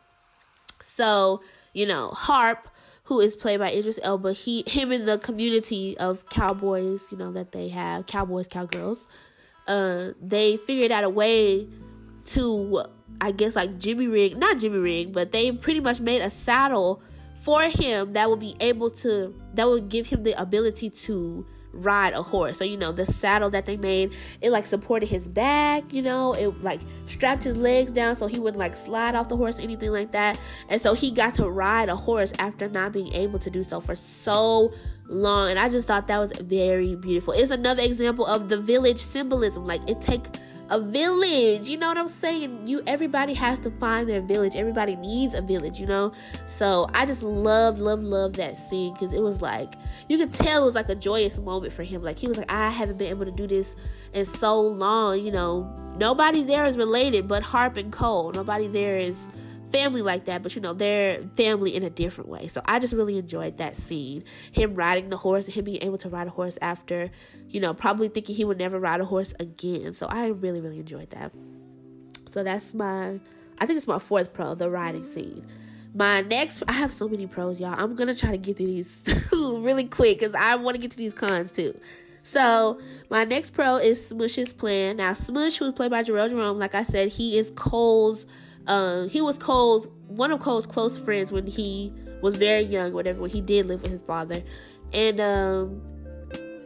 So, 0.81 1.41
you 1.73 1.85
know, 1.85 2.11
Harp, 2.11 2.69
who 3.03 3.19
is 3.19 3.35
played 3.35 3.59
by 3.59 3.71
Idris 3.71 3.99
Elba, 4.01 4.31
he 4.31 4.63
him 4.67 4.93
in 4.93 5.05
the 5.05 5.17
community 5.17 5.97
of 5.97 6.29
cowboys, 6.29 7.11
you 7.11 7.17
know, 7.17 7.33
that 7.33 7.51
they 7.51 7.67
have, 7.67 8.05
cowboys, 8.05 8.47
cowgirls, 8.47 9.05
uh, 9.67 10.11
they 10.21 10.55
figured 10.55 10.93
out 10.93 11.03
a 11.03 11.09
way 11.09 11.67
to 12.27 12.83
I 13.19 13.31
guess 13.31 13.57
like 13.57 13.79
Jimmy 13.79 14.07
rig, 14.07 14.37
not 14.37 14.59
Jimmy 14.59 14.79
rig, 14.79 15.11
but 15.11 15.33
they 15.33 15.51
pretty 15.51 15.81
much 15.81 15.99
made 15.99 16.21
a 16.21 16.29
saddle 16.29 17.01
for 17.41 17.63
him 17.63 18.13
that 18.13 18.29
would 18.29 18.39
be 18.39 18.55
able 18.61 18.89
to 19.03 19.35
that 19.55 19.67
would 19.67 19.89
give 19.89 20.07
him 20.07 20.23
the 20.23 20.39
ability 20.41 20.89
to 20.89 21.45
ride 21.71 22.13
a 22.13 22.21
horse. 22.21 22.57
So, 22.57 22.63
you 22.63 22.77
know, 22.77 22.91
the 22.91 23.05
saddle 23.05 23.49
that 23.51 23.65
they 23.65 23.77
made, 23.77 24.15
it 24.41 24.51
like 24.51 24.65
supported 24.65 25.07
his 25.07 25.27
back, 25.27 25.93
you 25.93 26.01
know, 26.01 26.33
it 26.33 26.63
like 26.63 26.81
strapped 27.07 27.43
his 27.43 27.57
legs 27.57 27.91
down 27.91 28.15
so 28.15 28.27
he 28.27 28.39
wouldn't 28.39 28.59
like 28.59 28.75
slide 28.75 29.15
off 29.15 29.29
the 29.29 29.37
horse, 29.37 29.59
anything 29.59 29.91
like 29.91 30.11
that. 30.11 30.39
And 30.67 30.81
so 30.81 30.93
he 30.93 31.11
got 31.11 31.33
to 31.35 31.49
ride 31.49 31.89
a 31.89 31.95
horse 31.95 32.33
after 32.39 32.67
not 32.67 32.91
being 32.91 33.13
able 33.13 33.39
to 33.39 33.49
do 33.49 33.63
so 33.63 33.79
for 33.79 33.95
so 33.95 34.73
long. 35.07 35.49
And 35.49 35.59
I 35.59 35.69
just 35.69 35.87
thought 35.87 36.07
that 36.07 36.19
was 36.19 36.31
very 36.33 36.95
beautiful. 36.95 37.33
It's 37.33 37.51
another 37.51 37.83
example 37.83 38.25
of 38.25 38.49
the 38.49 38.59
village 38.59 38.99
symbolism. 38.99 39.65
Like 39.65 39.87
it 39.89 40.01
take 40.01 40.25
a 40.69 40.79
village. 40.79 41.69
You 41.69 41.77
know 41.77 41.87
what 41.87 41.97
I'm 41.97 42.07
saying? 42.07 42.67
You 42.67 42.81
everybody 42.87 43.33
has 43.33 43.59
to 43.59 43.71
find 43.71 44.07
their 44.07 44.21
village. 44.21 44.55
Everybody 44.55 44.95
needs 44.95 45.33
a 45.33 45.41
village, 45.41 45.79
you 45.79 45.87
know? 45.87 46.11
So 46.45 46.89
I 46.93 47.05
just 47.05 47.23
love, 47.23 47.79
love, 47.79 48.01
love 48.01 48.33
that 48.33 48.57
scene 48.57 48.93
because 48.93 49.13
it 49.13 49.21
was 49.21 49.41
like 49.41 49.73
you 50.07 50.17
could 50.17 50.33
tell 50.33 50.61
it 50.61 50.65
was 50.65 50.75
like 50.75 50.89
a 50.89 50.95
joyous 50.95 51.37
moment 51.39 51.73
for 51.73 51.83
him. 51.83 52.03
Like 52.03 52.17
he 52.17 52.27
was 52.27 52.37
like, 52.37 52.51
I 52.51 52.69
haven't 52.69 52.97
been 52.97 53.09
able 53.09 53.25
to 53.25 53.31
do 53.31 53.47
this 53.47 53.75
in 54.13 54.25
so 54.25 54.61
long, 54.61 55.19
you 55.19 55.31
know. 55.31 55.71
Nobody 55.97 56.43
there 56.43 56.65
is 56.65 56.77
related 56.77 57.27
but 57.27 57.43
Harp 57.43 57.75
and 57.75 57.91
Cole. 57.91 58.31
Nobody 58.31 58.67
there 58.67 58.97
is 58.97 59.29
family 59.71 60.01
like 60.01 60.25
that, 60.25 60.43
but 60.43 60.55
you 60.55 60.61
know, 60.61 60.73
they're 60.73 61.21
family 61.35 61.75
in 61.75 61.83
a 61.83 61.89
different 61.89 62.29
way. 62.29 62.47
So 62.47 62.61
I 62.65 62.79
just 62.79 62.93
really 62.93 63.17
enjoyed 63.17 63.57
that 63.57 63.75
scene. 63.75 64.23
Him 64.51 64.75
riding 64.75 65.09
the 65.09 65.17
horse 65.17 65.47
him 65.47 65.65
being 65.65 65.83
able 65.83 65.97
to 65.99 66.09
ride 66.09 66.27
a 66.27 66.31
horse 66.31 66.57
after, 66.61 67.09
you 67.47 67.59
know, 67.59 67.73
probably 67.73 68.09
thinking 68.09 68.35
he 68.35 68.45
would 68.45 68.57
never 68.57 68.79
ride 68.79 69.01
a 69.01 69.05
horse 69.05 69.33
again. 69.39 69.93
So 69.93 70.05
I 70.07 70.27
really, 70.27 70.61
really 70.61 70.79
enjoyed 70.79 71.09
that. 71.11 71.31
So 72.27 72.43
that's 72.43 72.73
my, 72.73 73.19
I 73.59 73.65
think 73.65 73.77
it's 73.77 73.87
my 73.87 73.99
fourth 73.99 74.33
pro, 74.33 74.55
the 74.55 74.69
riding 74.69 75.05
scene. 75.05 75.45
My 75.93 76.21
next, 76.21 76.61
I 76.67 76.73
have 76.73 76.91
so 76.91 77.07
many 77.07 77.25
pros, 77.25 77.59
y'all. 77.59 77.73
I'm 77.75 77.95
gonna 77.95 78.13
try 78.13 78.31
to 78.31 78.37
get 78.37 78.57
through 78.57 78.67
these 78.67 79.03
really 79.31 79.85
quick 79.85 80.19
because 80.19 80.35
I 80.35 80.55
want 80.55 80.75
to 80.75 80.81
get 80.81 80.91
to 80.91 80.97
these 80.97 81.13
cons 81.13 81.51
too. 81.51 81.75
So 82.21 82.79
my 83.09 83.23
next 83.23 83.51
pro 83.51 83.77
is 83.77 84.11
Smush's 84.11 84.53
plan. 84.53 84.97
Now 84.97 85.13
Smush, 85.13 85.57
who 85.57 85.65
was 85.65 85.73
played 85.73 85.89
by 85.89 86.03
Jharrel 86.03 86.29
Jerome, 86.29 86.59
like 86.59 86.75
I 86.75 86.83
said, 86.83 87.09
he 87.09 87.37
is 87.39 87.51
Cole's. 87.55 88.27
Uh, 88.69 89.07
he 89.07 89.19
was 89.19 89.37
Cole's 89.37 89.87
one 90.07 90.31
of 90.31 90.39
Cole's 90.39 90.65
close 90.65 90.97
friends 90.97 91.31
when 91.31 91.47
he 91.47 91.91
was 92.21 92.35
very 92.35 92.61
young, 92.61 92.93
whatever. 92.93 93.21
When 93.21 93.29
he 93.29 93.41
did 93.41 93.65
live 93.65 93.81
with 93.81 93.91
his 93.91 94.03
father, 94.03 94.43
and 94.93 95.19
um, 95.19 95.81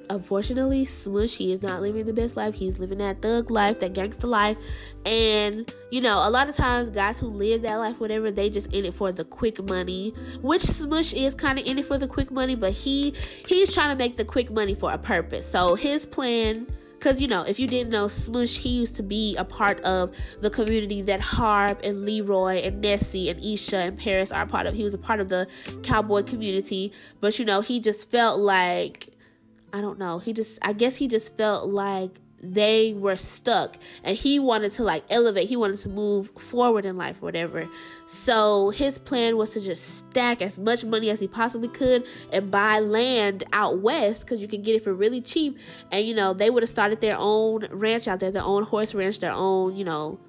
unfortunately, 0.10 0.86
Smush, 0.86 1.36
he 1.36 1.54
is 1.54 1.62
not 1.62 1.82
living 1.82 2.06
the 2.06 2.14
best 2.14 2.36
life. 2.36 2.56
He's 2.56 2.80
living 2.80 2.97
that 2.99 3.22
thug 3.22 3.49
life, 3.49 3.80
that 3.80 3.93
gangster 3.93 4.28
life. 4.28 4.58
And, 5.06 5.72
you 5.91 6.01
know, 6.01 6.28
a 6.28 6.30
lot 6.30 6.49
of 6.49 6.56
times 6.56 6.89
guys 6.89 7.20
who 7.20 7.28
live 7.28 7.62
that 7.64 7.76
life, 7.76 7.99
whatever, 7.99 8.32
they 8.32 8.49
just 8.49 8.68
in 8.74 8.86
it 8.86 8.93
for 8.93 9.12
the 9.12 9.26
quick 9.26 9.64
money. 9.64 10.14
Which 10.41 10.62
Smush 10.62 11.14
is 11.14 11.34
kind 11.34 11.60
of 11.60 11.66
in 11.66 11.80
it 11.80 11.86
for 11.86 11.97
the 11.97 12.08
quick 12.08 12.32
money, 12.32 12.56
but 12.56 12.74
he 12.74 13.14
he's 13.47 13.74
trying 13.74 13.89
to 13.89 13.95
make 13.95 14.18
the 14.18 14.26
quick 14.26 14.51
money 14.51 14.74
for 14.74 14.91
a 14.91 14.97
purpose. 14.97 15.49
So 15.49 15.76
his 15.76 16.06
plan 16.06 16.68
because 17.04 17.20
you 17.20 17.28
know 17.28 17.41
if 17.41 17.60
you 17.60 17.68
didn't 17.68 17.89
know 17.89 18.08
smush 18.08 18.60
he 18.60 18.70
used 18.70 18.95
to 18.95 19.04
be 19.04 19.36
a 19.36 19.43
part 19.43 19.78
of 19.82 20.16
the 20.39 20.49
community 20.49 21.01
that 21.01 21.20
harp 21.20 21.82
and 21.84 22.06
leroy 22.06 22.56
and 22.60 22.80
nessie 22.80 23.30
and 23.30 23.43
isha 23.43 23.76
and 23.76 23.99
paris 23.99 24.32
are 24.32 24.45
part 24.45 24.66
of 24.66 24.74
he 24.74 24.86
was 24.86 24.93
a 24.93 24.97
part 24.97 25.20
of 25.20 25.28
the 25.28 25.45
cowboy 25.84 26.24
community 26.24 26.93
but 27.20 27.38
you 27.38 27.43
know 27.43 27.60
he 27.60 27.78
just 27.82 28.10
felt 28.10 28.39
like 28.39 29.10
I 29.76 29.82
don't 29.82 29.97
know. 29.97 30.20
He 30.20 30.34
just, 30.34 30.60
I 30.62 30.72
guess 30.74 30.97
he 30.97 31.08
just 31.08 31.36
felt 31.36 31.68
like 31.68 32.20
they 32.43 32.93
were 32.93 33.15
stuck 33.15 33.77
and 34.03 34.17
he 34.17 34.37
wanted 34.37 34.73
to 34.73 34.83
like 34.83 35.03
elevate. 35.09 35.47
He 35.47 35.55
wanted 35.55 35.79
to 35.79 35.89
move 35.89 36.31
forward 36.37 36.85
in 36.85 36.97
life, 36.97 37.21
whatever. 37.21 37.67
So 38.05 38.69
his 38.71 38.97
plan 38.99 39.37
was 39.37 39.51
to 39.51 39.61
just 39.61 39.97
stack 39.97 40.41
as 40.41 40.59
much 40.59 40.83
money 40.83 41.09
as 41.09 41.19
he 41.19 41.27
possibly 41.27 41.69
could 41.69 42.05
and 42.31 42.51
buy 42.51 42.79
land 42.79 43.45
out 43.53 43.79
west 43.79 44.21
because 44.21 44.41
you 44.41 44.47
can 44.47 44.61
get 44.61 44.75
it 44.75 44.83
for 44.83 44.93
really 44.93 45.21
cheap. 45.21 45.57
And 45.91 46.05
you 46.05 46.13
know, 46.13 46.33
they 46.33 46.49
would 46.49 46.63
have 46.63 46.69
started 46.69 46.99
their 46.99 47.15
own 47.17 47.67
ranch 47.71 48.07
out 48.07 48.19
there, 48.19 48.31
their 48.31 48.43
own 48.43 48.63
horse 48.63 48.93
ranch, 48.93 49.19
their 49.19 49.31
own, 49.31 49.75
you 49.75 49.85
know, 49.85 50.19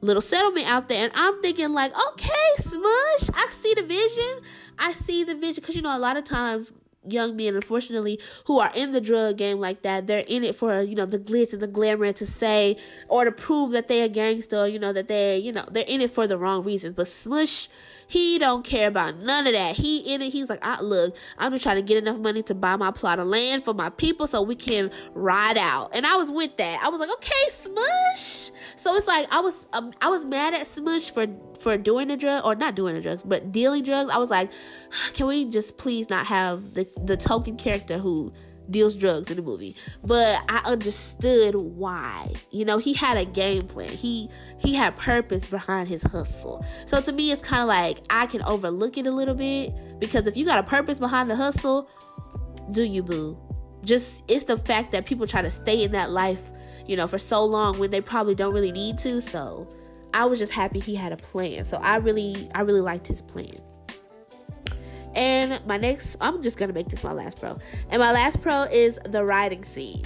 little 0.00 0.22
settlement 0.22 0.66
out 0.66 0.88
there. 0.88 1.04
And 1.04 1.12
I'm 1.14 1.40
thinking, 1.42 1.70
like, 1.70 1.92
okay, 2.10 2.28
Smush, 2.58 3.30
I 3.34 3.48
see 3.50 3.74
the 3.74 3.82
vision. 3.82 4.40
I 4.78 4.92
see 4.92 5.24
the 5.24 5.34
vision 5.34 5.62
because 5.62 5.76
you 5.76 5.82
know, 5.82 5.96
a 5.96 5.98
lot 5.98 6.16
of 6.16 6.24
times 6.24 6.72
young 7.06 7.36
men 7.36 7.54
unfortunately 7.54 8.20
who 8.46 8.58
are 8.58 8.72
in 8.74 8.92
the 8.92 9.00
drug 9.00 9.36
game 9.36 9.58
like 9.58 9.82
that 9.82 10.06
they're 10.06 10.24
in 10.26 10.44
it 10.44 10.54
for 10.54 10.82
you 10.82 10.94
know 10.94 11.06
the 11.06 11.18
glitz 11.18 11.52
and 11.52 11.62
the 11.62 11.66
glamour 11.66 12.12
to 12.12 12.26
say 12.26 12.76
or 13.08 13.24
to 13.24 13.32
prove 13.32 13.70
that 13.70 13.88
they're 13.88 14.06
a 14.06 14.08
gangster 14.08 14.66
you 14.66 14.78
know 14.78 14.92
that 14.92 15.08
they're 15.08 15.36
you 15.36 15.52
know 15.52 15.64
they're 15.70 15.84
in 15.86 16.00
it 16.00 16.10
for 16.10 16.26
the 16.26 16.38
wrong 16.38 16.62
reasons. 16.62 16.94
But 16.94 17.06
smush 17.06 17.68
he 18.08 18.38
don't 18.38 18.64
care 18.64 18.88
about 18.88 19.20
none 19.22 19.46
of 19.46 19.52
that. 19.52 19.76
He 19.76 19.98
in 19.98 20.22
it. 20.22 20.32
He's 20.32 20.48
like 20.48 20.64
I, 20.64 20.80
look 20.80 21.14
i'm 21.36 21.52
just 21.52 21.62
trying 21.62 21.76
to 21.76 21.82
get 21.82 21.98
enough 21.98 22.18
money 22.18 22.42
to 22.44 22.54
buy 22.54 22.76
my 22.76 22.90
plot 22.90 23.18
of 23.18 23.26
land 23.26 23.62
for 23.62 23.74
my 23.74 23.90
people 23.90 24.26
so 24.26 24.42
we 24.42 24.54
can 24.56 24.90
ride 25.14 25.58
out. 25.58 25.90
And 25.94 26.06
i 26.06 26.16
was 26.16 26.30
with 26.30 26.56
that. 26.56 26.80
I 26.82 26.88
was 26.88 27.00
like 27.00 27.10
okay 27.10 27.48
smush. 27.50 28.50
So 28.76 28.94
it's 28.94 29.06
like 29.06 29.26
i 29.30 29.40
was 29.40 29.66
um, 29.72 29.92
i 30.00 30.08
was 30.08 30.24
mad 30.24 30.54
at 30.54 30.66
smush 30.66 31.10
for 31.10 31.26
for 31.58 31.76
doing 31.76 32.08
the 32.08 32.16
drug 32.16 32.44
or 32.44 32.54
not 32.54 32.74
doing 32.74 32.94
the 32.94 33.00
drugs, 33.00 33.22
but 33.22 33.52
dealing 33.52 33.82
drugs, 33.82 34.10
I 34.10 34.18
was 34.18 34.30
like, 34.30 34.50
can 35.14 35.26
we 35.26 35.48
just 35.48 35.78
please 35.78 36.08
not 36.08 36.26
have 36.26 36.74
the 36.74 36.88
the 37.04 37.16
token 37.16 37.56
character 37.56 37.98
who 37.98 38.32
deals 38.70 38.94
drugs 38.94 39.30
in 39.30 39.36
the 39.36 39.42
movie? 39.42 39.74
But 40.04 40.38
I 40.48 40.60
understood 40.64 41.54
why. 41.54 42.32
You 42.50 42.64
know, 42.64 42.78
he 42.78 42.94
had 42.94 43.16
a 43.16 43.24
game 43.24 43.66
plan. 43.66 43.90
He 43.90 44.30
he 44.58 44.74
had 44.74 44.96
purpose 44.96 45.46
behind 45.46 45.88
his 45.88 46.02
hustle. 46.02 46.64
So 46.86 47.00
to 47.00 47.12
me, 47.12 47.32
it's 47.32 47.42
kind 47.42 47.62
of 47.62 47.68
like 47.68 47.98
I 48.10 48.26
can 48.26 48.42
overlook 48.42 48.98
it 48.98 49.06
a 49.06 49.10
little 49.10 49.34
bit 49.34 49.72
because 49.98 50.26
if 50.26 50.36
you 50.36 50.44
got 50.44 50.58
a 50.58 50.62
purpose 50.62 50.98
behind 50.98 51.30
the 51.30 51.36
hustle, 51.36 51.88
do 52.70 52.82
you 52.82 53.02
boo? 53.02 53.38
Just 53.84 54.22
it's 54.28 54.44
the 54.44 54.56
fact 54.56 54.90
that 54.92 55.06
people 55.06 55.26
try 55.26 55.40
to 55.40 55.50
stay 55.50 55.84
in 55.84 55.92
that 55.92 56.10
life, 56.10 56.50
you 56.86 56.96
know, 56.96 57.06
for 57.06 57.18
so 57.18 57.44
long 57.44 57.78
when 57.78 57.90
they 57.90 58.00
probably 58.00 58.34
don't 58.34 58.52
really 58.52 58.72
need 58.72 58.98
to. 58.98 59.20
So 59.20 59.68
I 60.14 60.26
was 60.26 60.38
just 60.38 60.52
happy 60.52 60.80
he 60.80 60.94
had 60.94 61.12
a 61.12 61.16
plan. 61.16 61.64
So 61.64 61.78
I 61.78 61.96
really, 61.96 62.48
I 62.54 62.62
really 62.62 62.80
liked 62.80 63.06
his 63.06 63.20
plan. 63.20 63.54
And 65.14 65.64
my 65.66 65.76
next, 65.76 66.16
I'm 66.20 66.42
just 66.42 66.56
gonna 66.56 66.72
make 66.72 66.88
this 66.88 67.02
my 67.02 67.12
last 67.12 67.40
pro. 67.40 67.58
And 67.90 68.00
my 68.00 68.12
last 68.12 68.40
pro 68.40 68.62
is 68.62 68.98
the 69.04 69.24
riding 69.24 69.64
scene. 69.64 70.02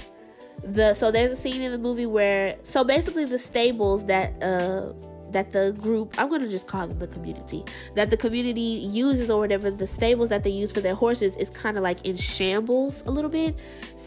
The 0.65 0.95
so 0.95 1.11
there's 1.11 1.33
a 1.33 1.37
scene 1.37 1.61
in 1.61 1.73
the 1.73 1.79
movie 1.79 2.07
where 2.07 2.57
so 2.63 2.85
basically 2.85 3.25
the 3.25 3.39
stables 3.39 4.07
that 4.07 4.41
uh 4.43 4.93
that 5.33 5.51
the 5.51 5.77
group 5.81 6.15
i'm 6.19 6.31
to 6.31 6.49
just 6.49 6.67
call 6.67 6.87
them 6.87 6.99
the 6.99 7.07
community 7.07 7.65
that 7.95 8.11
the 8.11 8.17
community 8.17 8.61
uses 8.61 9.31
or 9.31 9.41
whatever 9.41 9.71
the 9.71 9.87
stables 9.87 10.29
that 10.29 10.45
they 10.45 10.51
use 10.51 10.71
for 10.71 10.81
their 10.81 10.95
horses 10.95 11.37
is 11.39 11.51
kind 11.51 11.77
of 11.77 11.83
like 11.83 12.05
in 12.05 12.17
shambles 12.17 13.03
a 13.07 13.11
little 13.11 13.31
bit 13.31 13.57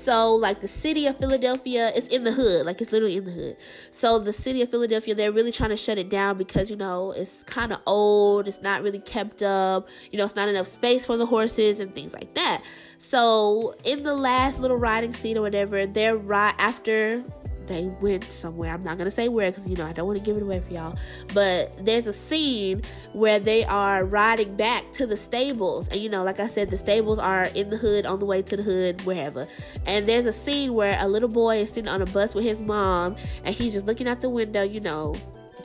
so 0.06 0.36
like 0.36 0.62
the 0.62 0.68
city 0.68 1.08
of 1.08 1.18
philadelphia 1.18 1.90
is 1.90 2.08
in 2.10 2.24
the 2.24 2.32
hood. 2.32 2.64
Like 2.64 2.80
it's 2.80 2.92
literally 2.92 3.18
in 3.18 3.26
the 3.26 3.32
hood. 3.32 3.58
So 3.90 4.20
the 4.20 4.32
city 4.32 4.62
of 4.62 4.70
philadelphia 4.70 5.16
they're 5.16 5.32
really 5.32 5.52
trying 5.52 5.72
to 5.72 5.78
shut 5.78 5.98
it 5.98 6.10
down 6.10 6.38
because 6.38 6.70
you 6.70 6.76
know 6.76 7.12
it's 7.12 7.44
kind 7.44 7.74
of 7.74 7.80
old. 7.88 8.48
It's 8.48 8.62
not 8.62 8.84
really 8.84 9.00
kept 9.00 9.42
up. 9.42 9.90
You 10.12 10.20
know 10.20 10.26
it's 10.26 10.36
not 10.36 10.48
enough 10.48 10.68
space 10.68 11.08
for 11.08 11.18
the 11.18 11.26
horses 11.26 11.80
and 11.80 11.94
things 11.96 12.14
like 12.14 12.36
that. 12.36 12.64
So 13.00 13.76
in 13.84 14.04
the 14.04 14.14
last 14.14 14.60
little 14.60 14.78
riding 14.78 15.12
scene 15.12 15.40
or 15.40 15.42
whatever 15.42 15.88
they're 15.88 16.18
right 16.18 16.54
after 16.60 17.24
they 17.68 17.88
went 18.02 18.24
somewhere. 18.26 18.74
I'm 18.74 18.84
not 18.84 18.98
gonna 18.98 19.12
say 19.12 19.30
where 19.30 19.52
because 19.52 19.68
you 19.68 19.76
know 19.76 19.86
I 19.86 19.94
don't 19.94 20.08
want 20.08 20.20
to 20.20 20.26
give 20.26 20.38
it 20.38 20.44
away 20.44 20.60
for 20.60 20.74
y'all. 20.74 20.98
But 21.34 21.86
there's 21.86 22.08
a 22.08 22.14
scene 22.14 22.82
where 23.14 23.40
they 23.40 23.64
are 23.66 24.04
riding 24.04 24.56
back 24.56 24.92
to 24.94 25.08
the 25.08 25.18
stables, 25.18 25.88
and 25.90 26.00
you 26.00 26.10
know, 26.10 26.24
like 26.24 26.40
I 26.40 26.48
said, 26.48 26.70
the 26.70 26.78
stables 26.78 27.20
are 27.20 27.44
in 27.56 27.70
the 27.70 27.78
hood, 27.78 28.06
on 28.06 28.20
the 28.20 28.26
way 28.26 28.42
to 28.42 28.58
the 28.58 28.64
hood, 28.64 29.02
wherever. 29.04 29.48
And 29.86 30.08
there's 30.08 30.26
a 30.26 30.34
scene 30.34 30.74
where 30.74 30.98
a 31.00 31.08
little 31.08 31.30
boy 31.30 31.60
is 31.60 31.70
sitting 31.70 31.90
on 31.90 32.02
a 32.02 32.06
bus 32.06 32.36
with 32.36 32.46
his 32.46 32.60
mom, 32.60 33.16
and 33.44 33.54
he's 33.54 33.74
just 33.74 33.86
looking 33.86 34.08
out 34.08 34.22
the 34.22 34.30
window, 34.30 34.64
you 34.64 34.80
know, 34.82 35.16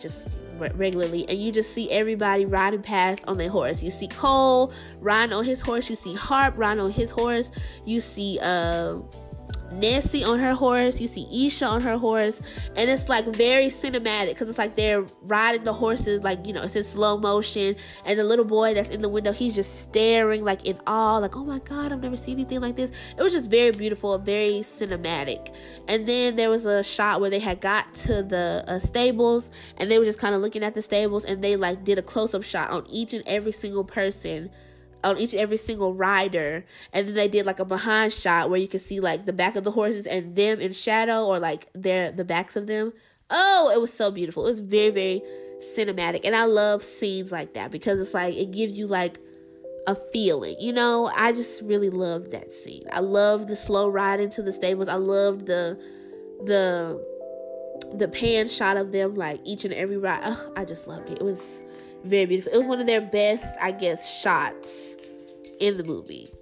just 0.01 0.31
regularly 0.79 1.27
and 1.29 1.39
you 1.39 1.51
just 1.51 1.73
see 1.73 1.91
everybody 1.91 2.45
riding 2.45 2.83
past 2.83 3.23
on 3.27 3.39
their 3.39 3.49
horse 3.49 3.83
you 3.83 3.91
see 3.91 4.09
cole 4.09 4.73
riding 5.01 5.35
on 5.35 5.45
his 5.45 5.61
horse 5.61 5.89
you 5.89 5.97
see 5.97 6.15
harp 6.15 6.55
riding 6.57 6.83
on 6.83 6.91
his 6.91 7.11
horse 7.11 7.51
you 7.87 8.01
see 8.01 8.39
uh 8.43 8.99
Nessie 9.73 10.25
on 10.25 10.39
her 10.39 10.55
horse, 10.55 11.01
you 11.01 11.07
see 11.07 11.47
Isha 11.47 11.67
on 11.67 11.81
her 11.83 11.97
horse, 11.97 12.41
and 12.77 12.91
it's 12.91 13.09
like 13.09 13.25
very 13.27 13.67
cinematic 13.67 14.31
because 14.31 14.49
it's 14.49 14.59
like 14.59 14.75
they're 14.75 15.03
riding 15.23 15.65
the 15.65 15.73
horses, 15.73 16.23
like 16.23 16.47
you 16.47 16.53
know, 16.53 16.63
it's 16.63 16.77
in 16.77 16.85
slow 16.85 17.17
motion, 17.19 17.77
and 18.05 18.19
the 18.19 18.25
little 18.25 18.45
boy 18.45 18.75
that's 18.75 18.89
in 18.89 19.03
the 19.03 19.09
window, 19.09 19.33
he's 19.33 19.55
just 19.55 19.81
staring 19.81 20.45
like 20.45 20.67
in 20.67 20.79
awe, 20.87 21.19
like 21.19 21.37
oh 21.37 21.45
my 21.45 21.59
god, 21.61 21.93
I've 21.93 22.03
never 22.03 22.17
seen 22.17 22.35
anything 22.35 22.61
like 22.61 22.77
this. 22.77 22.91
It 23.17 23.23
was 23.23 23.33
just 23.33 23.51
very 23.51 23.71
beautiful, 23.71 24.19
very 24.19 24.61
cinematic. 24.61 25.55
And 25.89 26.07
then 26.07 26.37
there 26.37 26.51
was 26.51 26.67
a 26.67 26.83
shot 26.83 27.21
where 27.21 27.31
they 27.31 27.39
had 27.39 27.61
got 27.61 27.95
to 28.07 28.23
the 28.23 28.65
uh, 28.67 28.79
stables, 28.79 29.51
and 29.77 29.91
they 29.91 29.99
were 29.99 30.05
just 30.05 30.19
kind 30.19 30.35
of 30.35 30.41
looking 30.41 30.63
at 30.63 30.75
the 30.75 30.83
stables, 30.83 31.25
and 31.25 31.43
they 31.43 31.57
like 31.57 31.85
did 31.85 31.99
a 31.99 32.03
close 32.03 32.35
up 32.35 32.43
shot 32.43 32.71
on 32.71 32.87
each 32.89 33.13
and 33.13 33.23
every 33.27 33.53
single 33.53 33.85
person 33.85 34.51
on 35.03 35.19
each 35.19 35.33
and 35.33 35.41
every 35.41 35.57
single 35.57 35.95
rider. 35.95 36.65
And 36.93 37.09
then 37.09 37.15
they 37.15 37.29
did 37.29 37.47
like 37.47 37.59
a 37.59 37.65
behind 37.65 38.13
shot 38.13 38.51
where 38.51 38.61
you 38.61 38.69
can 38.69 38.81
see 38.81 39.01
like 39.01 39.27
the 39.27 39.33
back 39.33 39.57
of 39.57 39.65
the 39.65 39.71
horses 39.71 40.07
and 40.07 40.35
them 40.35 40.61
in 40.61 40.73
shadow 40.73 41.27
or 41.27 41.39
like 41.39 41.69
their 41.75 42.13
the 42.13 42.25
backs 42.25 42.57
of 42.57 42.67
them. 42.67 42.93
Oh 43.31 43.71
it 43.75 43.81
was 43.81 43.93
so 43.93 44.11
beautiful. 44.11 44.47
It 44.47 44.51
was 44.51 44.61
very 44.61 44.91
very 44.91 45.23
cinematic. 45.77 46.21
And 46.25 46.35
i 46.35 46.45
love 46.45 46.83
scenes 46.83 47.31
like 47.31 47.55
that 47.55 47.71
because 47.71 48.01
it's 48.01 48.15
like 48.15 48.35
it 48.35 48.51
gives 48.51 48.79
you 48.79 48.87
like 48.87 49.19
a 49.87 49.95
feeling 49.95 50.57
you 50.59 50.73
know? 50.73 51.11
I 51.17 51.33
just 51.33 51.63
really 51.63 51.91
loved 51.91 52.33
that 52.33 52.53
scene. 52.53 52.85
I 52.93 53.01
loved 53.01 53.49
the 53.49 53.57
slow 53.57 53.89
ride 53.89 54.21
into 54.21 54.43
the 54.43 54.53
stables. 54.53 54.89
I 54.89 54.97
loved 54.97 55.47
the 55.47 55.81
the 56.45 57.07
the 57.95 58.09
pan 58.09 58.47
shot 58.47 58.77
of 58.77 58.93
them 58.93 59.15
like 59.15 59.41
each 59.45 59.65
and 59.65 59.75
every 59.75 59.97
ride. 59.97 60.21
Oh, 60.25 60.53
i 60.57 60.65
just 60.65 60.87
loved 60.87 61.11
it. 61.11 61.19
It 61.19 61.25
was 61.25 61.65
very 62.05 62.27
beautiful. 62.27 62.53
It 62.53 62.59
was 62.59 62.67
one 62.67 62.81
of 62.81 62.87
their 62.87 63.01
best, 63.01 63.55
I 63.61 63.73
guess, 63.73 64.21
shots 64.21 64.90
in 65.61 65.77
the 65.77 65.85
movie. 65.85 66.33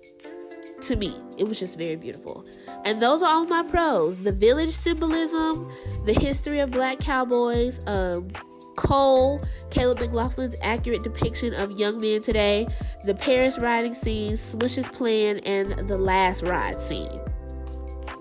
To 0.82 0.96
me, 0.96 1.14
it 1.36 1.46
was 1.46 1.58
just 1.58 1.76
very 1.76 1.96
beautiful. 1.96 2.46
And 2.84 3.02
those 3.02 3.22
are 3.22 3.32
all 3.32 3.44
my 3.46 3.64
pros 3.64 4.18
the 4.18 4.32
village 4.32 4.70
symbolism, 4.70 5.70
the 6.04 6.14
history 6.14 6.60
of 6.60 6.70
black 6.70 7.00
cowboys, 7.00 7.80
um, 7.86 8.30
Cole, 8.76 9.42
Caleb 9.70 9.98
McLaughlin's 9.98 10.54
accurate 10.62 11.02
depiction 11.02 11.52
of 11.52 11.72
young 11.72 12.00
men 12.00 12.22
today, 12.22 12.68
the 13.04 13.14
Paris 13.14 13.58
riding 13.58 13.92
scene, 13.92 14.34
Smush's 14.34 14.88
plan, 14.88 15.38
and 15.38 15.88
the 15.88 15.98
last 15.98 16.42
ride 16.42 16.80
scene. 16.80 17.20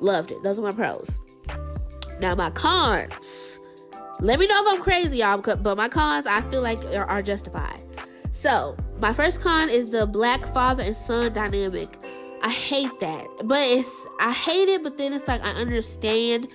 Loved 0.02 0.32
it. 0.32 0.42
Those 0.42 0.58
are 0.58 0.64
my 0.64 0.72
pros. 0.72 1.22
Now, 2.20 2.34
my 2.34 2.50
cons. 2.50 3.60
Let 4.20 4.40
me 4.40 4.48
know 4.48 4.66
if 4.66 4.74
I'm 4.74 4.82
crazy, 4.82 5.20
y'all. 5.20 5.38
But 5.38 5.78
my 5.78 5.90
cons, 5.90 6.26
I 6.26 6.42
feel 6.50 6.62
like 6.62 6.84
are, 6.86 7.06
are 7.06 7.22
justified. 7.22 7.80
So 8.32 8.76
my 9.00 9.14
first 9.14 9.42
con 9.42 9.70
is 9.70 9.90
the 9.90 10.06
black 10.06 10.46
father 10.54 10.84
and 10.84 10.96
son 10.96 11.34
dynamic. 11.34 11.98
I 12.42 12.50
hate 12.50 13.00
that, 13.00 13.28
but 13.44 13.60
it's 13.60 14.08
I 14.20 14.32
hate 14.32 14.70
it. 14.70 14.84
But 14.84 14.98
then 14.98 15.14
it's 15.14 15.28
like 15.28 15.44
I 15.44 15.50
understand 15.50 16.48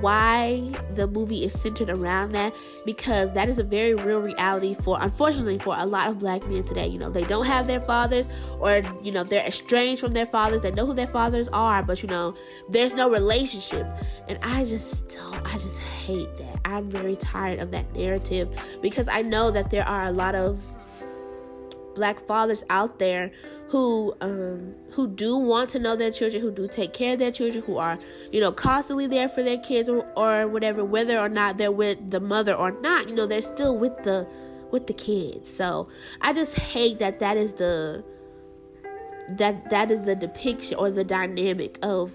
why 0.00 0.72
the 0.94 1.06
movie 1.08 1.44
is 1.44 1.52
centered 1.52 1.90
around 1.90 2.32
that 2.32 2.54
because 2.86 3.32
that 3.32 3.48
is 3.48 3.58
a 3.58 3.64
very 3.64 3.92
real 3.92 4.20
reality 4.20 4.72
for 4.72 4.96
unfortunately 5.00 5.58
for 5.58 5.74
a 5.76 5.84
lot 5.84 6.08
of 6.08 6.20
black 6.20 6.46
men 6.46 6.62
today 6.62 6.86
you 6.86 6.96
know 6.96 7.10
they 7.10 7.24
don't 7.24 7.44
have 7.44 7.66
their 7.66 7.80
fathers 7.80 8.28
or 8.60 8.82
you 9.02 9.10
know 9.10 9.24
they're 9.24 9.44
estranged 9.44 10.00
from 10.00 10.12
their 10.12 10.26
fathers 10.26 10.60
they 10.60 10.70
know 10.70 10.86
who 10.86 10.94
their 10.94 11.08
fathers 11.08 11.48
are 11.48 11.82
but 11.82 12.02
you 12.04 12.08
know 12.08 12.32
there's 12.68 12.94
no 12.94 13.10
relationship 13.10 13.84
and 14.28 14.38
i 14.42 14.64
just 14.64 15.08
don't 15.08 15.44
i 15.52 15.54
just 15.54 15.78
hate 15.80 16.34
that 16.36 16.60
i'm 16.64 16.88
very 16.88 17.16
tired 17.16 17.58
of 17.58 17.72
that 17.72 17.92
narrative 17.92 18.48
because 18.80 19.08
i 19.08 19.20
know 19.20 19.50
that 19.50 19.70
there 19.70 19.86
are 19.86 20.04
a 20.04 20.12
lot 20.12 20.36
of 20.36 20.62
black 21.94 22.18
fathers 22.18 22.64
out 22.70 22.98
there 22.98 23.30
who 23.68 24.14
um, 24.20 24.74
who 24.92 25.06
do 25.06 25.36
want 25.36 25.70
to 25.70 25.78
know 25.78 25.96
their 25.96 26.10
children, 26.10 26.42
who 26.42 26.50
do 26.50 26.68
take 26.68 26.92
care 26.92 27.14
of 27.14 27.18
their 27.18 27.30
children, 27.30 27.64
who 27.64 27.76
are 27.76 27.98
you 28.32 28.40
know 28.40 28.52
constantly 28.52 29.06
there 29.06 29.28
for 29.28 29.42
their 29.42 29.58
kids 29.58 29.88
or, 29.88 30.06
or 30.16 30.48
whatever, 30.48 30.84
whether 30.84 31.18
or 31.18 31.28
not 31.28 31.56
they're 31.56 31.72
with 31.72 32.10
the 32.10 32.20
mother 32.20 32.54
or 32.54 32.70
not. 32.80 33.08
You 33.08 33.14
know, 33.14 33.26
they're 33.26 33.42
still 33.42 33.76
with 33.76 34.02
the 34.02 34.26
with 34.70 34.86
the 34.86 34.94
kids. 34.94 35.52
So 35.52 35.88
I 36.20 36.32
just 36.32 36.58
hate 36.58 36.98
that 36.98 37.18
that 37.18 37.36
is 37.36 37.54
the 37.54 38.04
that 39.30 39.70
that 39.70 39.90
is 39.90 40.00
the 40.02 40.16
depiction 40.16 40.78
or 40.78 40.90
the 40.90 41.04
dynamic 41.04 41.78
of 41.82 42.12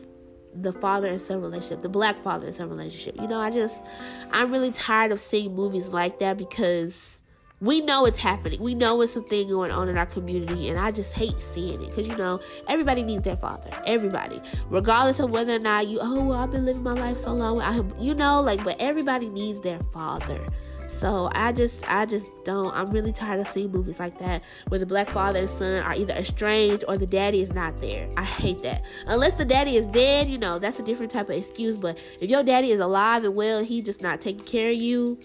the 0.54 0.72
father 0.72 1.10
and 1.10 1.20
son 1.20 1.42
relationship, 1.42 1.82
the 1.82 1.90
black 1.90 2.22
father 2.24 2.48
and 2.48 2.56
son 2.56 2.70
relationship. 2.70 3.20
You 3.22 3.28
know, 3.28 3.40
I 3.40 3.52
just 3.52 3.86
I'm 4.32 4.52
really 4.52 4.72
tired 4.72 5.12
of 5.12 5.20
seeing 5.20 5.56
movies 5.56 5.90
like 5.90 6.20
that 6.20 6.38
because 6.38 7.15
we 7.62 7.82
know 7.82 8.06
it's 8.06 8.20
happening. 8.20 8.62
We 8.62 8.76
know 8.76 9.02
it's 9.02 9.14
something 9.14 9.48
going 9.48 9.72
on 9.72 9.88
in 9.88 9.98
our 9.98 10.06
community, 10.06 10.70
and 10.70 10.80
I 10.80 10.92
just 10.92 11.14
hate 11.14 11.40
seeing 11.40 11.82
it 11.82 11.90
because 11.90 12.08
you 12.08 12.16
know 12.16 12.40
everybody 12.68 13.02
needs 13.02 13.24
their 13.24 13.38
father. 13.38 13.70
Everybody, 13.86 14.42
regardless 14.70 15.20
of 15.20 15.32
whether 15.32 15.56
or 15.56 15.60
not 15.60 15.88
you, 15.88 16.00
oh, 16.02 16.26
well, 16.26 16.40
I've 16.40 16.52
been 16.52 16.66
living 16.66 16.84
my 16.84 16.94
life 16.94 17.18
so 17.18 17.34
long. 17.34 17.62
I, 17.62 17.82
you 18.00 18.14
know, 18.14 18.42
like, 18.42 18.64
but 18.64 18.76
everybody 18.80 19.30
needs 19.30 19.62
their 19.62 19.80
father. 19.80 20.40
So 20.88 21.30
I 21.34 21.52
just, 21.52 21.84
I 21.92 22.06
just 22.06 22.28
don't. 22.44 22.76
I'm 22.76 22.92
really 22.92 23.12
tired 23.12 23.40
of 23.40 23.48
seeing 23.48 23.72
movies 23.72 24.00
like 24.00 24.20
that 24.20 24.44
where 24.68 24.80
the 24.80 24.86
black 24.86 25.10
father 25.10 25.40
and 25.40 25.50
son 25.50 25.82
are 25.82 25.96
either 25.96 26.14
estranged 26.14 26.86
or 26.88 26.96
the 26.96 27.08
daddy 27.08 27.42
is 27.42 27.54
not 27.54 27.82
there. 27.82 28.08
I 28.18 28.24
hate 28.24 28.62
that. 28.64 28.86
Unless 29.08 29.34
the 29.34 29.46
daddy 29.46 29.78
is 29.78 29.88
dead, 29.88 30.30
you 30.30 30.38
know, 30.38 30.60
that's 30.60 30.80
a 30.80 30.84
different 30.84 31.12
type 31.12 31.30
of 31.30 31.38
excuse. 31.38 31.76
But 31.78 31.98
if 32.20 32.30
your 32.30 32.44
daddy 32.44 32.72
is 32.72 32.80
alive 32.80 33.24
and 33.24 33.36
well, 33.36 33.64
he 33.64 33.82
just 33.82 34.02
not 34.02 34.22
taking 34.22 34.46
care 34.46 34.70
of 34.70 34.76
you 34.76 35.20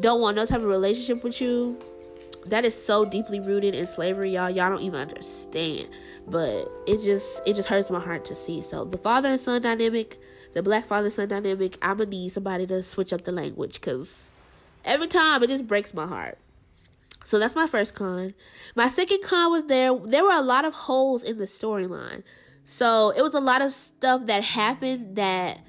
don't 0.00 0.20
want 0.20 0.36
no 0.36 0.46
type 0.46 0.60
of 0.60 0.66
relationship 0.66 1.22
with 1.22 1.40
you, 1.40 1.78
that 2.46 2.64
is 2.64 2.80
so 2.80 3.04
deeply 3.04 3.40
rooted 3.40 3.74
in 3.74 3.86
slavery, 3.86 4.32
y'all. 4.32 4.50
Y'all 4.50 4.70
don't 4.70 4.82
even 4.82 5.00
understand. 5.00 5.88
But 6.26 6.70
it 6.86 7.02
just 7.02 7.42
it 7.46 7.54
just 7.54 7.68
hurts 7.68 7.90
my 7.90 8.00
heart 8.00 8.24
to 8.26 8.34
see. 8.34 8.62
So 8.62 8.84
the 8.84 8.98
father 8.98 9.30
and 9.30 9.40
son 9.40 9.62
dynamic, 9.62 10.18
the 10.52 10.62
black 10.62 10.84
father 10.84 11.10
son 11.10 11.28
dynamic, 11.28 11.78
I'm 11.82 11.98
gonna 11.98 12.10
need 12.10 12.32
somebody 12.32 12.66
to 12.66 12.82
switch 12.82 13.12
up 13.12 13.22
the 13.22 13.32
language 13.32 13.74
because 13.74 14.32
every 14.84 15.06
time 15.06 15.42
it 15.42 15.48
just 15.48 15.66
breaks 15.66 15.94
my 15.94 16.06
heart. 16.06 16.38
So 17.24 17.38
that's 17.38 17.54
my 17.54 17.66
first 17.66 17.94
con. 17.94 18.34
My 18.74 18.88
second 18.88 19.22
con 19.22 19.50
was 19.50 19.66
there 19.66 19.94
there 19.94 20.24
were 20.24 20.32
a 20.32 20.42
lot 20.42 20.64
of 20.64 20.74
holes 20.74 21.22
in 21.22 21.38
the 21.38 21.44
storyline. 21.44 22.22
So 22.64 23.10
it 23.16 23.22
was 23.22 23.34
a 23.34 23.40
lot 23.40 23.62
of 23.62 23.72
stuff 23.72 24.26
that 24.26 24.44
happened 24.44 25.16
that 25.16 25.60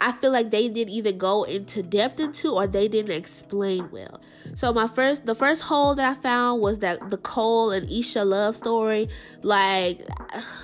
I 0.00 0.12
feel 0.12 0.30
like 0.30 0.50
they 0.50 0.68
didn't 0.68 0.92
even 0.92 1.18
go 1.18 1.42
into 1.42 1.82
depth 1.82 2.20
into 2.20 2.52
or 2.52 2.66
they 2.66 2.86
didn't 2.86 3.10
explain 3.10 3.90
well. 3.90 4.20
So 4.54 4.72
my 4.72 4.86
first 4.86 5.26
the 5.26 5.34
first 5.34 5.62
hole 5.62 5.94
that 5.96 6.10
I 6.10 6.14
found 6.14 6.60
was 6.60 6.78
that 6.80 7.10
the 7.10 7.16
Cole 7.16 7.72
and 7.72 7.90
Isha 7.90 8.24
love 8.24 8.54
story. 8.54 9.08
Like 9.42 10.06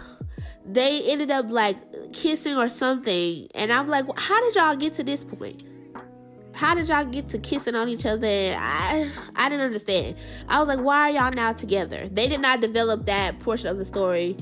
they 0.66 1.02
ended 1.02 1.30
up 1.30 1.50
like 1.50 1.76
kissing 2.12 2.56
or 2.56 2.68
something. 2.68 3.48
And 3.54 3.72
I'm 3.72 3.88
like, 3.88 4.06
how 4.18 4.40
did 4.40 4.54
y'all 4.54 4.76
get 4.76 4.94
to 4.94 5.02
this 5.02 5.24
point? 5.24 5.64
How 6.52 6.76
did 6.76 6.88
y'all 6.88 7.04
get 7.04 7.28
to 7.30 7.38
kissing 7.38 7.74
on 7.74 7.88
each 7.88 8.06
other? 8.06 8.28
I 8.56 9.10
I 9.34 9.48
didn't 9.48 9.64
understand. 9.64 10.16
I 10.48 10.60
was 10.60 10.68
like, 10.68 10.78
why 10.78 11.10
are 11.10 11.10
y'all 11.10 11.32
now 11.34 11.52
together? 11.52 12.08
They 12.08 12.28
did 12.28 12.40
not 12.40 12.60
develop 12.60 13.06
that 13.06 13.40
portion 13.40 13.68
of 13.68 13.78
the 13.78 13.84
story 13.84 14.36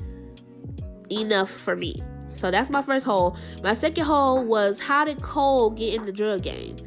enough 1.09 1.49
for 1.49 1.75
me. 1.75 2.03
So 2.33 2.51
that's 2.51 2.69
my 2.69 2.81
first 2.81 3.05
hole. 3.05 3.37
My 3.63 3.73
second 3.73 4.05
hole 4.05 4.43
was 4.43 4.79
how 4.79 5.05
did 5.05 5.21
Cole 5.21 5.69
get 5.69 5.93
in 5.93 6.05
the 6.05 6.11
drug 6.11 6.43
game? 6.43 6.77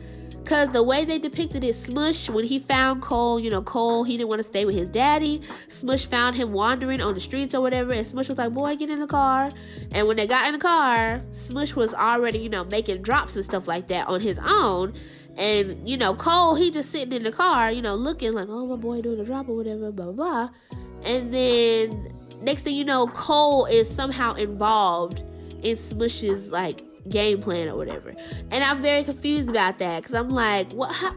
Cause 0.47 0.69
the 0.69 0.83
way 0.83 1.05
they 1.05 1.19
depicted 1.19 1.65
it, 1.65 1.75
Smush, 1.75 2.31
when 2.31 2.45
he 2.45 2.61
found 2.61 3.03
Cole, 3.03 3.41
you 3.41 3.51
know, 3.51 3.63
Cole, 3.63 4.05
he 4.05 4.17
didn't 4.17 4.29
want 4.29 4.39
to 4.39 4.45
stay 4.45 4.65
with 4.65 4.77
his 4.77 4.89
daddy. 4.89 5.43
Smush 5.67 6.07
found 6.07 6.37
him 6.37 6.53
wandering 6.53 7.01
on 7.01 7.15
the 7.15 7.21
streets 7.21 7.53
or 7.53 7.61
whatever, 7.61 7.93
and 7.93 8.07
Smush 8.07 8.29
was 8.29 8.39
like, 8.39 8.55
Boy, 8.55 8.77
get 8.77 8.89
in 8.89 9.01
the 9.01 9.09
car. 9.09 9.51
And 9.91 10.07
when 10.07 10.17
they 10.17 10.29
got 10.29 10.47
in 10.47 10.53
the 10.53 10.61
car, 10.61 11.21
Smush 11.33 11.75
was 11.75 11.93
already, 11.95 12.39
you 12.39 12.49
know, 12.49 12.63
making 12.63 13.03
drops 13.03 13.35
and 13.35 13.45
stuff 13.45 13.67
like 13.67 13.89
that 13.89 14.07
on 14.07 14.21
his 14.21 14.39
own. 14.41 14.95
And, 15.37 15.89
you 15.89 15.97
know, 15.97 16.15
Cole, 16.15 16.55
he 16.55 16.71
just 16.71 16.93
sitting 16.93 17.13
in 17.13 17.25
the 17.25 17.33
car, 17.33 17.73
you 17.73 17.83
know, 17.83 17.97
looking 17.97 18.33
like, 18.33 18.47
Oh, 18.49 18.67
my 18.67 18.77
boy 18.77 19.03
doing 19.03 19.19
a 19.19 19.25
drop 19.25 19.49
or 19.49 19.57
whatever, 19.57 19.91
blah, 19.91 20.13
blah, 20.13 20.13
blah. 20.13 20.79
And 21.03 21.35
then 21.35 22.15
next 22.41 22.63
thing 22.63 22.77
you 22.77 22.85
know, 22.85 23.09
Cole 23.09 23.67
is 23.67 23.91
somehow 23.91 24.35
involved 24.35 25.25
in 25.63 25.77
Smush's 25.77 26.53
like 26.53 26.83
game 27.09 27.41
plan 27.41 27.69
or 27.69 27.77
whatever. 27.77 28.15
And 28.51 28.65
I'm 28.65 28.83
very 28.83 29.05
confused 29.05 29.49
about 29.49 29.79
that 29.79 30.03
because 30.03 30.15
I'm 30.15 30.31
like, 30.31 30.71
what? 30.73 30.93
How, 30.93 31.15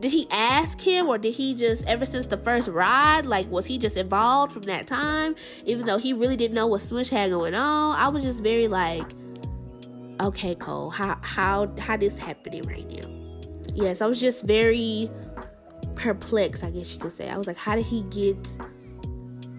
did 0.00 0.12
he 0.12 0.28
ask 0.30 0.80
him 0.80 1.08
or 1.08 1.18
did 1.18 1.34
he 1.34 1.54
just, 1.54 1.84
ever 1.86 2.04
since 2.04 2.26
the 2.26 2.36
first 2.36 2.68
ride, 2.68 3.26
like, 3.26 3.50
was 3.50 3.66
he 3.66 3.78
just 3.78 3.96
involved 3.96 4.52
from 4.52 4.62
that 4.64 4.86
time? 4.86 5.34
Even 5.64 5.86
though 5.86 5.98
he 5.98 6.12
really 6.12 6.36
didn't 6.36 6.54
know 6.54 6.66
what 6.66 6.80
Smush 6.80 7.08
had 7.08 7.30
going 7.30 7.54
on. 7.54 7.98
I 7.98 8.08
was 8.08 8.22
just 8.22 8.42
very 8.42 8.68
like, 8.68 9.06
okay, 10.20 10.54
Cole, 10.54 10.90
how, 10.90 11.18
how, 11.22 11.72
how 11.78 11.96
this 11.96 12.18
happening 12.18 12.62
right 12.64 12.88
now? 12.90 13.08
Yes, 13.74 14.00
I 14.00 14.06
was 14.06 14.20
just 14.20 14.44
very 14.44 15.10
perplexed, 15.94 16.64
I 16.64 16.70
guess 16.70 16.94
you 16.94 17.00
could 17.00 17.12
say. 17.12 17.28
I 17.28 17.36
was 17.36 17.46
like, 17.46 17.56
how 17.56 17.76
did 17.76 17.86
he 17.86 18.02
get 18.04 18.48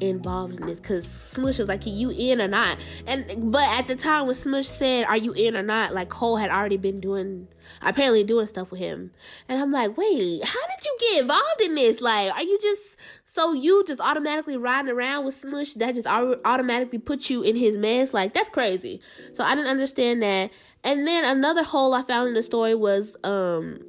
involved 0.02 0.60
in 0.60 0.68
this 0.68 0.80
because 0.80 1.06
Smush 1.06 1.58
was 1.60 1.68
like, 1.68 1.86
Are 1.86 1.90
"You 1.90 2.10
in 2.12 2.42
or 2.42 2.48
not?" 2.48 2.78
And 3.08 3.52
but 3.52 3.68
at 3.70 3.88
the 3.88 3.96
time 3.96 4.26
when 4.26 4.36
Smush 4.36 4.68
said, 4.68 5.06
"Are 5.06 5.18
you 5.18 5.34
in 5.34 5.56
or 5.56 5.64
not?" 5.64 5.94
like 5.94 6.10
Cole 6.10 6.38
had 6.38 6.52
already 6.52 6.78
been 6.78 7.00
doing, 7.00 7.48
apparently 7.82 8.24
doing 8.24 8.46
stuff 8.46 8.72
with 8.72 8.80
him, 8.80 9.12
and 9.48 9.60
I'm 9.60 9.72
like, 9.72 9.98
"Wait, 9.98 10.44
how 10.44 10.68
did 10.68 10.86
you 10.86 10.98
get 11.00 11.22
involved 11.22 11.62
in 11.62 11.76
this? 11.76 12.02
Like, 12.02 12.34
are 12.34 12.44
you 12.44 12.58
just 12.62 12.98
so 13.26 13.54
you 13.54 13.84
just 13.86 14.02
automatically 14.02 14.58
riding 14.58 14.92
around 14.92 15.26
with 15.26 15.36
Smush 15.36 15.74
that 15.76 15.96
just 15.96 16.08
automatically 16.08 17.00
put 17.00 17.30
you 17.30 17.42
in 17.42 17.56
his 17.56 17.78
mess? 17.78 18.14
Like, 18.14 18.34
that's 18.34 18.50
crazy." 18.50 19.02
So 19.34 19.44
I 19.44 19.56
didn't 19.56 19.70
understand 19.70 20.22
that. 20.24 20.52
And 20.84 21.06
then 21.06 21.26
another 21.26 21.64
hole 21.64 21.94
I 21.94 22.04
found 22.04 22.30
in 22.30 22.34
the 22.34 22.44
story 22.44 22.76
was 22.76 23.16
um 23.24 23.80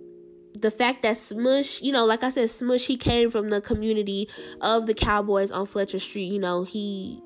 the 0.61 0.71
fact 0.71 1.03
that 1.03 1.17
Smush, 1.17 1.81
you 1.83 1.93
know, 1.93 2.05
like 2.05 2.23
I 2.23 2.31
said, 2.31 2.51
Smush, 2.51 2.87
he 2.87 2.97
came 2.97 3.31
from 3.31 3.51
the 3.51 3.61
community 3.61 4.29
of 4.61 4.87
the 4.87 4.95
Cowboys 4.95 5.51
on 5.51 5.67
Fletcher 5.67 5.99
Street. 5.99 6.33
You 6.33 6.39
know, 6.39 6.65
he 6.65 7.23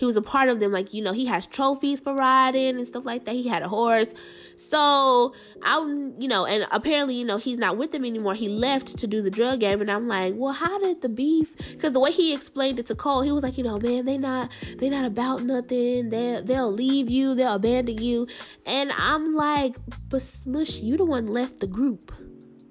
he 0.00 0.06
was 0.06 0.16
a 0.16 0.22
part 0.22 0.48
of 0.48 0.60
them. 0.60 0.72
Like, 0.72 0.94
you 0.94 1.02
know, 1.02 1.12
he 1.12 1.26
has 1.26 1.44
trophies 1.46 2.00
for 2.00 2.14
riding 2.14 2.76
and 2.76 2.86
stuff 2.86 3.04
like 3.04 3.26
that. 3.26 3.34
He 3.34 3.48
had 3.48 3.62
a 3.62 3.68
horse. 3.68 4.14
So 4.56 5.34
I'm, 5.62 6.18
you 6.18 6.26
know, 6.26 6.46
and 6.46 6.66
apparently, 6.70 7.16
you 7.16 7.24
know, 7.24 7.36
he's 7.36 7.58
not 7.58 7.76
with 7.76 7.92
them 7.92 8.06
anymore. 8.06 8.34
He 8.34 8.48
left 8.48 8.96
to 8.98 9.06
do 9.06 9.20
the 9.20 9.30
drug 9.30 9.60
game, 9.60 9.80
and 9.82 9.90
I'm 9.90 10.08
like, 10.08 10.34
well, 10.36 10.54
how 10.54 10.78
did 10.78 11.02
the 11.02 11.10
beef? 11.10 11.54
Because 11.72 11.92
the 11.92 12.00
way 12.00 12.12
he 12.12 12.32
explained 12.32 12.78
it 12.78 12.86
to 12.86 12.94
Cole, 12.94 13.20
he 13.20 13.32
was 13.32 13.42
like, 13.42 13.58
you 13.58 13.64
know, 13.64 13.78
man, 13.78 14.06
they 14.06 14.16
not, 14.16 14.50
they 14.78 14.88
not 14.88 15.04
about 15.04 15.42
nothing. 15.42 16.08
They 16.08 16.40
they'll 16.44 16.72
leave 16.72 17.10
you, 17.10 17.34
they'll 17.34 17.54
abandon 17.54 17.98
you, 17.98 18.26
and 18.64 18.92
I'm 18.96 19.34
like, 19.34 19.76
but 20.08 20.22
Smush, 20.22 20.80
you 20.80 20.96
the 20.96 21.04
one 21.04 21.26
left 21.26 21.60
the 21.60 21.66
group 21.66 22.12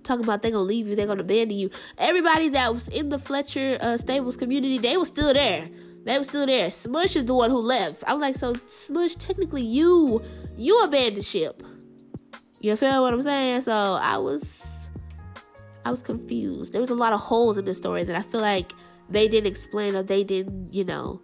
talking 0.10 0.26
about 0.26 0.42
they're 0.42 0.52
gonna 0.52 0.64
leave 0.64 0.88
you, 0.88 0.96
they're 0.96 1.08
gonna 1.08 1.22
abandon 1.22 1.58
you. 1.58 1.70
Everybody 1.98 2.50
that 2.50 2.74
was 2.74 2.88
in 2.90 3.10
the 3.10 3.20
Fletcher 3.20 3.78
uh, 3.80 3.98
Stables 3.98 4.36
community, 4.36 4.78
they 4.80 4.98
were 4.98 5.06
still 5.06 5.34
there. 5.34 5.70
They 6.06 6.18
were 6.18 6.24
still 6.24 6.46
there. 6.46 6.72
Smush 6.72 7.16
is 7.16 7.26
the 7.26 7.36
one 7.36 7.52
who 7.52 7.58
left. 7.58 8.04
I 8.08 8.14
was 8.14 8.22
like, 8.22 8.36
so 8.36 8.56
Smush, 8.68 9.16
technically 9.16 9.62
you 9.62 10.22
you 10.58 10.80
abandoned 10.82 11.26
ship. 11.26 11.64
You 12.60 12.76
feel 12.76 13.04
what 13.04 13.14
I'm 13.14 13.22
saying? 13.22 13.62
So 13.62 13.74
I 13.74 14.18
was 14.18 14.64
I 15.86 15.92
was 15.92 16.02
confused. 16.02 16.74
There 16.74 16.82
was 16.82 16.90
a 16.90 16.96
lot 16.96 17.14
of 17.14 17.22
holes 17.22 17.58
in 17.58 17.66
the 17.66 17.74
story 17.74 18.04
that 18.04 18.16
I 18.16 18.22
feel 18.22 18.42
like 18.42 18.74
they 19.10 19.28
didn't 19.28 19.48
explain 19.48 19.96
or 19.96 20.04
they 20.04 20.24
didn't, 20.24 20.74
you 20.74 20.84
know, 20.84 21.22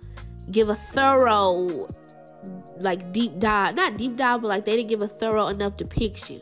give 0.51 0.69
a 0.69 0.75
thorough 0.75 1.88
like 2.77 3.11
deep 3.11 3.39
dive 3.39 3.73
not 3.73 3.97
deep 3.97 4.15
dive 4.15 4.41
but 4.41 4.49
like 4.49 4.65
they 4.65 4.75
didn't 4.75 4.89
give 4.89 5.01
a 5.01 5.07
thorough 5.07 5.47
enough 5.47 5.77
depiction 5.77 6.39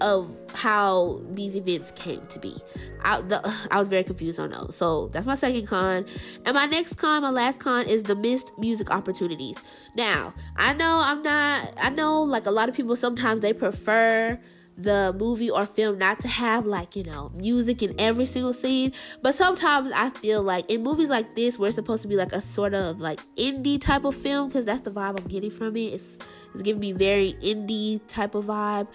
of 0.00 0.36
how 0.54 1.20
these 1.30 1.56
events 1.56 1.90
came 1.92 2.26
to 2.28 2.38
be. 2.38 2.56
I, 3.02 3.20
the, 3.20 3.40
I 3.70 3.78
was 3.78 3.88
very 3.88 4.04
confused 4.04 4.38
on 4.38 4.50
those. 4.50 4.76
So 4.76 5.08
that's 5.08 5.26
my 5.26 5.34
second 5.34 5.66
con. 5.66 6.06
And 6.44 6.54
my 6.54 6.66
next 6.66 6.94
con, 6.94 7.22
my 7.22 7.30
last 7.30 7.60
con, 7.60 7.86
is 7.86 8.02
the 8.02 8.16
missed 8.16 8.52
music 8.58 8.90
opportunities. 8.90 9.58
Now, 9.96 10.34
I 10.56 10.72
know 10.72 11.00
I'm 11.02 11.22
not, 11.22 11.74
I 11.80 11.90
know 11.90 12.22
like 12.22 12.46
a 12.46 12.50
lot 12.50 12.68
of 12.68 12.74
people 12.74 12.96
sometimes 12.96 13.40
they 13.40 13.52
prefer 13.52 14.40
the 14.82 15.14
movie 15.18 15.50
or 15.50 15.66
film 15.66 15.98
not 15.98 16.20
to 16.20 16.28
have 16.28 16.64
like, 16.64 16.96
you 16.96 17.04
know, 17.04 17.30
music 17.34 17.82
in 17.82 17.94
every 17.98 18.26
single 18.26 18.52
scene. 18.52 18.92
But 19.22 19.34
sometimes 19.34 19.92
I 19.94 20.10
feel 20.10 20.42
like 20.42 20.70
in 20.70 20.82
movies 20.82 21.10
like 21.10 21.34
this, 21.34 21.58
we're 21.58 21.72
supposed 21.72 22.02
to 22.02 22.08
be 22.08 22.16
like 22.16 22.32
a 22.32 22.40
sort 22.40 22.74
of 22.74 22.98
like 22.98 23.20
indie 23.36 23.80
type 23.80 24.04
of 24.04 24.14
film 24.14 24.48
because 24.48 24.64
that's 24.64 24.80
the 24.80 24.90
vibe 24.90 25.20
I'm 25.20 25.28
getting 25.28 25.50
from 25.50 25.76
it. 25.76 25.94
It's 25.94 26.18
it's 26.54 26.62
giving 26.62 26.80
me 26.80 26.92
very 26.92 27.34
indie 27.42 28.00
type 28.08 28.34
of 28.34 28.46
vibe. 28.46 28.88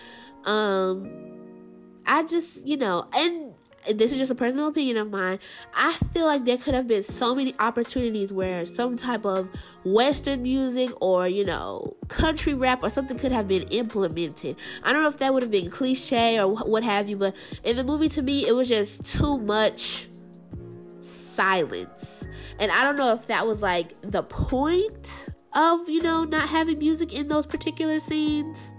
Um 0.45 1.25
I 2.05 2.23
just, 2.23 2.65
you 2.65 2.77
know, 2.77 3.07
and 3.13 3.53
this 3.93 4.11
is 4.11 4.17
just 4.17 4.31
a 4.31 4.35
personal 4.35 4.67
opinion 4.67 4.97
of 4.97 5.11
mine. 5.11 5.39
I 5.73 5.93
feel 5.93 6.25
like 6.25 6.45
there 6.45 6.57
could 6.57 6.73
have 6.73 6.87
been 6.87 7.03
so 7.03 7.35
many 7.35 7.53
opportunities 7.59 8.33
where 8.33 8.65
some 8.65 8.95
type 8.95 9.25
of 9.25 9.49
Western 9.83 10.43
music 10.43 10.91
or, 11.01 11.27
you 11.27 11.45
know, 11.45 11.95
country 12.07 12.53
rap 12.53 12.83
or 12.83 12.89
something 12.89 13.17
could 13.17 13.31
have 13.31 13.47
been 13.47 13.63
implemented. 13.69 14.57
I 14.83 14.93
don't 14.93 15.03
know 15.03 15.09
if 15.09 15.17
that 15.17 15.33
would 15.33 15.43
have 15.43 15.51
been 15.51 15.69
cliche 15.69 16.39
or 16.39 16.55
what 16.55 16.83
have 16.83 17.09
you, 17.09 17.17
but 17.17 17.35
in 17.63 17.75
the 17.75 17.83
movie, 17.83 18.09
to 18.09 18.21
me, 18.21 18.47
it 18.47 18.53
was 18.53 18.67
just 18.67 19.03
too 19.05 19.37
much 19.37 20.07
silence. 21.01 22.27
And 22.59 22.71
I 22.71 22.83
don't 22.83 22.97
know 22.97 23.13
if 23.13 23.27
that 23.27 23.45
was 23.45 23.61
like 23.61 23.99
the 24.01 24.23
point 24.23 25.29
of, 25.53 25.89
you 25.89 26.01
know, 26.01 26.23
not 26.23 26.49
having 26.49 26.79
music 26.79 27.13
in 27.13 27.27
those 27.27 27.45
particular 27.45 27.99
scenes 27.99 28.74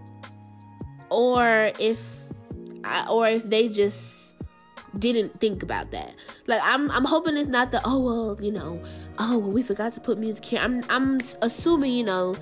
or 1.11 1.71
if 1.79 1.99
or 3.11 3.27
if 3.27 3.45
they 3.45 3.69
just 3.69 4.35
didn't 4.99 5.39
think 5.41 5.63
about 5.63 5.91
that. 5.91 6.15
Like 6.47 6.61
I'm 6.63 6.91
I'm 6.91 7.05
hoping 7.05 7.37
it's 7.37 7.49
not 7.49 7.71
the 7.71 7.81
oh 7.85 8.01
well, 8.01 8.39
you 8.41 8.53
know, 8.53 8.83
oh 9.19 9.39
well 9.39 9.51
we 9.51 9.63
forgot 9.63 9.93
to 9.95 10.01
put 10.01 10.19
music 10.19 10.45
here. 10.45 10.61
I'm 10.61 10.83
I'm 10.89 11.21
assuming, 11.43 11.93
you 11.93 12.05
know, 12.05 12.37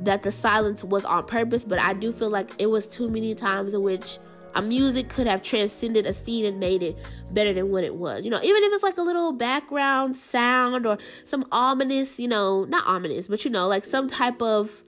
that 0.00 0.22
the 0.22 0.32
silence 0.32 0.84
was 0.84 1.04
on 1.04 1.26
purpose, 1.26 1.64
but 1.64 1.78
I 1.78 1.92
do 1.94 2.12
feel 2.12 2.30
like 2.30 2.50
it 2.58 2.66
was 2.66 2.86
too 2.86 3.08
many 3.08 3.34
times 3.34 3.74
in 3.74 3.82
which 3.82 4.18
a 4.54 4.62
music 4.62 5.08
could 5.08 5.26
have 5.26 5.42
transcended 5.42 6.06
a 6.06 6.12
scene 6.12 6.44
and 6.44 6.58
made 6.58 6.82
it 6.82 6.98
better 7.32 7.52
than 7.52 7.70
what 7.70 7.84
it 7.84 7.94
was. 7.94 8.24
You 8.24 8.30
know, 8.30 8.40
even 8.42 8.64
if 8.64 8.72
it's 8.72 8.82
like 8.82 8.98
a 8.98 9.02
little 9.02 9.32
background 9.32 10.16
sound 10.16 10.86
or 10.86 10.98
some 11.24 11.44
ominous, 11.52 12.18
you 12.18 12.28
know, 12.28 12.64
not 12.64 12.84
ominous, 12.86 13.28
but 13.28 13.44
you 13.44 13.50
know, 13.50 13.68
like 13.68 13.84
some 13.84 14.08
type 14.08 14.42
of 14.42 14.82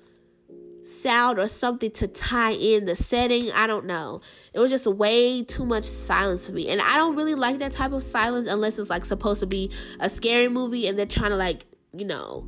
sound 1.02 1.38
or 1.38 1.48
something 1.48 1.90
to 1.92 2.08
tie 2.08 2.52
in 2.52 2.86
the 2.86 2.96
setting. 2.96 3.50
I 3.52 3.66
don't 3.66 3.86
know. 3.86 4.20
It 4.52 4.60
was 4.60 4.70
just 4.70 4.86
way 4.86 5.42
too 5.42 5.66
much 5.66 5.84
silence 5.84 6.46
for 6.46 6.52
me. 6.52 6.68
And 6.68 6.80
I 6.80 6.96
don't 6.96 7.16
really 7.16 7.34
like 7.34 7.58
that 7.58 7.72
type 7.72 7.92
of 7.92 8.02
silence 8.02 8.48
unless 8.48 8.78
it's 8.78 8.90
like 8.90 9.04
supposed 9.04 9.40
to 9.40 9.46
be 9.46 9.70
a 10.00 10.08
scary 10.08 10.48
movie 10.48 10.86
and 10.86 10.98
they're 10.98 11.06
trying 11.06 11.30
to 11.30 11.36
like, 11.36 11.66
you 11.92 12.04
know, 12.04 12.46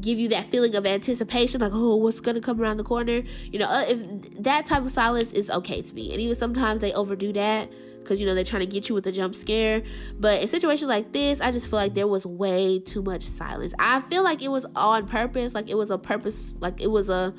give 0.00 0.18
you 0.18 0.28
that 0.28 0.44
feeling 0.46 0.74
of 0.74 0.84
anticipation 0.84 1.60
like 1.60 1.70
oh 1.72 1.94
what's 1.94 2.20
gonna 2.20 2.40
come 2.40 2.60
around 2.60 2.76
the 2.76 2.82
corner 2.82 3.22
you 3.52 3.58
know 3.58 3.66
uh, 3.66 3.84
if 3.86 4.42
that 4.42 4.66
type 4.66 4.82
of 4.82 4.90
silence 4.90 5.32
is 5.32 5.48
okay 5.48 5.80
to 5.80 5.94
me 5.94 6.10
and 6.10 6.20
even 6.20 6.34
sometimes 6.34 6.80
they 6.80 6.92
overdo 6.92 7.32
that 7.32 7.70
because 8.00 8.20
you 8.20 8.26
know 8.26 8.34
they're 8.34 8.42
trying 8.42 8.60
to 8.60 8.66
get 8.66 8.88
you 8.88 8.96
with 8.96 9.06
a 9.06 9.12
jump 9.12 9.32
scare 9.32 9.80
but 10.18 10.42
in 10.42 10.48
situations 10.48 10.88
like 10.88 11.12
this 11.12 11.40
i 11.40 11.52
just 11.52 11.70
feel 11.70 11.78
like 11.78 11.94
there 11.94 12.08
was 12.08 12.26
way 12.26 12.80
too 12.80 13.00
much 13.00 13.22
silence 13.22 13.72
i 13.78 14.00
feel 14.00 14.24
like 14.24 14.42
it 14.42 14.48
was 14.48 14.66
on 14.74 15.06
purpose 15.06 15.54
like 15.54 15.70
it 15.70 15.76
was 15.76 15.90
a 15.90 15.98
purpose 15.98 16.56
like 16.58 16.80
it 16.80 16.88
was 16.88 17.08
a 17.08 17.32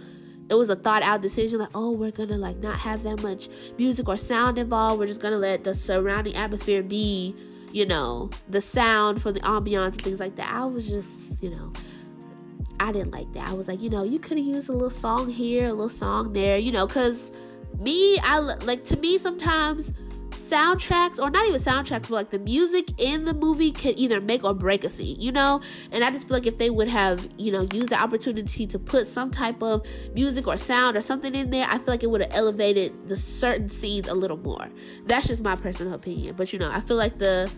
it 0.54 0.58
was 0.58 0.70
a 0.70 0.76
thought 0.76 1.02
out 1.02 1.20
decision 1.22 1.60
like 1.60 1.70
oh 1.74 1.92
we're 1.92 2.12
gonna 2.12 2.38
like 2.38 2.58
not 2.58 2.78
have 2.78 3.02
that 3.02 3.24
much 3.24 3.50
music 3.80 4.08
or 4.08 4.16
sound 4.16 4.60
involved. 4.60 5.00
We're 5.00 5.08
just 5.08 5.20
gonna 5.20 5.38
let 5.38 5.64
the 5.64 5.74
surrounding 5.74 6.36
atmosphere 6.36 6.84
be 6.84 7.36
you 7.72 7.88
know 7.88 8.30
the 8.48 8.62
sound 8.62 9.20
for 9.20 9.32
the 9.32 9.40
ambiance 9.40 9.94
and 9.94 10.02
things 10.02 10.20
like 10.20 10.36
that. 10.36 10.54
I 10.54 10.66
was 10.66 10.88
just 10.88 11.42
you 11.42 11.50
know 11.50 11.74
i 12.80 12.92
didn't 12.92 13.12
like 13.12 13.32
that. 13.34 13.50
I 13.50 13.54
was 13.54 13.68
like 13.68 13.82
you 13.82 13.90
know 13.90 14.04
you 14.04 14.20
could 14.20 14.38
have 14.38 14.46
used 14.46 14.70
a 14.70 14.74
little 14.74 14.92
song 14.92 15.28
here 15.28 15.66
a 15.70 15.74
little 15.74 15.90
song 15.90 16.34
there 16.34 16.58
you 16.58 16.72
know 16.72 16.86
because 16.86 17.32
me 17.80 18.20
i 18.20 18.38
like 18.38 18.84
to 18.86 18.98
me 18.98 19.18
sometimes 19.18 19.94
soundtracks 20.54 21.20
or 21.20 21.30
not 21.30 21.48
even 21.48 21.60
soundtracks 21.60 22.04
but 22.04 22.12
like 22.12 22.30
the 22.30 22.40
music 22.40 22.92
in 22.98 23.26
the 23.26 23.34
movie 23.34 23.72
could 23.72 23.98
either 23.98 24.22
make 24.22 24.44
or 24.44 24.54
break 24.54 24.84
a 24.84 24.90
scene 24.90 25.20
you 25.20 25.32
know? 25.32 25.62
And 25.92 26.04
i 26.04 26.12
just 26.12 26.28
feel 26.28 26.38
like 26.38 26.46
if 26.46 26.58
they 26.58 26.70
would 26.70 26.88
have 26.88 27.28
you 27.38 27.52
know 27.52 27.62
used 27.74 27.90
the 27.90 28.00
opportunity 28.00 28.68
to 28.68 28.78
put 28.80 29.08
some 29.08 29.32
type 29.32 29.62
of 29.64 29.86
music 30.14 30.48
or 30.48 30.58
sound 30.58 30.96
or 30.96 31.02
something 31.02 31.34
in 31.34 31.50
there 31.50 31.66
i 31.70 31.78
feel 31.78 31.88
like 31.88 32.04
it 32.04 32.10
would 32.12 32.22
have 32.22 32.34
elevated 32.34 33.08
the 33.08 33.16
certain 33.16 33.70
scenes 33.70 34.08
a 34.08 34.14
little 34.14 34.38
more. 34.38 34.68
That's 35.06 35.28
just 35.28 35.42
my 35.42 35.56
personal 35.56 35.94
opinion 35.94 36.36
but 36.36 36.54
you 36.54 36.60
know 36.60 36.70
i 36.72 36.80
feel 36.80 36.98
like 36.98 37.18
the 37.18 37.52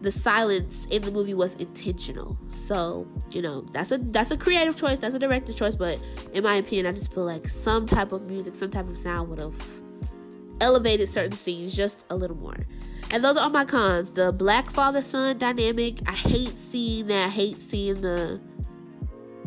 the 0.00 0.12
silence 0.12 0.86
in 0.90 1.02
the 1.02 1.10
movie 1.10 1.34
was 1.34 1.54
intentional. 1.56 2.36
So 2.52 3.06
you 3.32 3.42
know 3.42 3.62
that's 3.72 3.90
a 3.90 3.98
that's 3.98 4.30
a 4.30 4.36
creative 4.36 4.76
choice 4.76 4.98
that's 4.98 5.14
a 5.14 5.18
director's 5.18 5.56
choice 5.56 5.74
but 5.74 5.98
in 6.32 6.44
my 6.44 6.54
opinion 6.56 6.86
i 6.86 6.92
just 6.92 7.12
feel 7.12 7.24
like 7.24 7.48
some 7.48 7.84
type 7.84 8.12
of 8.12 8.22
music 8.22 8.54
some 8.54 8.70
type 8.70 8.88
of 8.88 8.96
sound 8.96 9.28
would 9.28 9.40
have 9.40 9.54
elevated 10.60 11.08
certain 11.08 11.32
scenes 11.32 11.74
just 11.74 12.04
a 12.10 12.16
little 12.16 12.36
more. 12.36 12.56
And 13.10 13.24
those 13.24 13.36
are 13.36 13.44
all 13.44 13.50
my 13.50 13.64
cons. 13.64 14.10
The 14.10 14.32
black 14.32 14.68
father 14.68 15.00
son 15.00 15.38
dynamic. 15.38 16.00
I 16.06 16.12
hate 16.12 16.58
seeing 16.58 17.06
that. 17.06 17.26
I 17.26 17.30
hate 17.30 17.60
seeing 17.60 18.00
the 18.00 18.40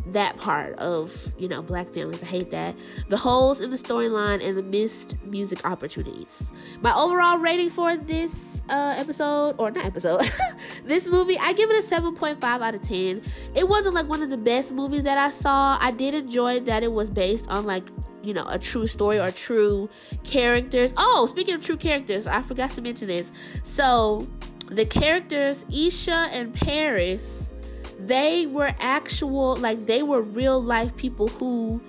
that 0.07 0.35
part 0.37 0.73
of 0.79 1.33
you 1.37 1.47
know 1.47 1.61
black 1.61 1.87
families. 1.87 2.23
I 2.23 2.25
hate 2.25 2.51
that. 2.51 2.75
The 3.09 3.17
holes 3.17 3.61
in 3.61 3.69
the 3.69 3.77
storyline 3.77 4.45
and 4.45 4.57
the 4.57 4.63
missed 4.63 5.21
music 5.23 5.65
opportunities. 5.65 6.51
My 6.81 6.95
overall 6.95 7.37
rating 7.37 7.69
for 7.69 7.95
this 7.95 8.50
uh, 8.69 8.95
episode 8.97 9.55
or 9.57 9.71
not 9.71 9.85
episode, 9.85 10.21
this 10.85 11.07
movie, 11.07 11.37
I 11.37 11.53
give 11.53 11.69
it 11.69 11.83
a 11.83 11.87
7.5 11.87 12.43
out 12.43 12.75
of 12.75 12.81
10. 12.81 13.21
It 13.55 13.67
wasn't 13.67 13.95
like 13.95 14.07
one 14.07 14.21
of 14.21 14.29
the 14.29 14.37
best 14.37 14.71
movies 14.71 15.03
that 15.03 15.17
I 15.17 15.31
saw. 15.31 15.77
I 15.79 15.91
did 15.91 16.13
enjoy 16.13 16.61
that 16.61 16.83
it 16.83 16.91
was 16.91 17.09
based 17.09 17.47
on 17.49 17.65
like 17.65 17.89
you 18.23 18.33
know, 18.33 18.45
a 18.47 18.59
true 18.59 18.87
story 18.87 19.19
or 19.19 19.31
true 19.31 19.89
characters. 20.23 20.93
Oh, 20.97 21.25
speaking 21.25 21.55
of 21.55 21.61
true 21.61 21.77
characters, 21.77 22.27
I 22.27 22.41
forgot 22.41 22.71
to 22.71 22.81
mention 22.81 23.07
this. 23.07 23.31
So, 23.63 24.27
the 24.67 24.85
characters 24.85 25.65
Isha 25.71 26.29
and 26.31 26.53
Paris, 26.53 27.53
they 27.99 28.47
were 28.47 28.73
actual 28.79 29.57
like 29.57 29.85
they 29.85 30.03
were 30.03 30.21
real 30.21 30.61
life 30.61 30.95
people 30.95 31.27
who 31.27 31.81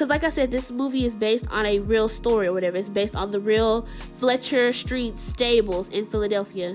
because 0.00 0.08
like 0.08 0.24
i 0.24 0.30
said 0.30 0.50
this 0.50 0.70
movie 0.70 1.04
is 1.04 1.14
based 1.14 1.46
on 1.50 1.66
a 1.66 1.78
real 1.80 2.08
story 2.08 2.46
or 2.46 2.54
whatever 2.54 2.78
it's 2.78 2.88
based 2.88 3.14
on 3.14 3.30
the 3.30 3.38
real 3.38 3.82
fletcher 4.16 4.72
street 4.72 5.20
stables 5.20 5.90
in 5.90 6.06
philadelphia 6.06 6.74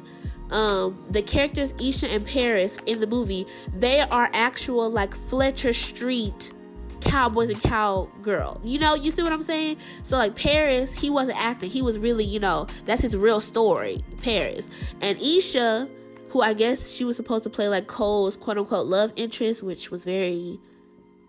um 0.51 1.03
the 1.09 1.23
characters 1.23 1.73
isha 1.81 2.07
and 2.07 2.23
paris 2.23 2.77
in 2.85 2.99
the 2.99 3.07
movie 3.07 3.47
they 3.73 3.99
are 3.99 4.29
actual 4.31 4.91
like 4.91 5.15
fletcher 5.15 5.73
street 5.73 6.53
cowboys 7.01 7.49
and 7.49 7.61
cowgirl. 7.61 8.59
You 8.63 8.79
know, 8.79 8.95
you 8.95 9.11
see 9.11 9.21
what 9.21 9.31
I'm 9.31 9.43
saying? 9.43 9.77
So 10.01 10.17
like 10.17 10.35
Paris, 10.35 10.91
he 10.91 11.11
wasn't 11.11 11.39
acting. 11.39 11.69
He 11.69 11.83
was 11.83 11.99
really, 11.99 12.23
you 12.23 12.39
know, 12.39 12.65
that's 12.85 13.03
his 13.03 13.15
real 13.15 13.39
story, 13.39 14.03
Paris. 14.23 14.67
And 15.01 15.15
Isha, 15.21 15.87
who 16.29 16.41
I 16.41 16.55
guess 16.55 16.91
she 16.91 17.05
was 17.05 17.15
supposed 17.15 17.43
to 17.43 17.51
play 17.51 17.67
like 17.67 17.85
Cole's 17.85 18.37
quote 18.37 18.57
unquote 18.57 18.87
love 18.87 19.13
interest, 19.15 19.61
which 19.61 19.91
was 19.91 20.03
very 20.03 20.59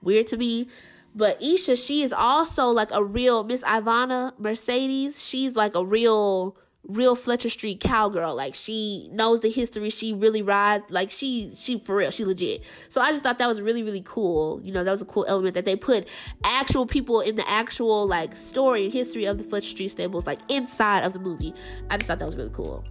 weird 0.00 0.26
to 0.28 0.38
me. 0.38 0.68
But 1.16 1.42
Isha, 1.42 1.76
she 1.76 2.02
is 2.02 2.12
also 2.12 2.66
like 2.66 2.90
a 2.92 3.02
real 3.02 3.42
Miss 3.42 3.62
Ivannah 3.62 4.38
Mercedes. 4.38 5.26
She's 5.26 5.56
like 5.56 5.74
a 5.74 5.84
real 5.84 6.58
real 6.88 7.16
Fletcher 7.16 7.48
Street 7.48 7.80
cowgirl. 7.80 8.36
Like 8.36 8.54
she 8.54 9.08
knows 9.10 9.40
the 9.40 9.50
history. 9.50 9.88
She 9.88 10.12
really 10.12 10.42
rides. 10.42 10.84
Like 10.90 11.10
she 11.10 11.52
she 11.56 11.78
for 11.78 11.96
real. 11.96 12.10
She 12.10 12.26
legit. 12.26 12.62
So 12.90 13.00
I 13.00 13.12
just 13.12 13.22
thought 13.22 13.38
that 13.38 13.46
was 13.46 13.62
really 13.62 13.82
really 13.82 14.02
cool. 14.04 14.60
You 14.62 14.74
know 14.74 14.84
that 14.84 14.90
was 14.90 15.00
a 15.00 15.06
cool 15.06 15.24
element 15.26 15.54
that 15.54 15.64
they 15.64 15.74
put 15.74 16.06
actual 16.44 16.86
people 16.86 17.22
in 17.22 17.36
the 17.36 17.48
actual 17.48 18.06
like 18.06 18.34
story 18.34 18.84
and 18.84 18.92
history 18.92 19.24
of 19.24 19.38
the 19.38 19.44
Fletcher 19.44 19.70
Street 19.70 19.88
stables 19.88 20.26
like 20.26 20.40
inside 20.50 21.02
of 21.02 21.14
the 21.14 21.18
movie. 21.18 21.54
I 21.88 21.96
just 21.96 22.08
thought 22.08 22.18
that 22.18 22.26
was 22.26 22.36
really 22.36 22.52
cool. 22.52 22.84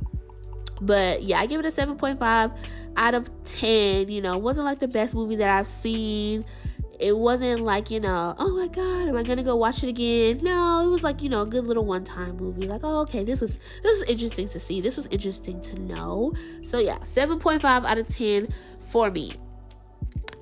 But 0.82 1.22
yeah, 1.22 1.40
I 1.40 1.46
give 1.46 1.60
it 1.60 1.66
a 1.66 1.70
7.5 1.70 2.58
out 2.98 3.14
of 3.14 3.30
10. 3.46 4.10
You 4.10 4.22
know, 4.22 4.38
wasn't 4.38 4.66
like 4.66 4.80
the 4.80 4.88
best 4.88 5.14
movie 5.14 5.36
that 5.38 5.48
I've 5.48 5.68
seen 5.68 6.44
it 7.00 7.18
wasn't 7.18 7.62
like 7.62 7.92
you 7.92 8.00
know 8.00 8.36
oh 8.38 8.56
my 8.56 8.68
god 8.68 9.08
am 9.08 9.16
i 9.16 9.24
gonna 9.24 9.44
go 9.44 9.56
watch 9.56 9.84
it 9.84 9.90
again 9.90 10.40
no 10.42 10.86
it 10.86 10.90
was 10.90 11.04
like 11.04 11.22
you 11.22 11.30
know 11.30 11.42
a 11.42 11.46
good 11.46 11.66
little 11.66 11.86
one-time 11.86 12.36
movie 12.38 12.68
like 12.68 12.82
oh 12.84 13.02
okay 13.02 13.24
this 13.24 13.42
was 13.42 13.60
this 13.84 14.00
was 14.00 14.04
interesting 14.04 14.48
to 14.48 14.60
see 14.60 14.82
this 14.82 14.98
was 14.98 15.06
interesting 15.08 15.62
to 15.62 15.80
know 15.80 16.34
so 16.64 16.80
yeah 16.80 16.98
7.5 17.00 17.64
out 17.64 17.98
of 17.98 18.08
10 18.08 18.48
for 18.82 19.12
me 19.12 19.34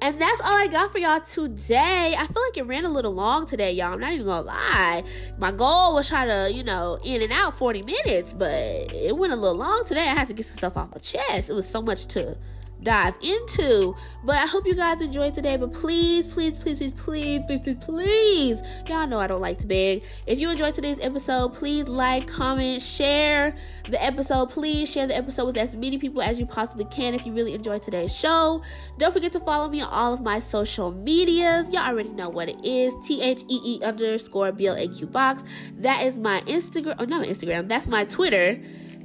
and 0.04 0.20
that's 0.20 0.41
all 0.41 0.54
I 0.54 0.68
got 0.68 0.91
for 0.91 0.97
y'all 0.97 1.22
today. 1.22 2.14
I 2.18 2.28
feel 2.28 2.43
like 2.43 2.58
it 2.58 2.64
ran 2.64 2.84
a 2.84 2.89
little 2.89 3.14
long 3.14 3.45
today, 3.45 3.72
y'all. 3.72 3.93
I'm 3.93 4.01
not 4.01 4.12
even 4.12 4.26
gonna 4.26 4.45
lie. 4.45 5.01
My 5.38 5.54
goal 5.54 5.93
was 5.93 6.10
try 6.10 6.26
to, 6.26 6.51
you 6.54 6.62
know, 6.62 6.99
in 7.06 7.22
and 7.22 7.32
out 7.32 7.58
40 7.58 7.84
minutes, 7.84 8.34
but 8.34 8.51
it 8.51 9.16
went 9.16 9.32
a 9.32 9.38
little 9.38 9.56
long 9.56 9.86
today. 9.86 10.01
I 10.01 10.14
had 10.14 10.28
to 10.28 10.34
get 10.34 10.45
some 10.45 10.58
stuff 10.58 10.76
off 10.76 10.91
my 10.91 10.97
chest. 10.97 11.49
It 11.49 11.54
was 11.54 11.70
so 11.70 11.82
much 11.82 12.08
to 12.08 12.38
dive 12.84 13.16
into. 13.22 13.96
But 14.24 14.36
I 14.36 14.46
hope 14.46 14.66
you 14.66 14.76
guys 14.76 15.02
enjoyed 15.02 15.34
today. 15.34 15.58
But 15.58 15.74
please, 15.74 16.26
please, 16.28 16.58
please, 16.58 16.78
please, 16.80 16.92
please, 16.92 17.42
please, 17.48 17.60
please, 17.60 17.76
please, 17.86 18.62
y'all 18.88 19.08
know 19.08 19.20
I 19.20 19.28
don't 19.28 19.42
like 19.42 19.58
to 19.60 19.68
beg. 19.68 20.04
If 20.28 20.40
you 20.40 20.50
enjoyed 20.50 20.74
today's 20.74 21.00
episode, 21.00 21.54
please 21.54 21.88
like, 21.88 22.28
comment, 22.28 22.82
share 22.82 23.56
the 23.90 24.04
episode. 24.04 24.50
Please 24.50 24.90
share 24.90 25.08
the 25.08 25.16
episode 25.16 25.46
with 25.46 25.58
as 25.58 25.76
many 25.76 25.98
people 25.98 26.22
as 26.22 26.40
you 26.40 26.46
possibly 26.46 26.86
can 26.86 27.14
if 27.14 27.26
you 27.26 27.34
really 27.34 27.54
enjoyed 27.54 27.84
today's 27.84 28.16
show. 28.16 28.62
Don't 28.98 29.14
forget 29.14 29.34
to 29.34 29.40
follow 29.40 29.70
me 29.70 29.82
on 29.82 29.90
all 29.90 30.14
of 30.14 30.22
my 30.22 30.40
social 30.40 30.92
medias. 30.92 31.70
Y'all 31.70 31.88
already 31.88 32.10
know 32.10 32.30
what 32.30 32.50
it 32.50 32.64
is. 32.66 32.94
T 33.06 33.22
H 33.22 33.44
E 33.50 33.60
E 33.64 33.84
underscore 33.84 34.52
B 34.52 34.68
L 34.68 34.76
A 34.76 34.88
Q 34.88 35.08
box. 35.08 35.44
That 35.80 36.06
is 36.06 36.18
my 36.18 36.42
Instagram. 36.42 36.96
Oh, 37.00 37.06
not 37.06 37.22
my 37.22 37.28
Instagram. 37.28 37.68
That's 37.68 37.88
my 37.88 38.06
Twitter. 38.06 38.62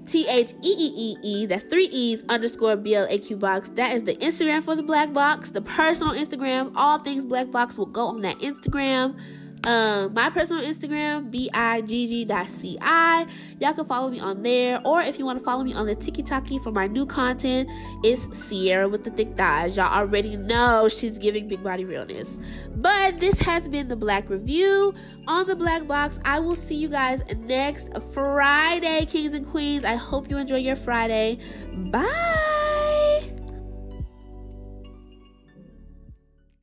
T 0.08 0.26
H 0.26 0.52
E 0.62 0.74
E 0.78 0.94
E 0.96 1.16
E, 1.22 1.46
that's 1.46 1.64
three 1.64 1.86
E's 1.86 2.24
underscore 2.28 2.76
B 2.76 2.94
L 2.94 3.06
A 3.10 3.18
Q 3.18 3.36
box. 3.36 3.68
That 3.74 3.92
is 3.92 4.04
the 4.04 4.14
Instagram 4.16 4.62
for 4.62 4.74
the 4.74 4.82
BlaQ 4.82 5.12
Box, 5.12 5.50
the 5.50 5.60
personal 5.60 6.14
Instagram. 6.14 6.72
All 6.74 6.98
things 6.98 7.24
BlaQ 7.24 7.50
Box 7.52 7.76
will 7.76 7.86
go 7.86 8.06
on 8.06 8.22
that 8.22 8.38
Instagram. 8.38 9.18
Um, 9.68 10.14
my 10.14 10.30
personal 10.30 10.64
Instagram, 10.64 11.30
B-I-G-G.C-I. 11.30 13.26
Y'all 13.60 13.74
can 13.74 13.84
follow 13.84 14.08
me 14.08 14.18
on 14.18 14.40
there. 14.42 14.80
Or 14.82 15.02
if 15.02 15.18
you 15.18 15.26
want 15.26 15.38
to 15.38 15.44
follow 15.44 15.62
me 15.62 15.74
on 15.74 15.84
the 15.84 15.94
TikTok 15.94 16.48
for 16.62 16.72
my 16.72 16.86
new 16.86 17.04
content, 17.04 17.68
it's 18.02 18.48
Ciara 18.48 18.88
with 18.88 19.04
the 19.04 19.10
thick 19.10 19.36
thighs. 19.36 19.76
Y'all 19.76 19.92
already 19.92 20.38
know 20.38 20.88
she's 20.88 21.18
giving 21.18 21.48
big 21.48 21.62
body 21.62 21.84
realness. 21.84 22.30
But 22.76 23.20
this 23.20 23.38
has 23.40 23.68
been 23.68 23.88
the 23.88 23.96
BlaQ 23.96 24.30
Review 24.30 24.94
on 25.26 25.46
the 25.46 25.54
BlaQ 25.54 25.86
Box. 25.86 26.18
I 26.24 26.40
will 26.40 26.56
see 26.56 26.76
you 26.76 26.88
guys 26.88 27.22
next 27.36 27.90
Friday, 28.14 29.04
Kings 29.04 29.34
and 29.34 29.46
Queens. 29.46 29.84
I 29.84 29.96
hope 29.96 30.30
you 30.30 30.38
enjoy 30.38 30.56
your 30.56 30.76
Friday. 30.76 31.40
Bye. 31.74 32.87